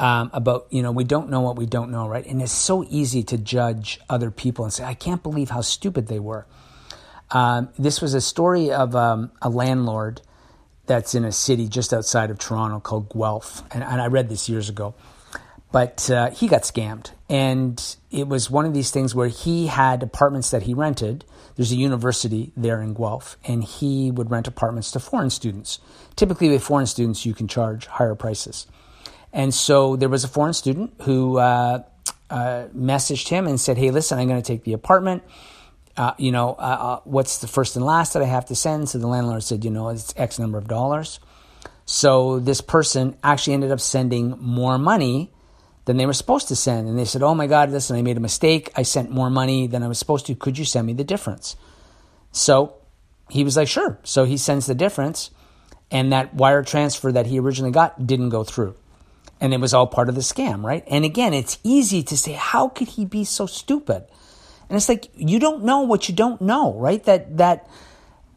um, 0.00 0.30
about 0.32 0.66
you 0.70 0.82
know 0.82 0.90
we 0.90 1.04
don't 1.04 1.30
know 1.30 1.40
what 1.40 1.56
we 1.56 1.66
don't 1.66 1.90
know, 1.90 2.08
right? 2.08 2.26
And 2.26 2.42
it's 2.42 2.50
so 2.50 2.84
easy 2.88 3.22
to 3.24 3.38
judge 3.38 4.00
other 4.08 4.30
people 4.30 4.64
and 4.64 4.72
say, 4.72 4.84
"I 4.84 4.94
can't 4.94 5.22
believe 5.22 5.50
how 5.50 5.60
stupid 5.60 6.08
they 6.08 6.18
were." 6.18 6.46
Um, 7.30 7.68
this 7.78 8.00
was 8.00 8.14
a 8.14 8.20
story 8.20 8.72
of 8.72 8.96
um, 8.96 9.30
a 9.40 9.48
landlord 9.48 10.22
that's 10.86 11.14
in 11.14 11.24
a 11.24 11.30
city 11.30 11.68
just 11.68 11.92
outside 11.92 12.30
of 12.30 12.38
Toronto 12.38 12.80
called 12.80 13.08
Guelph, 13.10 13.62
and, 13.72 13.84
and 13.84 14.00
I 14.00 14.06
read 14.06 14.28
this 14.28 14.48
years 14.48 14.68
ago. 14.68 14.94
But 15.70 16.10
uh, 16.10 16.30
he 16.30 16.48
got 16.48 16.62
scammed, 16.62 17.12
and 17.28 17.80
it 18.10 18.26
was 18.26 18.50
one 18.50 18.66
of 18.66 18.74
these 18.74 18.90
things 18.90 19.14
where 19.14 19.28
he 19.28 19.68
had 19.68 20.02
apartments 20.02 20.50
that 20.50 20.64
he 20.64 20.74
rented 20.74 21.24
there's 21.60 21.72
a 21.72 21.76
university 21.76 22.52
there 22.56 22.80
in 22.80 22.94
Guelph, 22.94 23.36
and 23.44 23.62
he 23.62 24.10
would 24.10 24.30
rent 24.30 24.48
apartments 24.48 24.90
to 24.92 24.98
foreign 24.98 25.28
students. 25.28 25.78
Typically, 26.16 26.48
with 26.48 26.62
foreign 26.62 26.86
students, 26.86 27.26
you 27.26 27.34
can 27.34 27.48
charge 27.48 27.84
higher 27.84 28.14
prices. 28.14 28.66
And 29.32 29.54
so 29.54 29.96
there 29.96 30.08
was 30.08 30.24
a 30.24 30.28
foreign 30.28 30.54
student 30.54 30.94
who 31.02 31.38
uh, 31.38 31.82
uh, 32.28 32.64
messaged 32.76 33.28
him 33.28 33.46
and 33.46 33.60
said, 33.60 33.78
"Hey, 33.78 33.90
listen, 33.90 34.18
I'm 34.18 34.28
going 34.28 34.40
to 34.40 34.46
take 34.46 34.64
the 34.64 34.72
apartment. 34.72 35.22
Uh, 35.96 36.14
you 36.18 36.32
know, 36.32 36.50
uh, 36.50 36.62
uh, 36.62 37.00
what's 37.04 37.38
the 37.38 37.46
first 37.46 37.76
and 37.76 37.84
last 37.84 38.12
that 38.14 38.22
I 38.22 38.26
have 38.26 38.46
to 38.46 38.54
send?" 38.54 38.88
So 38.88 38.98
the 38.98 39.06
landlord 39.06 39.42
said, 39.42 39.64
"You 39.64 39.70
know, 39.70 39.88
it's 39.88 40.12
X 40.16 40.38
number 40.38 40.58
of 40.58 40.66
dollars." 40.66 41.20
So 41.90 42.38
this 42.38 42.60
person 42.60 43.16
actually 43.24 43.54
ended 43.54 43.72
up 43.72 43.80
sending 43.80 44.36
more 44.38 44.78
money 44.78 45.32
than 45.86 45.96
they 45.96 46.06
were 46.06 46.12
supposed 46.12 46.46
to 46.46 46.54
send. 46.54 46.88
And 46.88 46.96
they 46.96 47.04
said, 47.04 47.20
Oh 47.20 47.34
my 47.34 47.48
God, 47.48 47.72
listen, 47.72 47.96
I 47.96 48.02
made 48.02 48.16
a 48.16 48.20
mistake. 48.20 48.70
I 48.76 48.82
sent 48.82 49.10
more 49.10 49.28
money 49.28 49.66
than 49.66 49.82
I 49.82 49.88
was 49.88 49.98
supposed 49.98 50.26
to. 50.26 50.36
Could 50.36 50.56
you 50.56 50.64
send 50.64 50.86
me 50.86 50.92
the 50.92 51.02
difference? 51.02 51.56
So 52.30 52.76
he 53.28 53.42
was 53.42 53.56
like, 53.56 53.66
Sure. 53.66 53.98
So 54.04 54.22
he 54.22 54.36
sends 54.36 54.66
the 54.66 54.74
difference. 54.76 55.32
And 55.90 56.12
that 56.12 56.32
wire 56.32 56.62
transfer 56.62 57.10
that 57.10 57.26
he 57.26 57.40
originally 57.40 57.72
got 57.72 58.06
didn't 58.06 58.28
go 58.28 58.44
through. 58.44 58.76
And 59.40 59.54
it 59.54 59.60
was 59.60 59.72
all 59.72 59.86
part 59.86 60.08
of 60.08 60.14
the 60.14 60.20
scam, 60.20 60.62
right? 60.64 60.84
And 60.86 61.04
again, 61.04 61.32
it's 61.32 61.58
easy 61.64 62.02
to 62.04 62.16
say, 62.16 62.32
How 62.32 62.68
could 62.68 62.88
he 62.88 63.04
be 63.04 63.24
so 63.24 63.46
stupid? 63.46 64.04
And 64.68 64.76
it's 64.76 64.88
like, 64.88 65.10
you 65.16 65.40
don't 65.40 65.64
know 65.64 65.80
what 65.80 66.08
you 66.08 66.14
don't 66.14 66.40
know, 66.40 66.74
right? 66.74 67.02
That, 67.04 67.38
that, 67.38 67.68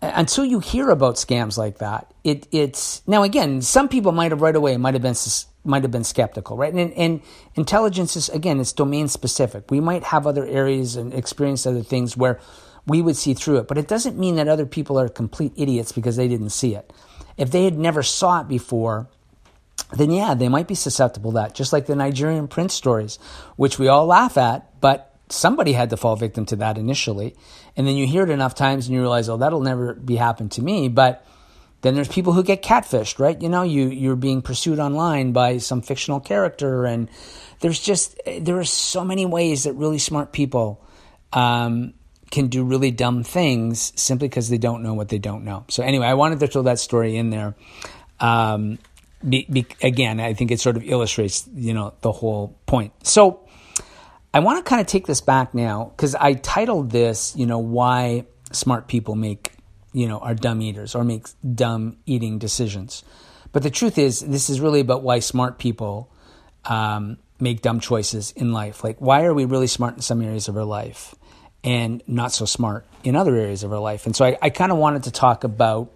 uh, 0.01 0.11
until 0.15 0.43
you 0.43 0.59
hear 0.59 0.89
about 0.89 1.15
scams 1.15 1.59
like 1.59 1.77
that, 1.77 2.11
it, 2.23 2.47
it's 2.51 3.07
now 3.07 3.21
again. 3.21 3.61
Some 3.61 3.87
people 3.87 4.11
might 4.11 4.31
have 4.31 4.41
right 4.41 4.55
away 4.55 4.75
might 4.75 4.95
have 4.95 5.03
been 5.03 5.15
might 5.63 5.83
have 5.83 5.91
been 5.91 6.03
skeptical, 6.03 6.57
right? 6.57 6.73
And, 6.73 6.91
and 6.93 7.21
intelligence 7.55 8.17
is 8.17 8.29
again, 8.29 8.59
it's 8.59 8.73
domain 8.73 9.07
specific. 9.07 9.69
We 9.69 9.79
might 9.79 10.03
have 10.05 10.25
other 10.25 10.45
areas 10.45 10.95
and 10.95 11.13
experience 11.13 11.65
other 11.67 11.83
things 11.83 12.17
where 12.17 12.39
we 12.87 13.01
would 13.01 13.15
see 13.15 13.33
through 13.33 13.59
it, 13.59 13.67
but 13.67 13.77
it 13.77 13.87
doesn't 13.87 14.17
mean 14.17 14.35
that 14.35 14.47
other 14.47 14.65
people 14.65 14.99
are 14.99 15.07
complete 15.07 15.53
idiots 15.55 15.91
because 15.91 16.17
they 16.17 16.27
didn't 16.27 16.49
see 16.49 16.75
it. 16.75 16.91
If 17.37 17.51
they 17.51 17.63
had 17.63 17.77
never 17.77 18.03
saw 18.03 18.41
it 18.41 18.47
before, 18.47 19.07
then 19.93 20.11
yeah, 20.11 20.33
they 20.33 20.49
might 20.49 20.67
be 20.67 20.75
susceptible 20.75 21.31
to 21.31 21.35
that. 21.35 21.55
Just 21.55 21.73
like 21.73 21.85
the 21.85 21.95
Nigerian 21.95 22.47
prince 22.47 22.73
stories, 22.73 23.19
which 23.55 23.77
we 23.77 23.87
all 23.87 24.05
laugh 24.05 24.37
at, 24.37 24.79
but 24.81 25.13
somebody 25.29 25.73
had 25.73 25.89
to 25.91 25.97
fall 25.97 26.15
victim 26.15 26.45
to 26.47 26.55
that 26.57 26.77
initially. 26.77 27.35
And 27.75 27.87
then 27.87 27.95
you 27.95 28.05
hear 28.05 28.23
it 28.23 28.29
enough 28.29 28.55
times 28.55 28.87
and 28.87 28.95
you 28.95 29.01
realize, 29.01 29.29
oh, 29.29 29.37
that'll 29.37 29.61
never 29.61 29.93
be 29.93 30.15
happen 30.15 30.49
to 30.49 30.61
me. 30.61 30.89
But 30.89 31.25
then 31.81 31.95
there's 31.95 32.07
people 32.07 32.33
who 32.33 32.43
get 32.43 32.63
catfished, 32.63 33.19
right? 33.19 33.39
You 33.41 33.49
know, 33.49 33.63
you 33.63 33.89
you're 33.89 34.15
being 34.15 34.41
pursued 34.41 34.79
online 34.79 35.33
by 35.33 35.57
some 35.57 35.81
fictional 35.81 36.21
character, 36.21 36.85
and 36.85 37.09
there's 37.59 37.79
just 37.79 38.19
there 38.39 38.57
are 38.57 38.63
so 38.63 39.03
many 39.03 39.25
ways 39.25 39.65
that 39.65 39.73
really 39.73 39.99
smart 39.99 40.31
people 40.31 40.81
um, 41.33 41.93
can 42.31 42.47
do 42.47 42.63
really 42.63 42.91
dumb 42.91 43.23
things 43.23 43.91
simply 43.95 44.29
because 44.29 44.49
they 44.49 44.57
don't 44.57 44.81
know 44.81 44.93
what 44.93 45.09
they 45.09 45.19
don't 45.19 45.43
know. 45.43 45.65
So 45.67 45.83
anyway, 45.83 46.07
I 46.07 46.13
wanted 46.13 46.39
to 46.39 46.47
throw 46.47 46.63
that 46.63 46.79
story 46.79 47.17
in 47.17 47.31
there. 47.31 47.53
Um, 48.19 48.79
be, 49.27 49.47
be, 49.49 49.65
again, 49.81 50.19
I 50.19 50.33
think 50.33 50.51
it 50.51 50.59
sort 50.59 50.77
of 50.77 50.83
illustrates 50.83 51.47
you 51.53 51.73
know 51.73 51.93
the 52.01 52.11
whole 52.11 52.57
point. 52.65 52.93
So 53.05 53.47
I 54.33 54.39
want 54.39 54.63
to 54.63 54.67
kind 54.69 54.81
of 54.81 54.87
take 54.87 55.07
this 55.07 55.21
back 55.21 55.53
now 55.53 55.91
because 55.95 56.15
I 56.15 56.33
titled 56.33 56.91
this, 56.91 57.35
you 57.35 57.45
know, 57.45 57.59
why 57.59 58.25
smart 58.51 58.87
people 58.87 59.15
make 59.15 59.53
you 59.93 60.07
know, 60.07 60.17
are 60.17 60.33
dumb 60.33 60.61
eaters 60.61 60.95
or 60.95 61.03
make 61.03 61.27
dumb 61.55 61.97
eating 62.05 62.39
decisions. 62.39 63.03
But 63.51 63.63
the 63.63 63.69
truth 63.69 63.97
is, 63.97 64.19
this 64.19 64.49
is 64.49 64.59
really 64.59 64.79
about 64.79 65.03
why 65.03 65.19
smart 65.19 65.59
people 65.59 66.11
um, 66.65 67.17
make 67.39 67.61
dumb 67.61 67.79
choices 67.79 68.31
in 68.31 68.51
life. 68.51 68.83
Like, 68.83 68.99
why 68.99 69.23
are 69.23 69.33
we 69.33 69.45
really 69.45 69.67
smart 69.67 69.93
in 69.95 70.01
some 70.01 70.21
areas 70.21 70.47
of 70.47 70.57
our 70.57 70.65
life 70.65 71.13
and 71.63 72.01
not 72.07 72.31
so 72.31 72.45
smart 72.45 72.85
in 73.03 73.15
other 73.15 73.35
areas 73.35 73.63
of 73.63 73.71
our 73.71 73.79
life? 73.79 74.07
And 74.07 74.15
so 74.15 74.25
I, 74.25 74.37
I 74.41 74.49
kind 74.49 74.71
of 74.71 74.79
wanted 74.79 75.03
to 75.03 75.11
talk 75.11 75.43
about 75.43 75.91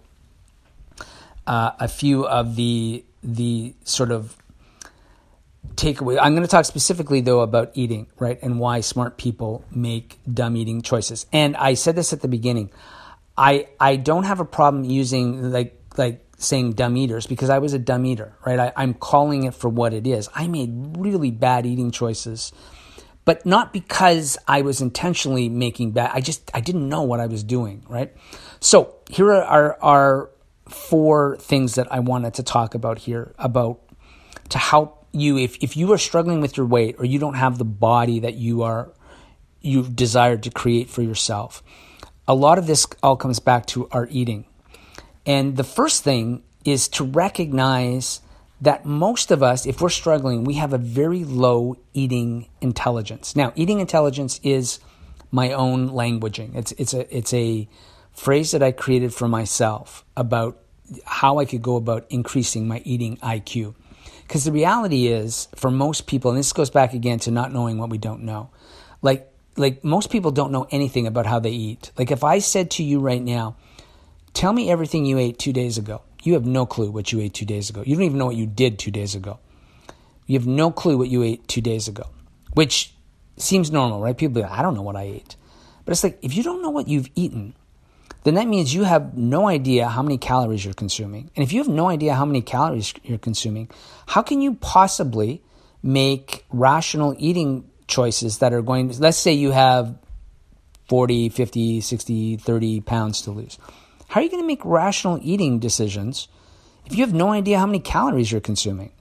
uh, 1.46 1.72
a 1.80 1.88
few 1.88 2.26
of 2.26 2.54
the 2.54 3.04
the 3.22 3.74
sort 3.84 4.10
of 4.10 4.36
takeaway. 5.74 6.18
I'm 6.20 6.32
going 6.32 6.42
to 6.42 6.50
talk 6.50 6.64
specifically 6.64 7.20
though 7.20 7.40
about 7.40 7.72
eating, 7.74 8.06
right, 8.18 8.38
and 8.42 8.58
why 8.58 8.80
smart 8.80 9.16
people 9.16 9.64
make 9.70 10.18
dumb 10.32 10.56
eating 10.56 10.82
choices. 10.82 11.26
And 11.32 11.56
I 11.56 11.74
said 11.74 11.96
this 11.96 12.12
at 12.12 12.20
the 12.20 12.28
beginning. 12.28 12.70
I 13.36 13.68
I 13.78 13.96
don't 13.96 14.24
have 14.24 14.40
a 14.40 14.44
problem 14.44 14.84
using 14.84 15.52
like 15.52 15.80
like 15.96 16.24
saying 16.38 16.72
dumb 16.72 16.96
eaters 16.96 17.26
because 17.26 17.50
I 17.50 17.58
was 17.58 17.72
a 17.72 17.78
dumb 17.78 18.06
eater, 18.06 18.36
right? 18.44 18.58
I, 18.58 18.72
I'm 18.76 18.94
calling 18.94 19.44
it 19.44 19.54
for 19.54 19.68
what 19.68 19.92
it 19.92 20.06
is. 20.06 20.28
I 20.34 20.46
made 20.46 20.96
really 20.96 21.30
bad 21.30 21.66
eating 21.66 21.90
choices, 21.90 22.52
but 23.24 23.44
not 23.44 23.72
because 23.72 24.38
I 24.46 24.62
was 24.62 24.80
intentionally 24.80 25.48
making 25.48 25.92
bad. 25.92 26.10
I 26.14 26.20
just 26.20 26.50
I 26.54 26.60
didn't 26.60 26.88
know 26.88 27.02
what 27.02 27.20
I 27.20 27.26
was 27.26 27.42
doing, 27.42 27.84
right? 27.88 28.12
So 28.60 28.96
here 29.08 29.32
are 29.32 29.42
our, 29.44 29.78
our 29.82 30.30
four 30.68 31.36
things 31.38 31.74
that 31.76 31.92
I 31.92 32.00
wanted 32.00 32.34
to 32.34 32.42
talk 32.42 32.74
about 32.74 32.98
here 32.98 33.34
about 33.38 33.80
to 34.50 34.58
help 34.58 35.06
you 35.12 35.38
if 35.38 35.56
if 35.62 35.76
you 35.76 35.92
are 35.92 35.98
struggling 35.98 36.40
with 36.40 36.56
your 36.56 36.66
weight 36.66 36.96
or 36.98 37.04
you 37.04 37.18
don't 37.18 37.34
have 37.34 37.58
the 37.58 37.64
body 37.64 38.20
that 38.20 38.34
you 38.34 38.62
are 38.62 38.92
you've 39.60 39.96
desired 39.96 40.42
to 40.44 40.50
create 40.50 40.88
for 40.88 41.02
yourself. 41.02 41.62
A 42.26 42.34
lot 42.34 42.58
of 42.58 42.66
this 42.66 42.86
all 43.02 43.16
comes 43.16 43.38
back 43.38 43.66
to 43.66 43.88
our 43.90 44.06
eating. 44.10 44.44
And 45.26 45.56
the 45.56 45.64
first 45.64 46.04
thing 46.04 46.42
is 46.64 46.88
to 46.88 47.04
recognize 47.04 48.20
that 48.60 48.84
most 48.84 49.30
of 49.30 49.42
us, 49.42 49.66
if 49.66 49.80
we're 49.80 49.88
struggling, 49.88 50.44
we 50.44 50.54
have 50.54 50.72
a 50.72 50.78
very 50.78 51.24
low 51.24 51.76
eating 51.94 52.48
intelligence. 52.60 53.36
Now, 53.36 53.52
eating 53.54 53.80
intelligence 53.80 54.40
is 54.42 54.80
my 55.30 55.52
own 55.52 55.90
languaging. 55.90 56.56
It's 56.56 56.72
it's 56.72 56.94
a 56.94 57.16
it's 57.16 57.32
a 57.34 57.68
phrase 58.18 58.50
that 58.50 58.62
I 58.62 58.72
created 58.72 59.14
for 59.14 59.28
myself 59.28 60.04
about 60.16 60.58
how 61.04 61.38
I 61.38 61.44
could 61.44 61.62
go 61.62 61.76
about 61.76 62.06
increasing 62.10 62.66
my 62.66 62.82
eating 62.84 63.16
IQ. 63.18 63.74
Because 64.22 64.44
the 64.44 64.52
reality 64.52 65.06
is, 65.06 65.48
for 65.54 65.70
most 65.70 66.06
people, 66.06 66.30
and 66.30 66.38
this 66.38 66.52
goes 66.52 66.68
back 66.68 66.92
again 66.92 67.20
to 67.20 67.30
not 67.30 67.52
knowing 67.52 67.78
what 67.78 67.90
we 67.90 67.98
don't 67.98 68.22
know, 68.22 68.50
like 69.02 69.32
like 69.56 69.82
most 69.82 70.10
people 70.10 70.30
don't 70.30 70.52
know 70.52 70.66
anything 70.70 71.06
about 71.06 71.26
how 71.26 71.38
they 71.38 71.50
eat. 71.50 71.90
Like 71.96 72.10
if 72.10 72.22
I 72.22 72.38
said 72.38 72.70
to 72.72 72.84
you 72.84 73.00
right 73.00 73.22
now, 73.22 73.56
tell 74.34 74.52
me 74.52 74.70
everything 74.70 75.04
you 75.04 75.18
ate 75.18 75.38
two 75.38 75.52
days 75.52 75.78
ago, 75.78 76.02
you 76.22 76.34
have 76.34 76.46
no 76.46 76.66
clue 76.66 76.90
what 76.90 77.12
you 77.12 77.20
ate 77.20 77.34
two 77.34 77.44
days 77.44 77.70
ago. 77.70 77.82
You 77.84 77.94
don't 77.94 78.04
even 78.04 78.18
know 78.18 78.26
what 78.26 78.36
you 78.36 78.46
did 78.46 78.78
two 78.78 78.90
days 78.90 79.14
ago. 79.14 79.38
You 80.26 80.38
have 80.38 80.46
no 80.46 80.70
clue 80.70 80.98
what 80.98 81.08
you 81.08 81.22
ate 81.22 81.48
two 81.48 81.60
days 81.60 81.88
ago, 81.88 82.04
which 82.54 82.94
seems 83.36 83.70
normal, 83.70 84.00
right? 84.00 84.16
People 84.16 84.42
like, 84.42 84.50
I 84.50 84.62
don't 84.62 84.74
know 84.74 84.82
what 84.82 84.96
I 84.96 85.04
ate. 85.04 85.36
But 85.84 85.92
it's 85.92 86.04
like, 86.04 86.18
if 86.22 86.36
you 86.36 86.42
don't 86.42 86.62
know 86.62 86.70
what 86.70 86.86
you've 86.86 87.08
eaten, 87.14 87.54
then 88.28 88.34
that 88.34 88.46
means 88.46 88.74
you 88.74 88.84
have 88.84 89.16
no 89.16 89.48
idea 89.48 89.88
how 89.88 90.02
many 90.02 90.18
calories 90.18 90.64
you're 90.64 90.74
consuming. 90.74 91.30
And 91.34 91.42
if 91.42 91.52
you 91.52 91.58
have 91.58 91.68
no 91.68 91.88
idea 91.88 92.14
how 92.14 92.24
many 92.24 92.42
calories 92.42 92.94
you're 93.02 93.18
consuming, 93.18 93.70
how 94.06 94.22
can 94.22 94.40
you 94.40 94.54
possibly 94.54 95.42
make 95.82 96.44
rational 96.50 97.14
eating 97.18 97.68
choices 97.86 98.38
that 98.38 98.52
are 98.52 98.62
going 98.62 98.90
to, 98.90 99.00
let's 99.00 99.16
say 99.16 99.32
you 99.32 99.50
have 99.50 99.98
40, 100.88 101.28
50, 101.28 101.80
60, 101.80 102.36
30 102.36 102.80
pounds 102.80 103.22
to 103.22 103.30
lose. 103.30 103.58
How 104.08 104.20
are 104.20 104.22
you 104.22 104.30
going 104.30 104.42
to 104.42 104.46
make 104.46 104.64
rational 104.64 105.18
eating 105.22 105.58
decisions 105.58 106.28
if 106.86 106.96
you 106.96 107.04
have 107.04 107.12
no 107.12 107.30
idea 107.30 107.58
how 107.58 107.66
many 107.66 107.80
calories 107.80 108.32
you're 108.32 108.40
consuming? 108.40 108.92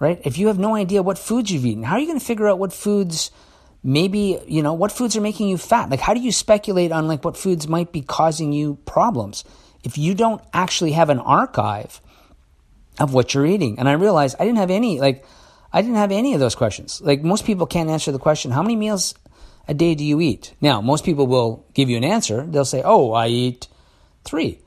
Right? 0.00 0.20
If 0.24 0.36
you 0.36 0.48
have 0.48 0.58
no 0.58 0.74
idea 0.74 1.02
what 1.02 1.18
foods 1.18 1.52
you've 1.52 1.64
eaten, 1.64 1.84
how 1.84 1.94
are 1.94 2.00
you 2.00 2.06
going 2.06 2.18
to 2.18 2.24
figure 2.24 2.48
out 2.48 2.58
what 2.58 2.72
foods 2.72 3.30
maybe, 3.82 4.38
you 4.46 4.62
know, 4.62 4.72
what 4.74 4.92
foods 4.92 5.16
are 5.16 5.20
making 5.20 5.48
you 5.48 5.58
fat? 5.58 5.90
Like 5.90 6.00
how 6.00 6.14
do 6.14 6.20
you 6.20 6.32
speculate 6.32 6.92
on 6.92 7.08
like 7.08 7.24
what 7.24 7.36
foods 7.36 7.68
might 7.68 7.92
be 7.92 8.02
causing 8.02 8.52
you 8.52 8.76
problems 8.84 9.44
if 9.84 9.98
you 9.98 10.14
don't 10.14 10.42
actually 10.52 10.92
have 10.92 11.10
an 11.10 11.18
archive 11.18 12.00
of 12.98 13.12
what 13.14 13.34
you're 13.34 13.46
eating? 13.46 13.78
And 13.78 13.88
I 13.88 13.92
realized 13.92 14.36
I 14.38 14.44
didn't 14.44 14.58
have 14.58 14.70
any 14.70 15.00
like 15.00 15.24
I 15.72 15.80
didn't 15.82 15.96
have 15.96 16.12
any 16.12 16.34
of 16.34 16.40
those 16.40 16.54
questions. 16.54 17.00
Like 17.00 17.22
most 17.22 17.44
people 17.44 17.66
can't 17.66 17.90
answer 17.90 18.12
the 18.12 18.18
question, 18.18 18.50
how 18.50 18.62
many 18.62 18.76
meals 18.76 19.14
a 19.68 19.74
day 19.74 19.94
do 19.94 20.04
you 20.04 20.20
eat? 20.20 20.54
Now, 20.60 20.80
most 20.80 21.04
people 21.04 21.26
will 21.26 21.64
give 21.72 21.88
you 21.88 21.96
an 21.96 22.04
answer. 22.04 22.44
They'll 22.44 22.64
say, 22.64 22.82
"Oh, 22.84 23.12
I 23.12 23.28
eat 23.28 23.68
three. 24.24 24.58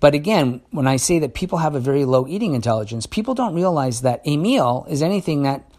But 0.00 0.14
again, 0.14 0.62
when 0.70 0.86
I 0.88 0.96
say 0.96 1.20
that 1.20 1.32
people 1.34 1.58
have 1.58 1.74
a 1.74 1.80
very 1.80 2.04
low 2.04 2.26
eating 2.26 2.54
intelligence, 2.54 3.06
people 3.06 3.34
don't 3.34 3.54
realize 3.54 4.00
that 4.00 4.20
a 4.24 4.36
meal 4.36 4.84
is 4.88 5.02
anything 5.02 5.42
that 5.42 5.70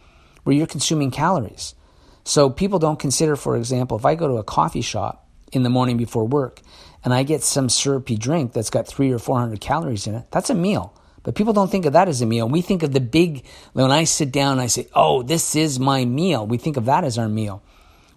where 0.44 0.56
you're 0.56 0.68
consuming 0.68 1.12
calories. 1.12 1.76
So 2.24 2.50
people 2.50 2.80
don't 2.80 3.00
consider, 3.00 3.36
for 3.36 3.58
example, 3.58 3.98
if 3.98 4.06
I 4.06 4.16
go 4.16 4.28
to 4.28 4.36
a 4.36 4.44
coffee 4.44 4.82
shop 4.82 5.28
in 5.52 5.64
the 5.64 5.70
morning 5.70 5.98
before 5.98 6.26
work 6.26 6.62
and 7.04 7.14
I 7.14 7.24
get 7.24 7.44
some 7.44 7.70
syrupy 7.70 8.16
drink 8.16 8.54
that's 8.54 8.70
got 8.70 8.88
three 8.88 9.12
or 9.12 9.20
four 9.20 9.40
hundred 9.40 9.60
calories 9.62 10.08
in 10.08 10.16
it, 10.16 10.26
that's 10.32 10.50
a 10.50 10.56
meal. 10.56 10.94
But 11.24 11.36
people 11.36 11.54
don't 11.54 11.72
think 11.72 11.86
of 11.86 11.94
that 11.94 12.10
as 12.10 12.22
a 12.22 12.26
meal. 12.26 12.50
We 12.50 12.62
think 12.62 12.84
of 12.84 12.92
the 12.92 13.00
big, 13.00 13.46
when 13.72 13.92
I 13.92 14.04
sit 14.04 14.32
down, 14.32 14.60
I 14.60 14.68
say, 14.68 14.88
oh, 14.94 15.24
this 15.24 15.56
is 15.56 15.80
my 15.80 16.04
meal. 16.04 16.46
We 16.46 16.58
think 16.58 16.76
of 16.76 16.86
that 16.86 17.04
as 17.06 17.18
our 17.18 17.30
meal. 17.30 17.64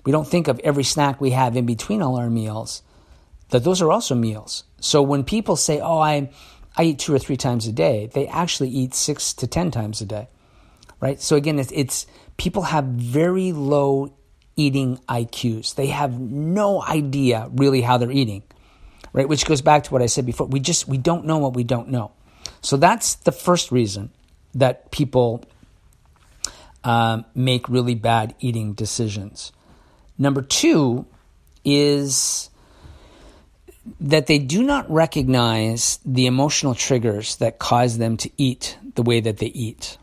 We 0.04 0.12
don't 0.12 0.26
think 0.26 0.48
of 0.48 0.60
every 0.60 0.84
snack 0.84 1.20
we 1.20 1.30
have 1.30 1.56
in 1.56 1.66
between 1.66 2.00
all 2.00 2.16
our 2.16 2.30
meals, 2.30 2.82
that 3.50 3.64
those 3.64 3.82
are 3.82 3.90
also 3.90 4.14
meals. 4.14 4.64
So 4.80 5.02
when 5.02 5.24
people 5.24 5.56
say, 5.56 5.80
"Oh, 5.80 5.98
I 5.98 6.30
I 6.76 6.84
eat 6.84 7.00
two 7.00 7.12
or 7.14 7.18
three 7.18 7.36
times 7.36 7.66
a 7.66 7.72
day," 7.72 8.08
they 8.12 8.28
actually 8.28 8.68
eat 8.68 8.94
six 8.94 9.34
to 9.34 9.46
ten 9.46 9.70
times 9.70 10.00
a 10.00 10.04
day, 10.04 10.28
right? 11.00 11.20
So 11.20 11.34
again, 11.34 11.58
it's, 11.58 11.72
it's 11.72 12.06
people 12.36 12.62
have 12.62 12.84
very 12.84 13.52
low 13.52 14.12
eating 14.56 14.98
IQs. 15.08 15.74
They 15.74 15.88
have 15.88 16.18
no 16.18 16.82
idea 16.82 17.48
really 17.52 17.82
how 17.82 17.98
they're 17.98 18.10
eating, 18.10 18.42
right? 19.12 19.28
Which 19.28 19.46
goes 19.46 19.62
back 19.62 19.84
to 19.84 19.92
what 19.92 20.02
I 20.02 20.06
said 20.06 20.26
before. 20.26 20.46
We 20.46 20.60
just 20.60 20.88
we 20.88 20.98
don't 20.98 21.26
know 21.26 21.38
what 21.38 21.54
we 21.54 21.64
don't 21.64 21.88
know. 21.88 22.12
So 22.62 22.76
that's 22.76 23.16
the 23.16 23.32
first 23.32 23.70
reason 23.70 24.10
that 24.54 24.90
people 24.90 25.44
um, 26.84 27.24
make 27.34 27.68
really 27.68 27.94
bad 27.94 28.34
eating 28.40 28.72
decisions. 28.72 29.52
Number 30.18 30.40
two 30.40 31.06
is 31.64 32.48
that 34.00 34.26
they 34.26 34.38
do 34.38 34.62
not 34.62 34.90
recognize 34.90 35.98
the 36.04 36.26
emotional 36.26 36.74
triggers 36.74 37.36
that 37.36 37.58
cause 37.58 37.98
them 37.98 38.16
to 38.16 38.30
eat 38.36 38.78
the 38.94 39.02
way 39.02 39.20
that 39.20 39.38
they 39.38 39.46
eat. 39.46 39.98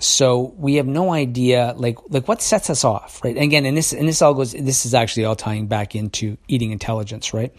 So 0.00 0.54
we 0.56 0.76
have 0.76 0.86
no 0.86 1.12
idea, 1.12 1.74
like, 1.76 1.98
like 2.08 2.28
what 2.28 2.40
sets 2.40 2.70
us 2.70 2.84
off, 2.84 3.20
right? 3.24 3.34
And 3.34 3.44
again, 3.44 3.66
and 3.66 3.76
this, 3.76 3.92
and 3.92 4.06
this 4.08 4.22
all 4.22 4.34
goes, 4.34 4.52
this 4.52 4.86
is 4.86 4.94
actually 4.94 5.24
all 5.24 5.36
tying 5.36 5.66
back 5.66 5.96
into 5.96 6.36
eating 6.46 6.70
intelligence, 6.70 7.34
right? 7.34 7.52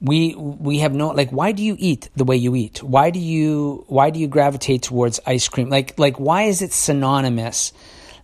We, 0.00 0.34
we 0.34 0.78
have 0.78 0.92
no, 0.92 1.10
like, 1.10 1.30
why 1.30 1.52
do 1.52 1.62
you 1.62 1.76
eat 1.78 2.10
the 2.16 2.24
way 2.24 2.36
you 2.36 2.56
eat? 2.56 2.82
Why 2.82 3.10
do 3.10 3.20
you, 3.20 3.84
why 3.86 4.10
do 4.10 4.18
you 4.18 4.26
gravitate 4.26 4.82
towards 4.82 5.20
ice 5.24 5.48
cream? 5.48 5.68
Like, 5.68 5.96
like, 5.98 6.18
why 6.18 6.44
is 6.44 6.62
it 6.62 6.72
synonymous 6.72 7.72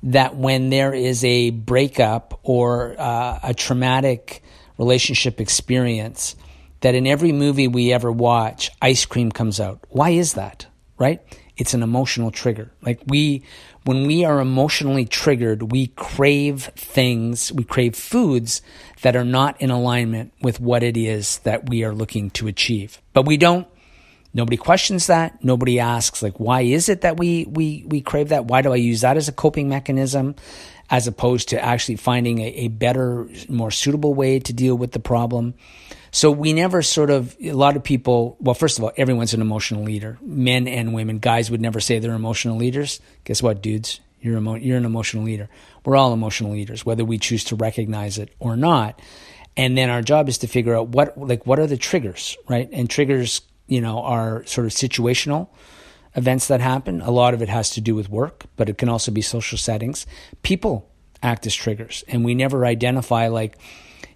that 0.02 0.34
when 0.36 0.70
there 0.70 0.92
is 0.92 1.24
a 1.24 1.50
breakup 1.50 2.40
or 2.42 2.96
uh, 2.98 3.38
a 3.44 3.54
traumatic 3.54 4.42
relationship 4.78 5.40
experience, 5.40 6.34
that 6.80 6.94
in 6.94 7.06
every 7.06 7.32
movie 7.32 7.68
we 7.68 7.92
ever 7.92 8.10
watch, 8.10 8.70
ice 8.80 9.04
cream 9.04 9.30
comes 9.30 9.60
out. 9.60 9.84
Why 9.88 10.10
is 10.10 10.34
that? 10.34 10.66
Right? 10.96 11.20
It's 11.58 11.74
an 11.74 11.82
emotional 11.82 12.30
trigger. 12.30 12.70
Like 12.82 13.00
we, 13.08 13.42
when 13.84 14.06
we 14.06 14.24
are 14.24 14.38
emotionally 14.40 15.04
triggered, 15.04 15.72
we 15.72 15.88
crave 15.88 16.70
things, 16.76 17.52
we 17.52 17.64
crave 17.64 17.96
foods 17.96 18.62
that 19.02 19.16
are 19.16 19.24
not 19.24 19.60
in 19.60 19.70
alignment 19.70 20.32
with 20.40 20.60
what 20.60 20.84
it 20.84 20.96
is 20.96 21.38
that 21.38 21.68
we 21.68 21.82
are 21.82 21.92
looking 21.92 22.30
to 22.30 22.46
achieve. 22.46 23.02
But 23.12 23.26
we 23.26 23.36
don't, 23.36 23.66
nobody 24.32 24.56
questions 24.56 25.08
that. 25.08 25.42
Nobody 25.42 25.80
asks, 25.80 26.22
like, 26.22 26.38
why 26.38 26.60
is 26.60 26.88
it 26.88 27.00
that 27.00 27.16
we, 27.16 27.44
we, 27.46 27.84
we 27.88 28.02
crave 28.02 28.28
that? 28.28 28.44
Why 28.44 28.62
do 28.62 28.72
I 28.72 28.76
use 28.76 29.00
that 29.00 29.16
as 29.16 29.28
a 29.28 29.32
coping 29.32 29.68
mechanism? 29.68 30.36
As 30.90 31.08
opposed 31.08 31.48
to 31.50 31.62
actually 31.62 31.96
finding 31.96 32.38
a, 32.38 32.46
a 32.46 32.68
better, 32.68 33.28
more 33.48 33.72
suitable 33.72 34.14
way 34.14 34.38
to 34.38 34.52
deal 34.52 34.76
with 34.76 34.92
the 34.92 35.00
problem. 35.00 35.54
So 36.10 36.30
we 36.30 36.52
never 36.52 36.82
sort 36.82 37.10
of, 37.10 37.36
a 37.40 37.52
lot 37.52 37.76
of 37.76 37.84
people, 37.84 38.36
well, 38.40 38.54
first 38.54 38.78
of 38.78 38.84
all, 38.84 38.92
everyone's 38.96 39.34
an 39.34 39.40
emotional 39.40 39.88
eater, 39.88 40.18
men 40.22 40.66
and 40.66 40.94
women. 40.94 41.18
Guys 41.18 41.50
would 41.50 41.60
never 41.60 41.80
say 41.80 41.98
they're 41.98 42.12
emotional 42.12 42.62
eaters. 42.62 43.00
Guess 43.24 43.42
what, 43.42 43.62
dudes? 43.62 44.00
You're, 44.20 44.38
emo- 44.38 44.54
you're 44.54 44.78
an 44.78 44.84
emotional 44.84 45.28
eater. 45.28 45.48
We're 45.84 45.96
all 45.96 46.12
emotional 46.12 46.54
eaters, 46.54 46.84
whether 46.84 47.04
we 47.04 47.18
choose 47.18 47.44
to 47.44 47.56
recognize 47.56 48.18
it 48.18 48.34
or 48.38 48.56
not. 48.56 49.00
And 49.56 49.76
then 49.76 49.90
our 49.90 50.02
job 50.02 50.28
is 50.28 50.38
to 50.38 50.46
figure 50.46 50.76
out 50.76 50.88
what, 50.88 51.16
like, 51.18 51.46
what 51.46 51.58
are 51.58 51.66
the 51.66 51.76
triggers, 51.76 52.36
right? 52.48 52.68
And 52.72 52.88
triggers, 52.88 53.42
you 53.66 53.80
know, 53.80 54.00
are 54.00 54.44
sort 54.46 54.66
of 54.66 54.72
situational 54.72 55.48
events 56.16 56.48
that 56.48 56.60
happen. 56.60 57.00
A 57.00 57.10
lot 57.10 57.34
of 57.34 57.42
it 57.42 57.48
has 57.48 57.70
to 57.70 57.80
do 57.80 57.94
with 57.94 58.08
work, 58.08 58.44
but 58.56 58.68
it 58.68 58.78
can 58.78 58.88
also 58.88 59.12
be 59.12 59.20
social 59.20 59.58
settings. 59.58 60.06
People 60.42 60.90
act 61.22 61.46
as 61.46 61.54
triggers, 61.54 62.02
and 62.08 62.24
we 62.24 62.34
never 62.34 62.64
identify, 62.64 63.28
like, 63.28 63.58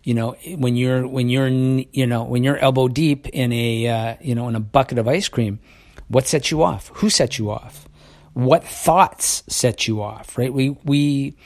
you 0.04 0.14
know 0.14 0.36
when 0.56 0.76
you're 0.76 1.06
when 1.06 1.28
you're 1.28 1.48
you 1.48 2.06
know 2.06 2.24
when 2.24 2.42
you're 2.44 2.58
elbow 2.58 2.88
deep 2.88 3.28
in 3.28 3.52
a 3.52 3.86
uh, 3.86 4.16
you 4.20 4.34
know 4.34 4.48
in 4.48 4.56
a 4.56 4.60
bucket 4.60 4.98
of 4.98 5.06
ice 5.08 5.28
cream 5.28 5.60
what 6.08 6.26
sets 6.26 6.50
you 6.50 6.62
off? 6.62 6.90
Who 6.96 7.08
sets 7.08 7.38
you 7.38 7.50
off? 7.50 7.88
What 8.34 8.64
thoughts 8.64 9.44
set 9.48 9.86
you 9.88 10.02
off 10.02 10.36
right? 10.36 10.52
We 10.52 10.70
we 10.84 11.36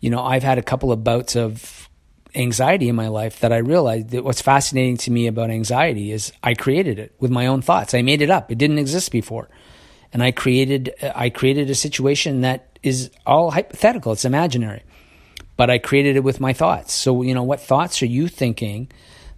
you 0.00 0.10
know 0.10 0.22
i've 0.22 0.42
had 0.42 0.58
a 0.58 0.62
couple 0.62 0.92
of 0.92 1.02
bouts 1.02 1.36
of 1.36 1.88
anxiety 2.34 2.88
in 2.88 2.96
my 2.96 3.08
life 3.08 3.40
that 3.40 3.52
i 3.52 3.56
realized 3.56 4.10
that 4.10 4.24
what's 4.24 4.42
fascinating 4.42 4.96
to 4.96 5.10
me 5.10 5.26
about 5.26 5.50
anxiety 5.50 6.12
is 6.12 6.32
i 6.42 6.54
created 6.54 6.98
it 6.98 7.14
with 7.18 7.30
my 7.30 7.46
own 7.46 7.62
thoughts. 7.62 7.94
I 7.94 8.02
made 8.02 8.20
it 8.20 8.30
up. 8.30 8.52
It 8.52 8.58
didn't 8.58 8.78
exist 8.78 9.10
before. 9.10 9.48
And 10.12 10.22
i 10.22 10.30
created 10.30 10.94
i 11.14 11.30
created 11.30 11.70
a 11.70 11.74
situation 11.74 12.42
that 12.42 12.78
is 12.82 13.10
all 13.26 13.50
hypothetical, 13.50 14.12
it's 14.12 14.24
imaginary. 14.24 14.82
But 15.56 15.70
I 15.70 15.78
created 15.78 16.16
it 16.16 16.24
with 16.24 16.40
my 16.40 16.52
thoughts. 16.52 16.92
So, 16.92 17.22
you 17.22 17.34
know, 17.34 17.42
what 17.42 17.60
thoughts 17.60 18.02
are 18.02 18.06
you 18.06 18.28
thinking 18.28 18.90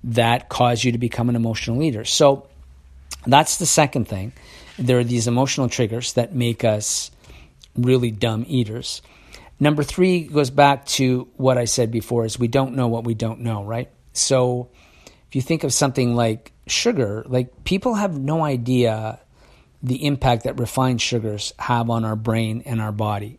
that 0.05 0.49
cause 0.49 0.83
you 0.83 0.93
to 0.93 0.99
become 0.99 1.29
an 1.29 1.37
emotional 1.37 1.83
eater? 1.83 2.05
So, 2.05 2.49
that's 3.27 3.59
the 3.59 3.67
second 3.67 4.09
thing. 4.09 4.33
There 4.79 4.99
are 4.99 5.05
these 5.05 5.27
emotional 5.27 5.69
triggers 5.69 6.15
that 6.15 6.35
make 6.35 6.65
us 6.65 7.11
really 7.77 8.11
dumb 8.11 8.45
eaters. 8.49 9.03
Number 9.61 9.83
three 9.83 10.21
goes 10.21 10.51
back 10.51 10.87
to 10.87 11.29
what 11.37 11.59
I 11.59 11.65
said 11.65 11.91
before 11.91 12.25
is 12.25 12.39
we 12.39 12.49
don't 12.49 12.75
know 12.75 12.89
what 12.89 13.05
we 13.05 13.15
don't 13.15 13.41
know, 13.41 13.65
right? 13.65 13.91
So 14.13 14.71
if 15.29 15.35
you 15.35 15.43
think 15.43 15.65
of 15.65 15.73
something 15.73 16.15
like 16.15 16.53
sugar, 16.67 17.25
like 17.27 17.65
people 17.65 17.95
have 17.95 18.17
no 18.17 18.45
idea 18.45 19.19
the 19.83 20.07
impact 20.07 20.45
that 20.45 20.59
refined 20.59 21.01
sugars 21.01 21.53
have 21.59 21.91
on 21.91 22.05
our 22.05 22.17
brain 22.17 22.63
and 22.67 22.81
our 22.81 22.93
body. 22.93 23.39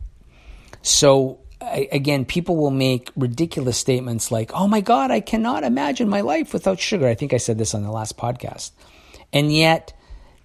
So 0.82 1.40
again, 1.60 2.24
people 2.24 2.56
will 2.56 2.70
make 2.70 3.10
ridiculous 3.16 3.78
statements 3.78 4.30
like, 4.30 4.52
"Oh 4.54 4.66
my 4.66 4.80
god, 4.80 5.10
I 5.10 5.20
cannot 5.20 5.64
imagine 5.64 6.08
my 6.08 6.20
life 6.20 6.52
without 6.52 6.80
sugar." 6.80 7.06
I 7.06 7.14
think 7.14 7.32
I 7.32 7.38
said 7.38 7.58
this 7.58 7.74
on 7.74 7.82
the 7.82 7.90
last 7.90 8.16
podcast. 8.16 8.70
And 9.32 9.52
yet 9.52 9.92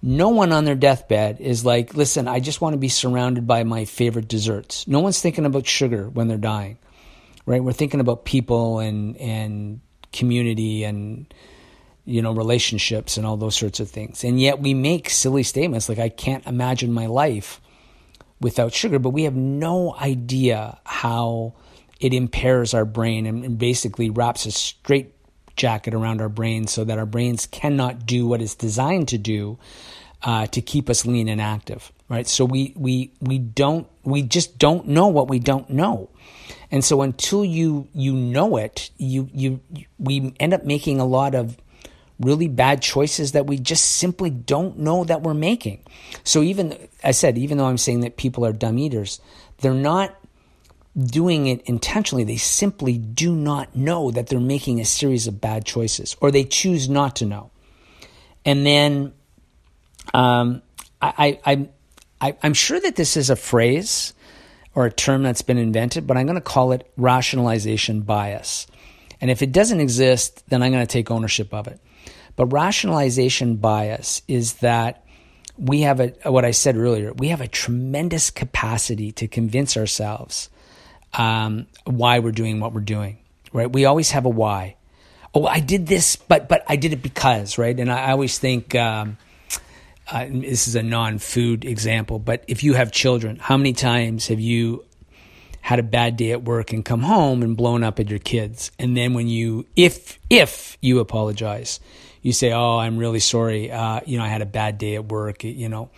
no 0.02 0.28
one 0.28 0.52
on 0.52 0.64
their 0.64 0.74
deathbed 0.74 1.40
is 1.40 1.64
like, 1.64 1.94
listen, 1.94 2.28
I 2.28 2.40
just 2.40 2.60
want 2.60 2.74
to 2.74 2.78
be 2.78 2.88
surrounded 2.88 3.46
by 3.46 3.64
my 3.64 3.84
favorite 3.84 4.28
desserts. 4.28 4.86
No 4.86 5.00
one's 5.00 5.20
thinking 5.20 5.46
about 5.46 5.66
sugar 5.66 6.08
when 6.08 6.28
they're 6.28 6.36
dying, 6.36 6.78
right? 7.44 7.62
We're 7.62 7.72
thinking 7.72 8.00
about 8.00 8.24
people 8.24 8.78
and, 8.78 9.16
and 9.16 9.80
community 10.12 10.84
and, 10.84 11.32
you 12.04 12.22
know, 12.22 12.32
relationships 12.32 13.16
and 13.16 13.26
all 13.26 13.36
those 13.36 13.56
sorts 13.56 13.80
of 13.80 13.90
things. 13.90 14.22
And 14.22 14.40
yet 14.40 14.60
we 14.60 14.74
make 14.74 15.10
silly 15.10 15.42
statements 15.42 15.88
like, 15.88 15.98
I 15.98 16.08
can't 16.08 16.46
imagine 16.46 16.92
my 16.92 17.06
life 17.06 17.60
without 18.40 18.72
sugar, 18.72 18.98
but 18.98 19.10
we 19.10 19.24
have 19.24 19.34
no 19.34 19.94
idea 19.96 20.78
how 20.84 21.54
it 22.00 22.12
impairs 22.12 22.74
our 22.74 22.84
brain 22.84 23.26
and, 23.26 23.44
and 23.44 23.58
basically 23.58 24.10
wraps 24.10 24.46
a 24.46 24.50
straight 24.50 25.12
jacket 25.56 25.94
around 25.94 26.20
our 26.20 26.28
brains 26.28 26.70
so 26.70 26.84
that 26.84 26.98
our 26.98 27.06
brains 27.06 27.46
cannot 27.46 28.04
do 28.04 28.26
what 28.26 28.42
it's 28.42 28.54
designed 28.54 29.08
to 29.08 29.18
do 29.18 29.58
uh, 30.22 30.46
to 30.48 30.60
keep 30.60 30.90
us 30.90 31.06
lean 31.06 31.28
and 31.28 31.40
active 31.40 31.92
right? 32.08 32.26
So 32.26 32.44
we 32.44 32.72
we 32.76 33.12
we 33.20 33.38
don't 33.38 33.86
we 34.04 34.22
just 34.22 34.58
don't 34.58 34.88
know 34.88 35.08
what 35.08 35.28
we 35.28 35.38
don't 35.38 35.68
know. 35.70 36.10
And 36.70 36.84
so 36.84 37.02
until 37.02 37.44
you 37.44 37.88
you 37.94 38.12
know 38.12 38.56
it 38.56 38.90
you 38.96 39.28
you 39.32 39.60
we 39.98 40.34
end 40.40 40.54
up 40.54 40.64
making 40.64 41.00
a 41.00 41.04
lot 41.04 41.34
of 41.34 41.56
really 42.18 42.48
bad 42.48 42.80
choices 42.80 43.32
that 43.32 43.46
we 43.46 43.58
just 43.58 43.84
simply 43.96 44.30
don't 44.30 44.78
know 44.78 45.04
that 45.04 45.22
we're 45.22 45.34
making 45.34 45.82
so 46.24 46.42
even 46.42 46.76
i 47.04 47.10
said 47.10 47.36
even 47.36 47.58
though 47.58 47.66
i'm 47.66 47.78
saying 47.78 48.00
that 48.00 48.16
people 48.16 48.44
are 48.44 48.52
dumb 48.52 48.78
eaters 48.78 49.20
they're 49.58 49.74
not 49.74 50.16
doing 50.96 51.46
it 51.46 51.62
intentionally. 51.62 52.24
They 52.24 52.36
simply 52.36 52.96
do 52.96 53.34
not 53.34 53.76
know 53.76 54.10
that 54.10 54.28
they're 54.28 54.40
making 54.40 54.80
a 54.80 54.84
series 54.84 55.26
of 55.26 55.40
bad 55.40 55.64
choices, 55.64 56.16
or 56.20 56.30
they 56.30 56.44
choose 56.44 56.88
not 56.88 57.16
to 57.16 57.26
know. 57.26 57.50
And 58.44 58.64
then 58.64 59.12
um, 60.14 60.62
I, 61.02 61.38
I, 61.44 61.68
I, 62.20 62.36
I'm 62.42 62.54
sure 62.54 62.80
that 62.80 62.96
this 62.96 63.16
is 63.16 63.28
a 63.28 63.36
phrase 63.36 64.14
or 64.74 64.86
a 64.86 64.92
term 64.92 65.22
that's 65.22 65.42
been 65.42 65.58
invented, 65.58 66.06
but 66.06 66.16
I'm 66.16 66.26
going 66.26 66.36
to 66.36 66.40
call 66.40 66.72
it 66.72 66.90
rationalization 66.96 68.02
bias. 68.02 68.66
And 69.20 69.30
if 69.30 69.42
it 69.42 69.52
doesn't 69.52 69.80
exist, 69.80 70.44
then 70.48 70.62
I'm 70.62 70.72
going 70.72 70.86
to 70.86 70.90
take 70.90 71.10
ownership 71.10 71.52
of 71.52 71.66
it. 71.66 71.80
But 72.36 72.46
rationalization 72.46 73.56
bias 73.56 74.22
is 74.28 74.54
that 74.54 75.04
we 75.58 75.80
have 75.82 76.00
a, 76.00 76.08
what 76.24 76.44
I 76.44 76.50
said 76.50 76.76
earlier, 76.76 77.12
we 77.14 77.28
have 77.28 77.40
a 77.40 77.48
tremendous 77.48 78.30
capacity 78.30 79.10
to 79.12 79.26
convince 79.26 79.76
ourselves 79.76 80.50
um, 81.14 81.66
why 81.84 82.18
we're 82.18 82.32
doing 82.32 82.60
what 82.60 82.72
we're 82.72 82.80
doing, 82.80 83.18
right? 83.52 83.72
We 83.72 83.86
always 83.86 84.10
have 84.10 84.26
a 84.26 84.28
why. 84.28 84.76
Oh, 85.34 85.46
I 85.46 85.60
did 85.60 85.86
this, 85.86 86.16
but 86.16 86.48
but 86.48 86.64
I 86.68 86.76
did 86.76 86.92
it 86.92 87.02
because, 87.02 87.58
right? 87.58 87.78
And 87.78 87.90
I, 87.90 88.06
I 88.06 88.10
always 88.12 88.38
think 88.38 88.74
um, 88.74 89.18
uh, 90.10 90.26
this 90.28 90.68
is 90.68 90.76
a 90.76 90.82
non-food 90.82 91.64
example, 91.64 92.18
but 92.18 92.44
if 92.48 92.62
you 92.62 92.74
have 92.74 92.92
children, 92.92 93.36
how 93.36 93.56
many 93.56 93.72
times 93.72 94.28
have 94.28 94.40
you 94.40 94.84
had 95.60 95.78
a 95.78 95.82
bad 95.82 96.16
day 96.16 96.30
at 96.30 96.44
work 96.44 96.72
and 96.72 96.84
come 96.84 97.02
home 97.02 97.42
and 97.42 97.56
blown 97.56 97.82
up 97.82 97.98
at 97.98 98.08
your 98.08 98.18
kids, 98.18 98.70
and 98.78 98.96
then 98.96 99.14
when 99.14 99.26
you, 99.26 99.66
if 99.74 100.18
if 100.30 100.78
you 100.80 101.00
apologize, 101.00 101.80
you 102.26 102.32
say, 102.32 102.52
"Oh, 102.52 102.78
I'm 102.78 102.98
really 102.98 103.20
sorry. 103.20 103.70
Uh, 103.70 104.00
you 104.04 104.18
know, 104.18 104.24
I 104.24 104.28
had 104.28 104.42
a 104.42 104.46
bad 104.46 104.78
day 104.78 104.96
at 104.96 105.06
work." 105.06 105.44
You 105.44 105.68
know, 105.68 105.90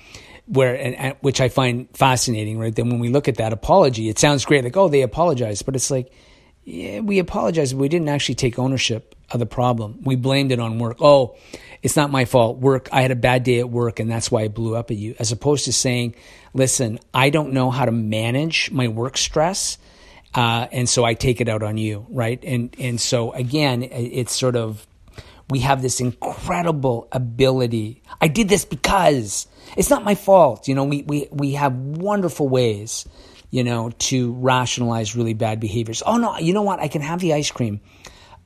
where 0.44 0.74
and, 0.74 0.94
and, 0.94 1.16
which 1.22 1.40
I 1.40 1.48
find 1.48 1.88
fascinating, 1.96 2.58
right? 2.58 2.74
Then 2.74 2.90
when 2.90 2.98
we 2.98 3.08
look 3.08 3.28
at 3.28 3.36
that 3.36 3.54
apology, 3.54 4.10
it 4.10 4.18
sounds 4.18 4.44
great, 4.44 4.62
like 4.62 4.76
oh 4.76 4.88
they 4.88 5.00
apologized, 5.00 5.64
but 5.64 5.74
it's 5.74 5.90
like 5.90 6.12
yeah, 6.64 7.00
we 7.00 7.18
apologized, 7.18 7.72
but 7.72 7.80
we 7.80 7.88
didn't 7.88 8.10
actually 8.10 8.34
take 8.34 8.58
ownership 8.58 9.14
of 9.30 9.40
the 9.40 9.46
problem. 9.46 10.00
We 10.02 10.16
blamed 10.16 10.52
it 10.52 10.60
on 10.60 10.78
work. 10.78 10.98
Oh, 11.00 11.36
it's 11.82 11.96
not 11.96 12.10
my 12.10 12.26
fault. 12.26 12.58
Work. 12.58 12.90
I 12.92 13.00
had 13.00 13.10
a 13.10 13.16
bad 13.16 13.42
day 13.42 13.60
at 13.60 13.70
work, 13.70 13.98
and 13.98 14.10
that's 14.10 14.30
why 14.30 14.42
I 14.42 14.48
blew 14.48 14.76
up 14.76 14.90
at 14.90 14.98
you. 14.98 15.14
As 15.18 15.32
opposed 15.32 15.64
to 15.64 15.72
saying, 15.72 16.14
listen, 16.52 16.98
I 17.14 17.30
don't 17.30 17.54
know 17.54 17.70
how 17.70 17.86
to 17.86 17.92
manage 17.92 18.70
my 18.70 18.88
work 18.88 19.16
stress. 19.16 19.78
Uh, 20.34 20.66
and 20.72 20.86
so 20.86 21.04
I 21.04 21.14
take 21.14 21.40
it 21.40 21.48
out 21.48 21.62
on 21.62 21.78
you, 21.78 22.04
right? 22.10 22.38
And 22.44 22.76
and 22.78 23.00
so 23.00 23.32
again, 23.32 23.82
it's 23.82 24.36
sort 24.36 24.56
of 24.56 24.86
we 25.50 25.60
have 25.60 25.82
this 25.82 26.00
incredible 26.00 27.08
ability. 27.12 28.02
I 28.20 28.28
did 28.28 28.48
this 28.48 28.64
because 28.64 29.46
it's 29.76 29.90
not 29.90 30.04
my 30.04 30.14
fault. 30.14 30.68
You 30.68 30.74
know, 30.74 30.84
we, 30.84 31.02
we, 31.02 31.28
we 31.30 31.52
have 31.52 31.74
wonderful 31.74 32.48
ways, 32.48 33.06
you 33.50 33.64
know, 33.64 33.90
to 33.98 34.32
rationalize 34.34 35.16
really 35.16 35.34
bad 35.34 35.60
behaviors. 35.60 36.02
Oh 36.04 36.16
no, 36.16 36.36
you 36.38 36.52
know 36.52 36.62
what? 36.62 36.80
I 36.80 36.88
can 36.88 37.02
have 37.02 37.20
the 37.20 37.34
ice 37.34 37.50
cream 37.50 37.80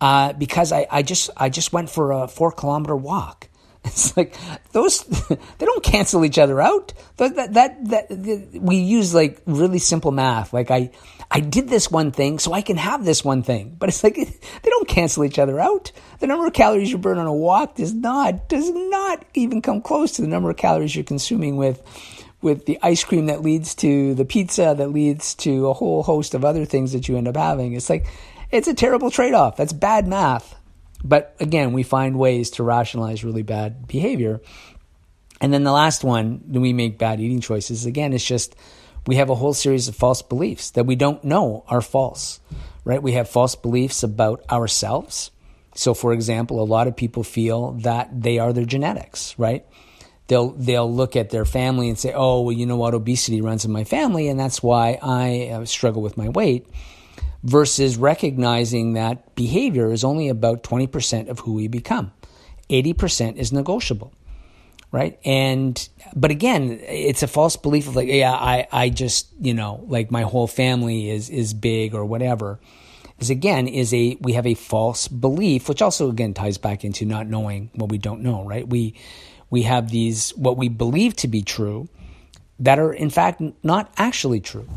uh, 0.01 0.33
because 0.33 0.73
I, 0.73 0.87
I 0.91 1.03
just 1.03 1.31
I 1.37 1.49
just 1.49 1.73
went 1.73 1.89
for 1.91 2.13
a 2.13 2.29
four 2.29 2.53
kilometer 2.53 2.97
walk. 2.97 3.49
It's 3.93 4.17
like 4.17 4.37
those 4.71 5.03
they 5.29 5.67
don't 5.67 5.83
cancel 5.83 6.25
each 6.25 6.39
other 6.39 6.61
out. 6.61 6.93
That, 7.17 7.35
that 7.35 7.55
that, 7.55 7.85
that 7.91 8.61
we 8.61 8.77
use 8.77 9.13
like 9.13 9.43
really 9.45 9.81
simple 9.81 10.13
math. 10.13 10.53
Like 10.53 10.71
I 10.71 10.93
I 11.31 11.41
did 11.41 11.69
this 11.69 11.91
one 11.91 12.13
thing 12.13 12.39
so 12.39 12.53
I 12.53 12.63
can 12.63 12.77
have 12.77 13.05
this 13.05 13.25
one 13.25 13.43
thing. 13.43 13.75
But 13.77 13.89
it's 13.89 14.05
like 14.05 14.15
they 14.63 14.71
don't 14.71 14.87
cancel 14.87 15.25
each 15.25 15.39
other 15.39 15.59
out. 15.59 15.91
The 16.21 16.29
number 16.29 16.47
of 16.47 16.53
calories 16.53 16.93
you 16.93 16.99
burn 16.99 17.19
on 17.19 17.27
a 17.27 17.35
walk 17.35 17.75
does 17.75 17.93
not 17.93 18.49
does 18.49 18.71
not 18.71 19.25
even 19.35 19.61
come 19.61 19.83
close 19.83 20.13
to 20.13 20.23
the 20.23 20.29
number 20.29 20.51
of 20.51 20.57
calories 20.57 20.95
you're 20.95 21.05
consuming 21.05 21.57
with 21.57 21.83
with 22.41 22.67
the 22.67 22.79
ice 22.83 23.03
cream 23.03 23.27
that 23.27 23.43
leads 23.43 23.75
to 23.77 24.15
the 24.15 24.25
pizza 24.25 24.75
that 24.77 24.93
leads 24.93 25.35
to 25.37 25.67
a 25.69 25.73
whole 25.73 26.05
host 26.05 26.35
of 26.35 26.45
other 26.45 26.65
things 26.65 26.93
that 26.93 27.09
you 27.09 27.17
end 27.17 27.27
up 27.27 27.37
having. 27.37 27.73
It's 27.73 27.91
like 27.91 28.07
it's 28.53 28.69
a 28.69 28.75
terrible 28.75 29.11
trade-off. 29.11 29.57
That's 29.57 29.73
bad 29.73 30.07
math. 30.07 30.55
But 31.05 31.35
again, 31.41 31.73
we 31.73 31.83
find 31.83 32.19
ways 32.19 32.51
to 32.51 32.63
rationalize 32.63 33.25
really 33.25 33.43
bad 33.43 33.87
behavior. 33.87 34.41
And 35.41 35.53
then 35.53 35.65
the 35.65 35.73
last 35.73 36.05
one, 36.05 36.43
we 36.49 36.73
make 36.73 36.99
bad 36.99 37.21
eating 37.21 37.41
choices, 37.41 37.85
again, 37.87 38.13
it's 38.13 38.25
just 38.25 38.55
we 39.07 39.17
have 39.17 39.31
a 39.31 39.35
whole 39.35 39.55
series 39.55 39.89
of 39.89 39.97
false 39.97 40.23
beliefs 40.23 40.71
that 40.71 40.87
we 40.87 40.95
don't 40.95 41.25
know 41.25 41.65
are 41.67 41.81
false, 41.81 42.41
right? 42.85 43.03
We 43.03 43.13
have 43.13 43.29
false 43.29 43.57
beliefs 43.57 44.03
about 44.03 44.45
ourselves. 44.51 45.31
So, 45.75 45.95
for 45.95 46.13
example, 46.13 46.63
a 46.63 46.65
lot 46.65 46.87
of 46.87 46.97
people 46.97 47.25
feel 47.25 47.73
that 47.83 48.23
they 48.23 48.39
are 48.39 48.53
their 48.53 48.65
genetics, 48.65 49.37
right? 49.39 49.67
They'll 50.29 50.51
they'll 50.51 50.93
look 50.93 51.17
at 51.17 51.31
their 51.31 51.45
family 51.45 51.89
and 51.89 51.99
say, 51.99 52.13
"Oh, 52.15 52.43
well, 52.43 52.53
you 52.53 52.65
know 52.67 52.77
what? 52.77 52.95
Obesity 52.95 53.41
runs 53.41 53.65
in 53.65 53.73
my 53.73 53.85
family, 53.85 54.29
and 54.29 54.39
that's 54.39 54.63
why 54.63 54.99
I 55.03 55.49
uh, 55.49 55.65
struggle 55.65 56.03
with 56.03 56.17
my 56.17 56.29
weight." 56.29 56.67
Versus 57.43 57.97
recognizing 57.97 58.93
that 58.93 59.35
behavior 59.35 59.93
is 59.93 60.05
only 60.05 60.29
about 60.29 60.63
20% 60.63 61.29
of 61.29 61.41
who 61.41 61.55
we 61.55 61.69
become. 61.69 62.13
80% 62.71 63.37
is 63.37 63.53
negotiable. 63.53 64.13
Right. 64.91 65.19
And, 65.25 65.89
but 66.15 66.31
again, 66.31 66.79
it's 66.83 67.23
a 67.23 67.27
false 67.27 67.57
belief 67.57 67.89
of 67.89 67.97
like, 67.97 68.09
yeah, 68.09 68.33
I, 68.33 68.69
I 68.71 68.91
just, 68.91 69.29
you 69.41 69.55
know, 69.55 69.83
like 69.87 70.11
my 70.11 70.23
whole 70.23 70.47
family 70.47 71.09
is, 71.09 71.31
is 71.31 71.55
big 71.55 71.95
or 71.95 72.05
whatever. 72.05 72.61
Is 73.19 73.31
again, 73.31 73.69
is 73.69 73.95
a, 73.95 74.19
we 74.21 74.35
have 74.35 74.47
a 74.47 74.53
false 74.53 75.09
belief, 75.09 75.67
which 75.67 75.81
also 75.81 76.11
again 76.11 76.35
ties 76.35 76.59
back 76.59 76.85
into 76.85 77.07
not 77.07 77.27
knowing 77.27 77.71
what 77.73 77.89
we 77.89 77.97
don't 77.97 78.21
know, 78.21 78.45
right? 78.45 78.69
We, 78.69 78.95
we 79.49 79.63
have 79.63 79.91
these, 79.91 80.37
what 80.37 80.59
we 80.59 80.69
believe 80.69 81.17
to 81.17 81.29
be 81.29 81.41
true 81.41 81.89
that 82.59 82.79
are 82.79 82.93
in 82.93 83.09
fact 83.09 83.43
not 83.63 83.93
actually 83.97 84.41
true. 84.41 84.69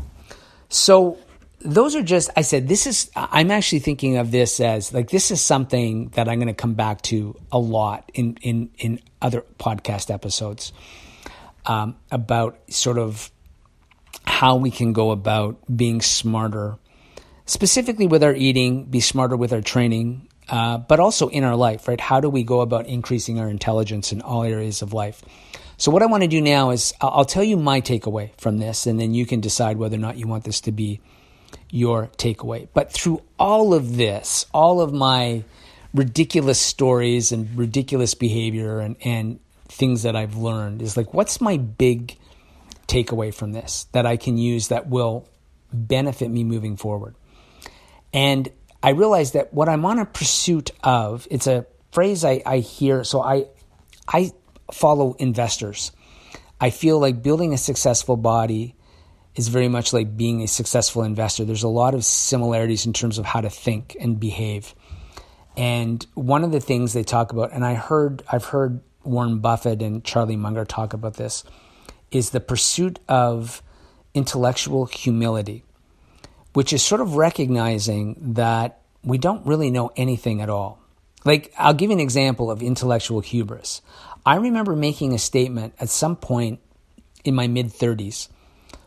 So 0.70 1.18
those 1.66 1.96
are 1.96 2.02
just 2.02 2.30
i 2.36 2.42
said 2.42 2.68
this 2.68 2.86
is 2.86 3.10
i'm 3.16 3.50
actually 3.50 3.78
thinking 3.78 4.16
of 4.16 4.30
this 4.30 4.60
as 4.60 4.92
like 4.94 5.10
this 5.10 5.30
is 5.30 5.40
something 5.40 6.08
that 6.10 6.28
i'm 6.28 6.38
going 6.38 6.46
to 6.46 6.54
come 6.54 6.74
back 6.74 7.02
to 7.02 7.34
a 7.50 7.58
lot 7.58 8.10
in 8.14 8.36
in 8.40 8.70
in 8.78 9.00
other 9.20 9.44
podcast 9.58 10.12
episodes 10.12 10.72
um, 11.66 11.96
about 12.12 12.58
sort 12.68 12.96
of 12.96 13.30
how 14.24 14.54
we 14.54 14.70
can 14.70 14.92
go 14.92 15.10
about 15.10 15.56
being 15.74 16.00
smarter 16.00 16.76
specifically 17.44 18.06
with 18.06 18.22
our 18.22 18.34
eating 18.34 18.84
be 18.84 19.00
smarter 19.00 19.36
with 19.36 19.52
our 19.52 19.60
training 19.60 20.28
uh, 20.48 20.78
but 20.78 21.00
also 21.00 21.28
in 21.28 21.42
our 21.42 21.56
life 21.56 21.88
right? 21.88 22.00
How 22.00 22.20
do 22.20 22.30
we 22.30 22.44
go 22.44 22.60
about 22.60 22.86
increasing 22.86 23.40
our 23.40 23.48
intelligence 23.48 24.12
in 24.12 24.20
all 24.22 24.44
areas 24.44 24.80
of 24.80 24.92
life? 24.92 25.22
So, 25.78 25.90
what 25.90 26.02
I 26.02 26.06
want 26.06 26.22
to 26.22 26.28
do 26.28 26.40
now 26.40 26.70
is 26.70 26.94
I'll 27.00 27.24
tell 27.24 27.44
you 27.44 27.56
my 27.56 27.80
takeaway 27.80 28.30
from 28.38 28.58
this, 28.58 28.86
and 28.86 28.98
then 28.98 29.12
you 29.12 29.26
can 29.26 29.40
decide 29.40 29.76
whether 29.76 29.96
or 29.96 30.00
not 30.00 30.16
you 30.16 30.26
want 30.26 30.44
this 30.44 30.62
to 30.62 30.72
be 30.72 31.00
your 31.70 32.08
takeaway. 32.16 32.68
But 32.72 32.92
through 32.92 33.22
all 33.38 33.74
of 33.74 33.96
this, 33.96 34.46
all 34.52 34.80
of 34.80 34.92
my 34.92 35.44
ridiculous 35.92 36.60
stories 36.60 37.32
and 37.32 37.56
ridiculous 37.56 38.14
behavior 38.14 38.80
and, 38.80 38.96
and 39.04 39.40
things 39.68 40.02
that 40.04 40.14
I've 40.14 40.36
learned 40.36 40.82
is 40.82 40.96
like, 40.96 41.12
what's 41.12 41.40
my 41.40 41.56
big 41.56 42.16
takeaway 42.86 43.34
from 43.34 43.52
this 43.52 43.84
that 43.92 44.06
I 44.06 44.16
can 44.16 44.38
use 44.38 44.68
that 44.68 44.88
will 44.88 45.28
benefit 45.72 46.30
me 46.30 46.44
moving 46.44 46.76
forward? 46.76 47.14
And 48.12 48.48
I 48.82 48.90
realized 48.90 49.34
that 49.34 49.52
what 49.52 49.68
I'm 49.68 49.84
on 49.84 49.98
a 49.98 50.06
pursuit 50.06 50.70
of, 50.84 51.26
it's 51.30 51.48
a 51.48 51.66
phrase 51.90 52.24
I, 52.24 52.42
I 52.46 52.58
hear. 52.58 53.02
So 53.02 53.20
I, 53.20 53.46
I 54.06 54.30
follow 54.72 55.14
investors. 55.14 55.90
I 56.60 56.70
feel 56.70 56.98
like 57.00 57.22
building 57.22 57.52
a 57.52 57.58
successful 57.58 58.16
body 58.16 58.75
is 59.36 59.48
very 59.48 59.68
much 59.68 59.92
like 59.92 60.16
being 60.16 60.42
a 60.42 60.48
successful 60.48 61.02
investor. 61.02 61.44
There's 61.44 61.62
a 61.62 61.68
lot 61.68 61.94
of 61.94 62.04
similarities 62.04 62.86
in 62.86 62.92
terms 62.92 63.18
of 63.18 63.26
how 63.26 63.42
to 63.42 63.50
think 63.50 63.96
and 64.00 64.18
behave. 64.18 64.74
And 65.56 66.04
one 66.14 66.42
of 66.42 66.52
the 66.52 66.60
things 66.60 66.92
they 66.92 67.04
talk 67.04 67.32
about, 67.32 67.52
and 67.52 67.64
I 67.64 67.74
heard, 67.74 68.22
I've 68.30 68.46
heard 68.46 68.80
Warren 69.04 69.38
Buffett 69.38 69.82
and 69.82 70.02
Charlie 70.02 70.36
Munger 70.36 70.64
talk 70.64 70.94
about 70.94 71.14
this, 71.14 71.44
is 72.10 72.30
the 72.30 72.40
pursuit 72.40 72.98
of 73.08 73.62
intellectual 74.14 74.86
humility, 74.86 75.64
which 76.54 76.72
is 76.72 76.82
sort 76.82 77.02
of 77.02 77.16
recognizing 77.16 78.34
that 78.34 78.80
we 79.04 79.18
don't 79.18 79.46
really 79.46 79.70
know 79.70 79.92
anything 79.96 80.40
at 80.40 80.50
all. 80.50 80.78
Like, 81.24 81.52
I'll 81.58 81.74
give 81.74 81.90
you 81.90 81.96
an 81.96 82.00
example 82.00 82.50
of 82.50 82.62
intellectual 82.62 83.20
hubris. 83.20 83.82
I 84.24 84.36
remember 84.36 84.74
making 84.74 85.12
a 85.12 85.18
statement 85.18 85.74
at 85.78 85.88
some 85.88 86.16
point 86.16 86.60
in 87.24 87.34
my 87.34 87.48
mid 87.48 87.66
30s 87.66 88.28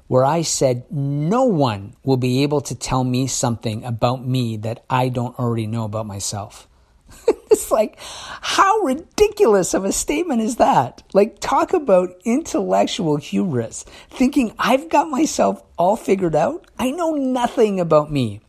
where 0.09 0.25
I 0.25 0.41
said, 0.41 0.85
No 0.91 1.45
one 1.45 1.93
will 2.03 2.17
be 2.17 2.41
able 2.43 2.61
to 2.61 2.75
tell 2.75 3.03
me 3.03 3.27
something 3.27 3.85
about 3.85 4.25
me 4.25 4.57
that 4.57 4.83
I 4.89 5.07
don't 5.07 5.37
already 5.39 5.67
know 5.67 5.85
about 5.85 6.07
myself. 6.07 6.67
it's 7.27 7.71
like, 7.71 7.95
how 7.99 8.79
ridiculous 8.79 9.75
of 9.75 9.85
a 9.85 9.91
statement 9.91 10.41
is 10.41 10.55
that? 10.55 11.03
Like, 11.13 11.39
talk 11.39 11.73
about 11.73 12.09
intellectual 12.25 13.17
hubris, 13.17 13.85
thinking 14.09 14.53
I've 14.57 14.89
got 14.89 15.09
myself 15.09 15.63
all 15.77 15.95
figured 15.95 16.35
out. 16.35 16.65
I 16.79 16.89
know 16.89 17.13
nothing 17.13 17.79
about 17.79 18.11
me. 18.11 18.41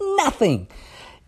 Nothing. 0.00 0.66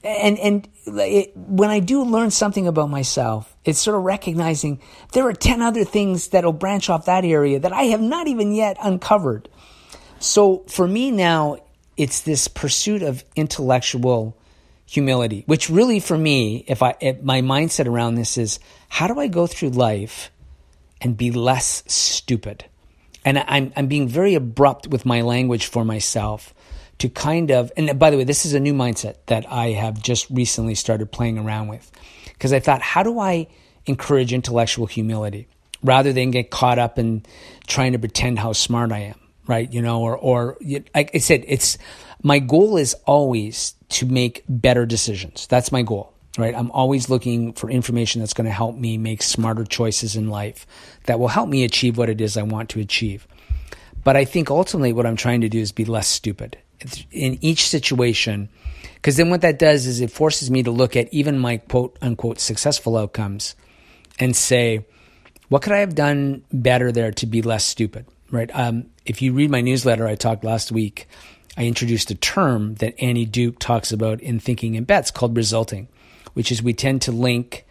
And, 0.05 0.39
and 0.39 0.69
it, 0.87 1.35
when 1.35 1.71
I 1.71 1.81
do 1.81 2.05
learn 2.05 2.31
something 2.31 2.67
about 2.67 2.91
myself, 2.91 3.57
it's 3.65 3.79
sort 3.79 3.97
of 3.97 4.03
recognizing 4.03 4.81
there 5.13 5.27
are 5.27 5.33
10 5.33 5.63
other 5.63 5.85
things 5.85 6.29
that'll 6.29 6.53
branch 6.53 6.91
off 6.91 7.07
that 7.07 7.25
area 7.25 7.59
that 7.59 7.73
I 7.73 7.85
have 7.85 8.03
not 8.03 8.27
even 8.27 8.55
yet 8.55 8.77
uncovered. 8.83 9.49
So 10.19 10.65
for 10.69 10.87
me 10.87 11.11
now, 11.11 11.57
it's 11.97 12.21
this 12.21 12.49
pursuit 12.49 13.03
of 13.03 13.25
intellectual 13.35 14.37
humility, 14.87 15.45
which 15.47 15.71
really 15.71 16.01
for 16.01 16.19
me, 16.19 16.65
if 16.69 16.83
I, 16.83 16.95
if 17.01 17.23
my 17.23 17.41
mindset 17.41 17.87
around 17.87 18.17
this 18.17 18.37
is 18.37 18.59
how 18.89 19.07
do 19.07 19.19
I 19.19 19.29
go 19.29 19.47
through 19.47 19.71
life 19.71 20.31
and 21.01 21.17
be 21.17 21.31
less 21.31 21.83
stupid? 21.87 22.65
And 23.25 23.39
I'm, 23.39 23.73
I'm 23.75 23.87
being 23.87 24.09
very 24.09 24.35
abrupt 24.35 24.87
with 24.87 25.07
my 25.07 25.23
language 25.23 25.67
for 25.67 25.85
myself 25.85 26.53
to 27.05 27.11
kind 27.11 27.51
of, 27.51 27.71
and 27.77 27.99
by 27.99 28.09
the 28.09 28.17
way, 28.17 28.25
this 28.25 28.47
is 28.47 28.55
a 28.55 28.61
new 28.61 28.73
mindset 28.73 29.17
that 29.27 29.45
I 29.53 29.73
have 29.73 30.01
just 30.03 30.27
recently 30.31 30.75
started 30.75 31.13
playing 31.13 31.37
around 31.37 31.69
with. 31.69 31.93
Because 32.33 32.51
I 32.55 32.61
thought, 32.61 32.81
how 32.81 33.03
do 33.03 33.19
I 33.19 33.47
encourage 33.85 34.33
intellectual 34.33 34.87
humility 34.87 35.47
rather 35.83 36.15
than 36.15 36.31
get 36.31 36.51
caught 36.51 36.79
up 36.79 36.99
in 36.99 37.23
trying 37.67 37.93
to 37.93 37.99
pretend 37.99 38.39
how 38.39 38.55
smart 38.55 38.91
I 38.91 39.01
am, 39.01 39.21
right? 39.47 39.71
You 39.71 39.83
know, 39.83 40.01
or, 40.01 40.17
or 40.17 40.57
like 40.95 41.11
I 41.13 41.19
said, 41.19 41.45
it's, 41.47 41.77
my 42.23 42.39
goal 42.39 42.79
is 42.79 42.95
always 43.05 43.75
to 43.91 44.07
make 44.07 44.43
better 44.49 44.87
decisions. 44.87 45.47
That's 45.47 45.71
my 45.71 45.83
goal, 45.83 46.15
right? 46.39 46.55
I'm 46.55 46.71
always 46.71 47.11
looking 47.11 47.53
for 47.53 47.69
information 47.69 48.21
that's 48.21 48.33
going 48.33 48.47
to 48.47 48.51
help 48.51 48.77
me 48.77 48.97
make 48.97 49.23
smarter 49.23 49.67
choices 49.67 50.17
in 50.17 50.31
life 50.31 50.67
that 51.05 51.19
will 51.19 51.29
help 51.29 51.51
me 51.51 51.65
achieve 51.65 51.99
what 51.99 52.09
it 52.09 52.23
is 52.23 52.39
I 52.39 52.45
want 52.45 52.71
to 52.71 52.81
achieve. 52.81 53.29
But 54.05 54.17
I 54.17 54.25
think 54.25 54.51
ultimately 54.51 54.95
what 54.95 55.05
I'm 55.05 55.17
trying 55.17 55.43
to 55.43 55.51
do 55.51 55.59
is 55.59 55.71
be 55.71 55.85
less 55.85 56.09
stupid 56.09 56.57
in 57.11 57.39
each 57.41 57.69
situation. 57.69 58.49
Because 58.95 59.17
then 59.17 59.31
what 59.31 59.43
that 59.43 59.59
does 59.59 59.87
is 59.87 60.01
it 60.01 60.11
forces 60.11 60.51
me 60.51 60.63
to 60.63 60.71
look 60.71 60.97
at 60.97 61.13
even 61.13 61.39
my 61.39 61.59
quote 61.59 61.97
unquote 62.01 62.41
successful 62.41 62.97
outcomes 62.97 63.55
and 64.19 64.35
say, 64.35 64.87
what 65.49 65.63
could 65.63 65.73
I 65.73 65.81
have 65.81 65.95
done 65.95 66.43
better 66.53 66.91
there 66.91 67.13
to 67.13 67.27
be 67.27 67.43
less 67.43 67.65
stupid, 67.65 68.07
right? 68.31 68.51
Um, 68.55 68.87
if 69.05 69.21
you 69.21 69.33
read 69.33 69.51
my 69.51 69.61
newsletter, 69.61 70.07
I 70.07 70.15
talked 70.15 70.45
last 70.45 70.73
week, 70.73 71.07
I 71.57 71.67
introduced 71.67 72.11
a 72.11 72.15
term 72.15 72.77
that 72.77 73.01
Annie 73.01 73.27
Duke 73.27 73.59
talks 73.59 73.93
about 73.93 74.21
in 74.21 74.41
Thinking 74.41 74.75
in 74.75 74.85
Bets 74.85 75.11
called 75.11 75.37
resulting, 75.37 75.89
which 76.33 76.51
is 76.51 76.63
we 76.63 76.73
tend 76.73 77.03
to 77.03 77.13
link 77.13 77.67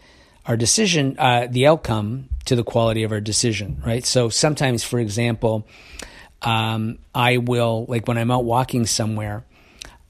our 0.45 0.55
decision, 0.55 1.15
uh, 1.19 1.47
the 1.49 1.67
outcome, 1.67 2.29
to 2.45 2.55
the 2.55 2.63
quality 2.63 3.03
of 3.03 3.11
our 3.11 3.21
decision, 3.21 3.81
right? 3.85 4.05
So 4.05 4.29
sometimes, 4.29 4.83
for 4.83 4.99
example, 4.99 5.65
um, 6.43 6.99
I 7.15 7.37
will, 7.37 7.85
like 7.87 8.07
when 8.07 8.17
I'm 8.17 8.31
out 8.31 8.45
walking 8.45 8.85
somewhere, 8.85 9.45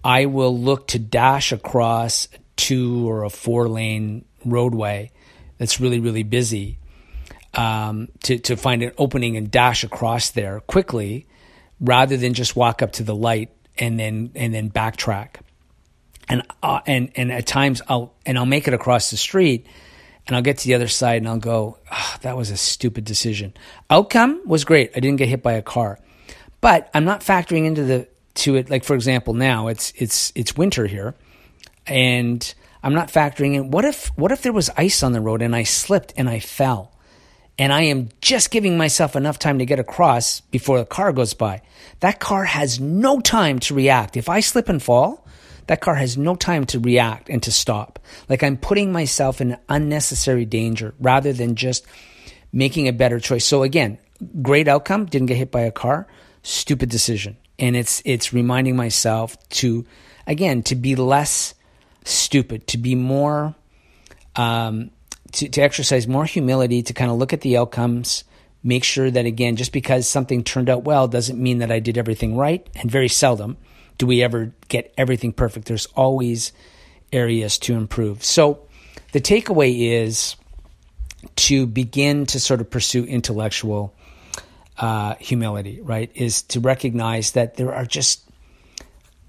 I 0.03 0.25
will 0.25 0.57
look 0.57 0.87
to 0.89 0.99
dash 0.99 1.51
across 1.51 2.27
a 2.33 2.37
two 2.55 3.09
or 3.09 3.23
a 3.23 3.29
four 3.29 3.67
lane 3.69 4.25
roadway 4.45 5.11
that's 5.57 5.79
really, 5.79 5.99
really 5.99 6.23
busy 6.23 6.77
um, 7.53 8.09
to, 8.23 8.39
to 8.39 8.57
find 8.57 8.83
an 8.83 8.91
opening 8.97 9.37
and 9.37 9.49
dash 9.49 9.83
across 9.83 10.31
there 10.31 10.59
quickly 10.61 11.27
rather 11.79 12.17
than 12.17 12.33
just 12.33 12.55
walk 12.55 12.81
up 12.81 12.93
to 12.93 13.03
the 13.03 13.15
light 13.15 13.51
and 13.77 13.99
then 13.99 14.31
and 14.35 14.53
then 14.53 14.69
backtrack. 14.69 15.35
And 16.29 16.43
uh, 16.61 16.79
and 16.85 17.11
and 17.15 17.31
at 17.31 17.45
times 17.45 17.81
I'll 17.87 18.13
and 18.25 18.37
I'll 18.37 18.45
make 18.45 18.67
it 18.67 18.73
across 18.73 19.11
the 19.11 19.17
street 19.17 19.67
and 20.25 20.35
I'll 20.35 20.41
get 20.41 20.59
to 20.59 20.67
the 20.67 20.73
other 20.73 20.87
side 20.87 21.17
and 21.17 21.27
I'll 21.27 21.37
go, 21.37 21.79
oh, 21.91 22.15
that 22.21 22.37
was 22.37 22.49
a 22.49 22.57
stupid 22.57 23.03
decision. 23.03 23.53
Outcome 23.89 24.41
was 24.45 24.63
great. 24.63 24.91
I 24.95 24.99
didn't 24.99 25.17
get 25.17 25.27
hit 25.27 25.43
by 25.43 25.53
a 25.53 25.61
car. 25.61 25.99
But 26.63 26.89
I'm 26.93 27.03
not 27.03 27.19
factoring 27.19 27.65
into 27.65 27.83
the 27.83 28.07
to 28.35 28.55
it 28.55 28.69
like 28.69 28.85
for 28.85 28.95
example 28.95 29.33
now 29.33 29.67
it's 29.67 29.91
it's 29.97 30.31
it's 30.33 30.55
winter 30.55 30.87
here 30.87 31.13
and 31.85 32.55
I'm 32.81 32.93
not 32.93 33.09
factoring 33.09 33.55
in 33.55 33.69
what 33.69 33.83
if 33.83 34.07
what 34.17 34.31
if 34.31 34.43
there 34.43 34.53
was 34.53 34.69
ice 34.77 35.03
on 35.03 35.11
the 35.11 35.19
road 35.19 35.41
and 35.41 35.53
I 35.53 35.63
slipped 35.63 36.13
and 36.15 36.29
I 36.29 36.39
fell 36.39 36.93
and 37.59 37.73
I 37.73 37.81
am 37.81 38.07
just 38.21 38.49
giving 38.49 38.77
myself 38.77 39.17
enough 39.17 39.39
time 39.39 39.59
to 39.59 39.65
get 39.65 39.77
across 39.77 40.39
before 40.39 40.79
the 40.79 40.85
car 40.85 41.11
goes 41.11 41.33
by. 41.33 41.63
That 41.99 42.21
car 42.21 42.45
has 42.45 42.79
no 42.79 43.19
time 43.19 43.59
to 43.59 43.75
react. 43.75 44.15
If 44.15 44.29
I 44.29 44.39
slip 44.39 44.69
and 44.69 44.81
fall, 44.81 45.27
that 45.67 45.81
car 45.81 45.95
has 45.95 46.17
no 46.17 46.33
time 46.33 46.65
to 46.67 46.79
react 46.79 47.29
and 47.29 47.43
to 47.43 47.51
stop. 47.51 47.99
Like 48.29 48.41
I'm 48.41 48.55
putting 48.55 48.93
myself 48.93 49.41
in 49.41 49.57
unnecessary 49.67 50.45
danger 50.45 50.95
rather 50.97 51.33
than 51.33 51.55
just 51.57 51.85
making 52.53 52.87
a 52.87 52.93
better 52.93 53.19
choice. 53.19 53.43
So 53.43 53.63
again, 53.63 53.97
great 54.41 54.69
outcome, 54.69 55.07
didn't 55.07 55.27
get 55.27 55.35
hit 55.35 55.51
by 55.51 55.61
a 55.61 55.71
car 55.71 56.07
stupid 56.43 56.89
decision. 56.89 57.37
And 57.57 57.75
it's 57.75 58.01
it's 58.05 58.33
reminding 58.33 58.75
myself 58.75 59.37
to 59.49 59.85
again 60.27 60.63
to 60.63 60.75
be 60.75 60.95
less 60.95 61.53
stupid, 62.05 62.67
to 62.67 62.77
be 62.77 62.95
more 62.95 63.55
um, 64.35 64.91
to, 65.33 65.49
to 65.49 65.61
exercise 65.61 66.07
more 66.07 66.25
humility, 66.25 66.83
to 66.83 66.93
kind 66.93 67.11
of 67.11 67.17
look 67.17 67.33
at 67.33 67.41
the 67.41 67.57
outcomes, 67.57 68.23
make 68.63 68.83
sure 68.83 69.09
that 69.11 69.25
again, 69.25 69.55
just 69.55 69.71
because 69.71 70.07
something 70.07 70.43
turned 70.43 70.69
out 70.69 70.83
well 70.83 71.07
doesn't 71.07 71.41
mean 71.41 71.59
that 71.59 71.71
I 71.71 71.79
did 71.79 71.97
everything 71.97 72.35
right. 72.37 72.67
And 72.75 72.89
very 72.89 73.09
seldom 73.09 73.57
do 73.97 74.07
we 74.07 74.23
ever 74.23 74.53
get 74.69 74.93
everything 74.97 75.33
perfect. 75.33 75.67
There's 75.67 75.85
always 75.87 76.51
areas 77.11 77.57
to 77.59 77.75
improve. 77.75 78.23
So 78.23 78.67
the 79.11 79.21
takeaway 79.21 79.91
is 79.91 80.35
to 81.35 81.67
begin 81.67 82.25
to 82.27 82.39
sort 82.39 82.59
of 82.59 82.69
pursue 82.69 83.05
intellectual 83.05 83.93
uh, 84.77 85.15
humility, 85.19 85.81
right? 85.81 86.11
Is 86.15 86.41
to 86.43 86.59
recognize 86.59 87.31
that 87.31 87.55
there 87.55 87.73
are 87.73 87.85
just 87.85 88.23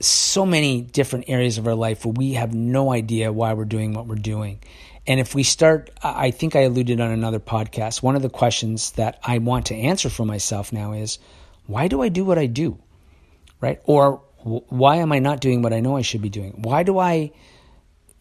so 0.01 0.45
many 0.45 0.80
different 0.80 1.26
areas 1.28 1.59
of 1.59 1.66
our 1.66 1.74
life 1.74 2.05
where 2.05 2.12
we 2.12 2.32
have 2.34 2.55
no 2.55 2.92
idea 2.92 3.32
why 3.32 3.53
we're 3.53 3.64
doing 3.64 3.95
what 3.95 4.07
we're 4.07 4.16
doing. 4.16 4.61
And 5.07 5.20
if 5.20 5.34
we 5.34 5.42
start, 5.42 5.90
I 6.03 6.30
think 6.30 6.57
I 6.57 6.61
alluded 6.61 7.01
on 7.01 7.11
another 7.11 7.40
podcast, 7.40 8.03
one 8.03 8.16
of 8.16 8.22
the 8.22 8.30
questions 8.30 8.92
that 8.92 9.18
I 9.22 9.38
want 9.38 9.66
to 9.66 9.74
answer 9.74 10.09
for 10.09 10.24
myself 10.24 10.72
now 10.72 10.92
is 10.92 11.18
why 11.66 11.88
do 11.88 12.03
I 12.03 12.09
do 12.09 12.24
what 12.24 12.38
I 12.38 12.47
do? 12.47 12.78
Right? 13.61 13.80
Or 13.84 14.22
why 14.45 14.97
am 14.97 15.12
I 15.12 15.18
not 15.18 15.40
doing 15.40 15.62
what 15.62 15.72
I 15.72 15.80
know 15.80 15.97
I 15.97 16.03
should 16.03 16.22
be 16.22 16.28
doing? 16.28 16.62
Why 16.62 16.82
do 16.82 16.99
I, 16.99 17.32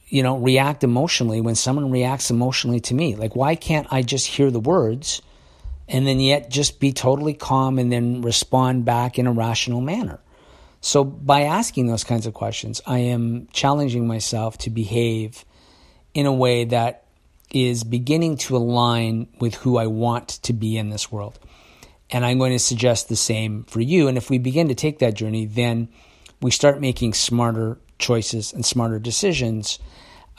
you 0.07 0.23
know, 0.23 0.37
react 0.37 0.83
emotionally 0.83 1.41
when 1.41 1.55
someone 1.55 1.91
reacts 1.91 2.29
emotionally 2.29 2.79
to 2.81 2.93
me? 2.93 3.15
Like, 3.15 3.35
why 3.35 3.55
can't 3.55 3.87
I 3.91 4.01
just 4.01 4.27
hear 4.27 4.51
the 4.51 4.59
words? 4.59 5.21
And 5.87 6.07
then 6.07 6.19
yet 6.19 6.49
just 6.49 6.79
be 6.79 6.91
totally 6.93 7.33
calm 7.33 7.77
and 7.79 7.91
then 7.91 8.21
respond 8.21 8.85
back 8.85 9.19
in 9.19 9.27
a 9.27 9.31
rational 9.31 9.81
manner. 9.81 10.19
So, 10.81 11.03
by 11.03 11.43
asking 11.43 11.87
those 11.87 12.03
kinds 12.03 12.25
of 12.25 12.33
questions, 12.33 12.81
I 12.85 12.99
am 12.99 13.47
challenging 13.53 14.05
myself 14.05 14.57
to 14.59 14.69
behave 14.69 15.45
in 16.13 16.25
a 16.25 16.33
way 16.33 16.65
that 16.65 17.05
is 17.51 17.83
beginning 17.83 18.37
to 18.37 18.57
align 18.57 19.27
with 19.39 19.55
who 19.55 19.77
I 19.77 19.87
want 19.87 20.27
to 20.43 20.53
be 20.53 20.77
in 20.77 20.89
this 20.89 21.11
world. 21.11 21.39
And 22.09 22.25
I'm 22.25 22.37
going 22.37 22.51
to 22.51 22.59
suggest 22.59 23.09
the 23.09 23.15
same 23.15 23.63
for 23.63 23.79
you. 23.79 24.07
And 24.07 24.17
if 24.17 24.29
we 24.29 24.37
begin 24.37 24.67
to 24.67 24.75
take 24.75 24.99
that 24.99 25.13
journey, 25.13 25.45
then 25.45 25.87
we 26.41 26.51
start 26.51 26.81
making 26.81 27.13
smarter 27.13 27.77
choices 27.97 28.51
and 28.51 28.65
smarter 28.65 28.99
decisions, 28.99 29.79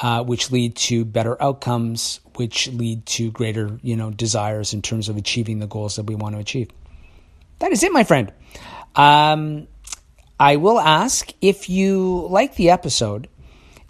uh, 0.00 0.22
which 0.24 0.50
lead 0.50 0.76
to 0.76 1.04
better 1.04 1.40
outcomes, 1.42 2.20
which 2.36 2.68
lead 2.68 3.06
to 3.06 3.30
greater, 3.30 3.78
you 3.82 3.96
know, 3.96 4.10
desires 4.10 4.72
in 4.72 4.82
terms 4.82 5.08
of 5.08 5.16
achieving 5.16 5.58
the 5.58 5.66
goals 5.66 5.96
that 5.96 6.04
we 6.04 6.14
want 6.14 6.34
to 6.34 6.40
achieve. 6.40 6.70
That 7.60 7.72
is 7.72 7.82
it, 7.82 7.92
my 7.92 8.04
friend. 8.04 8.32
Um, 8.96 9.68
I 10.38 10.56
will 10.56 10.80
ask 10.80 11.32
if 11.40 11.68
you 11.70 12.26
like 12.28 12.56
the 12.56 12.70
episode 12.70 13.28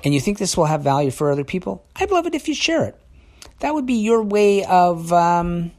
and 0.05 0.13
you 0.13 0.21
think 0.21 0.39
this 0.39 0.57
will 0.57 0.67
have 0.67 0.83
value 0.83 1.11
for 1.11 1.33
other 1.33 1.45
people. 1.45 1.85
I'd 1.97 2.11
love 2.11 2.27
it 2.27 2.35
if 2.35 2.49
you 2.49 2.55
share 2.55 2.85
it. 2.85 3.01
That 3.61 3.75
would 3.75 3.87
be 3.87 3.95
your 3.95 4.23
way 4.23 4.65
of. 4.65 5.13
Um, 5.13 5.73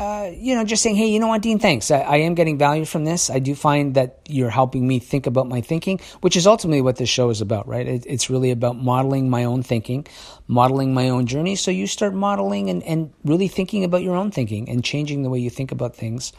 uh, 0.00 0.30
you 0.32 0.54
know, 0.54 0.64
just 0.64 0.82
saying, 0.82 0.96
hey, 0.96 1.08
you 1.08 1.20
know 1.20 1.26
what, 1.26 1.42
Dean, 1.42 1.58
thanks. 1.58 1.90
I, 1.90 2.00
I, 2.00 2.16
am 2.18 2.34
getting 2.34 2.56
value 2.56 2.86
from 2.86 3.04
this. 3.04 3.28
I 3.28 3.38
do 3.38 3.54
find 3.54 3.94
that 3.94 4.20
you're 4.26 4.48
helping 4.48 4.88
me 4.88 4.98
think 4.98 5.26
about 5.26 5.46
my 5.46 5.60
thinking, 5.60 6.00
which 6.22 6.36
is 6.36 6.46
ultimately 6.46 6.80
what 6.80 6.96
this 6.96 7.10
show 7.10 7.28
is 7.28 7.42
about, 7.42 7.68
right? 7.68 7.86
It, 7.86 8.04
it's 8.06 8.30
really 8.30 8.50
about 8.50 8.78
modeling 8.78 9.28
my 9.28 9.44
own 9.44 9.62
thinking, 9.62 10.06
modeling 10.46 10.94
my 10.94 11.10
own 11.10 11.26
journey. 11.26 11.54
So 11.54 11.70
you 11.70 11.86
start 11.86 12.14
modeling 12.14 12.70
and, 12.70 12.82
and 12.84 13.12
really 13.24 13.46
thinking 13.46 13.84
about 13.84 14.02
your 14.02 14.16
own 14.16 14.30
thinking 14.30 14.70
and 14.70 14.82
changing 14.82 15.22
the 15.22 15.28
way 15.28 15.38
you 15.38 15.50
think 15.50 15.70
about 15.70 15.94
things 15.94 16.32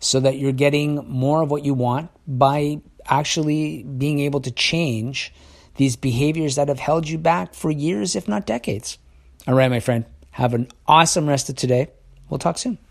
so 0.00 0.18
that 0.18 0.36
you're 0.36 0.50
getting 0.50 0.96
more 1.08 1.42
of 1.42 1.50
what 1.50 1.64
you 1.64 1.74
want 1.74 2.10
by 2.26 2.80
actually 3.06 3.84
being 3.84 4.18
able 4.18 4.40
to 4.40 4.50
change 4.50 5.32
these 5.76 5.94
behaviors 5.94 6.56
that 6.56 6.66
have 6.66 6.80
held 6.80 7.08
you 7.08 7.18
back 7.18 7.54
for 7.54 7.70
years, 7.70 8.16
if 8.16 8.26
not 8.26 8.46
decades. 8.46 8.98
All 9.46 9.54
right, 9.54 9.70
my 9.70 9.78
friend, 9.78 10.06
have 10.32 10.54
an 10.54 10.66
awesome 10.88 11.28
rest 11.28 11.48
of 11.48 11.54
today. 11.54 11.88
We'll 12.28 12.38
talk 12.38 12.58
soon. 12.58 12.78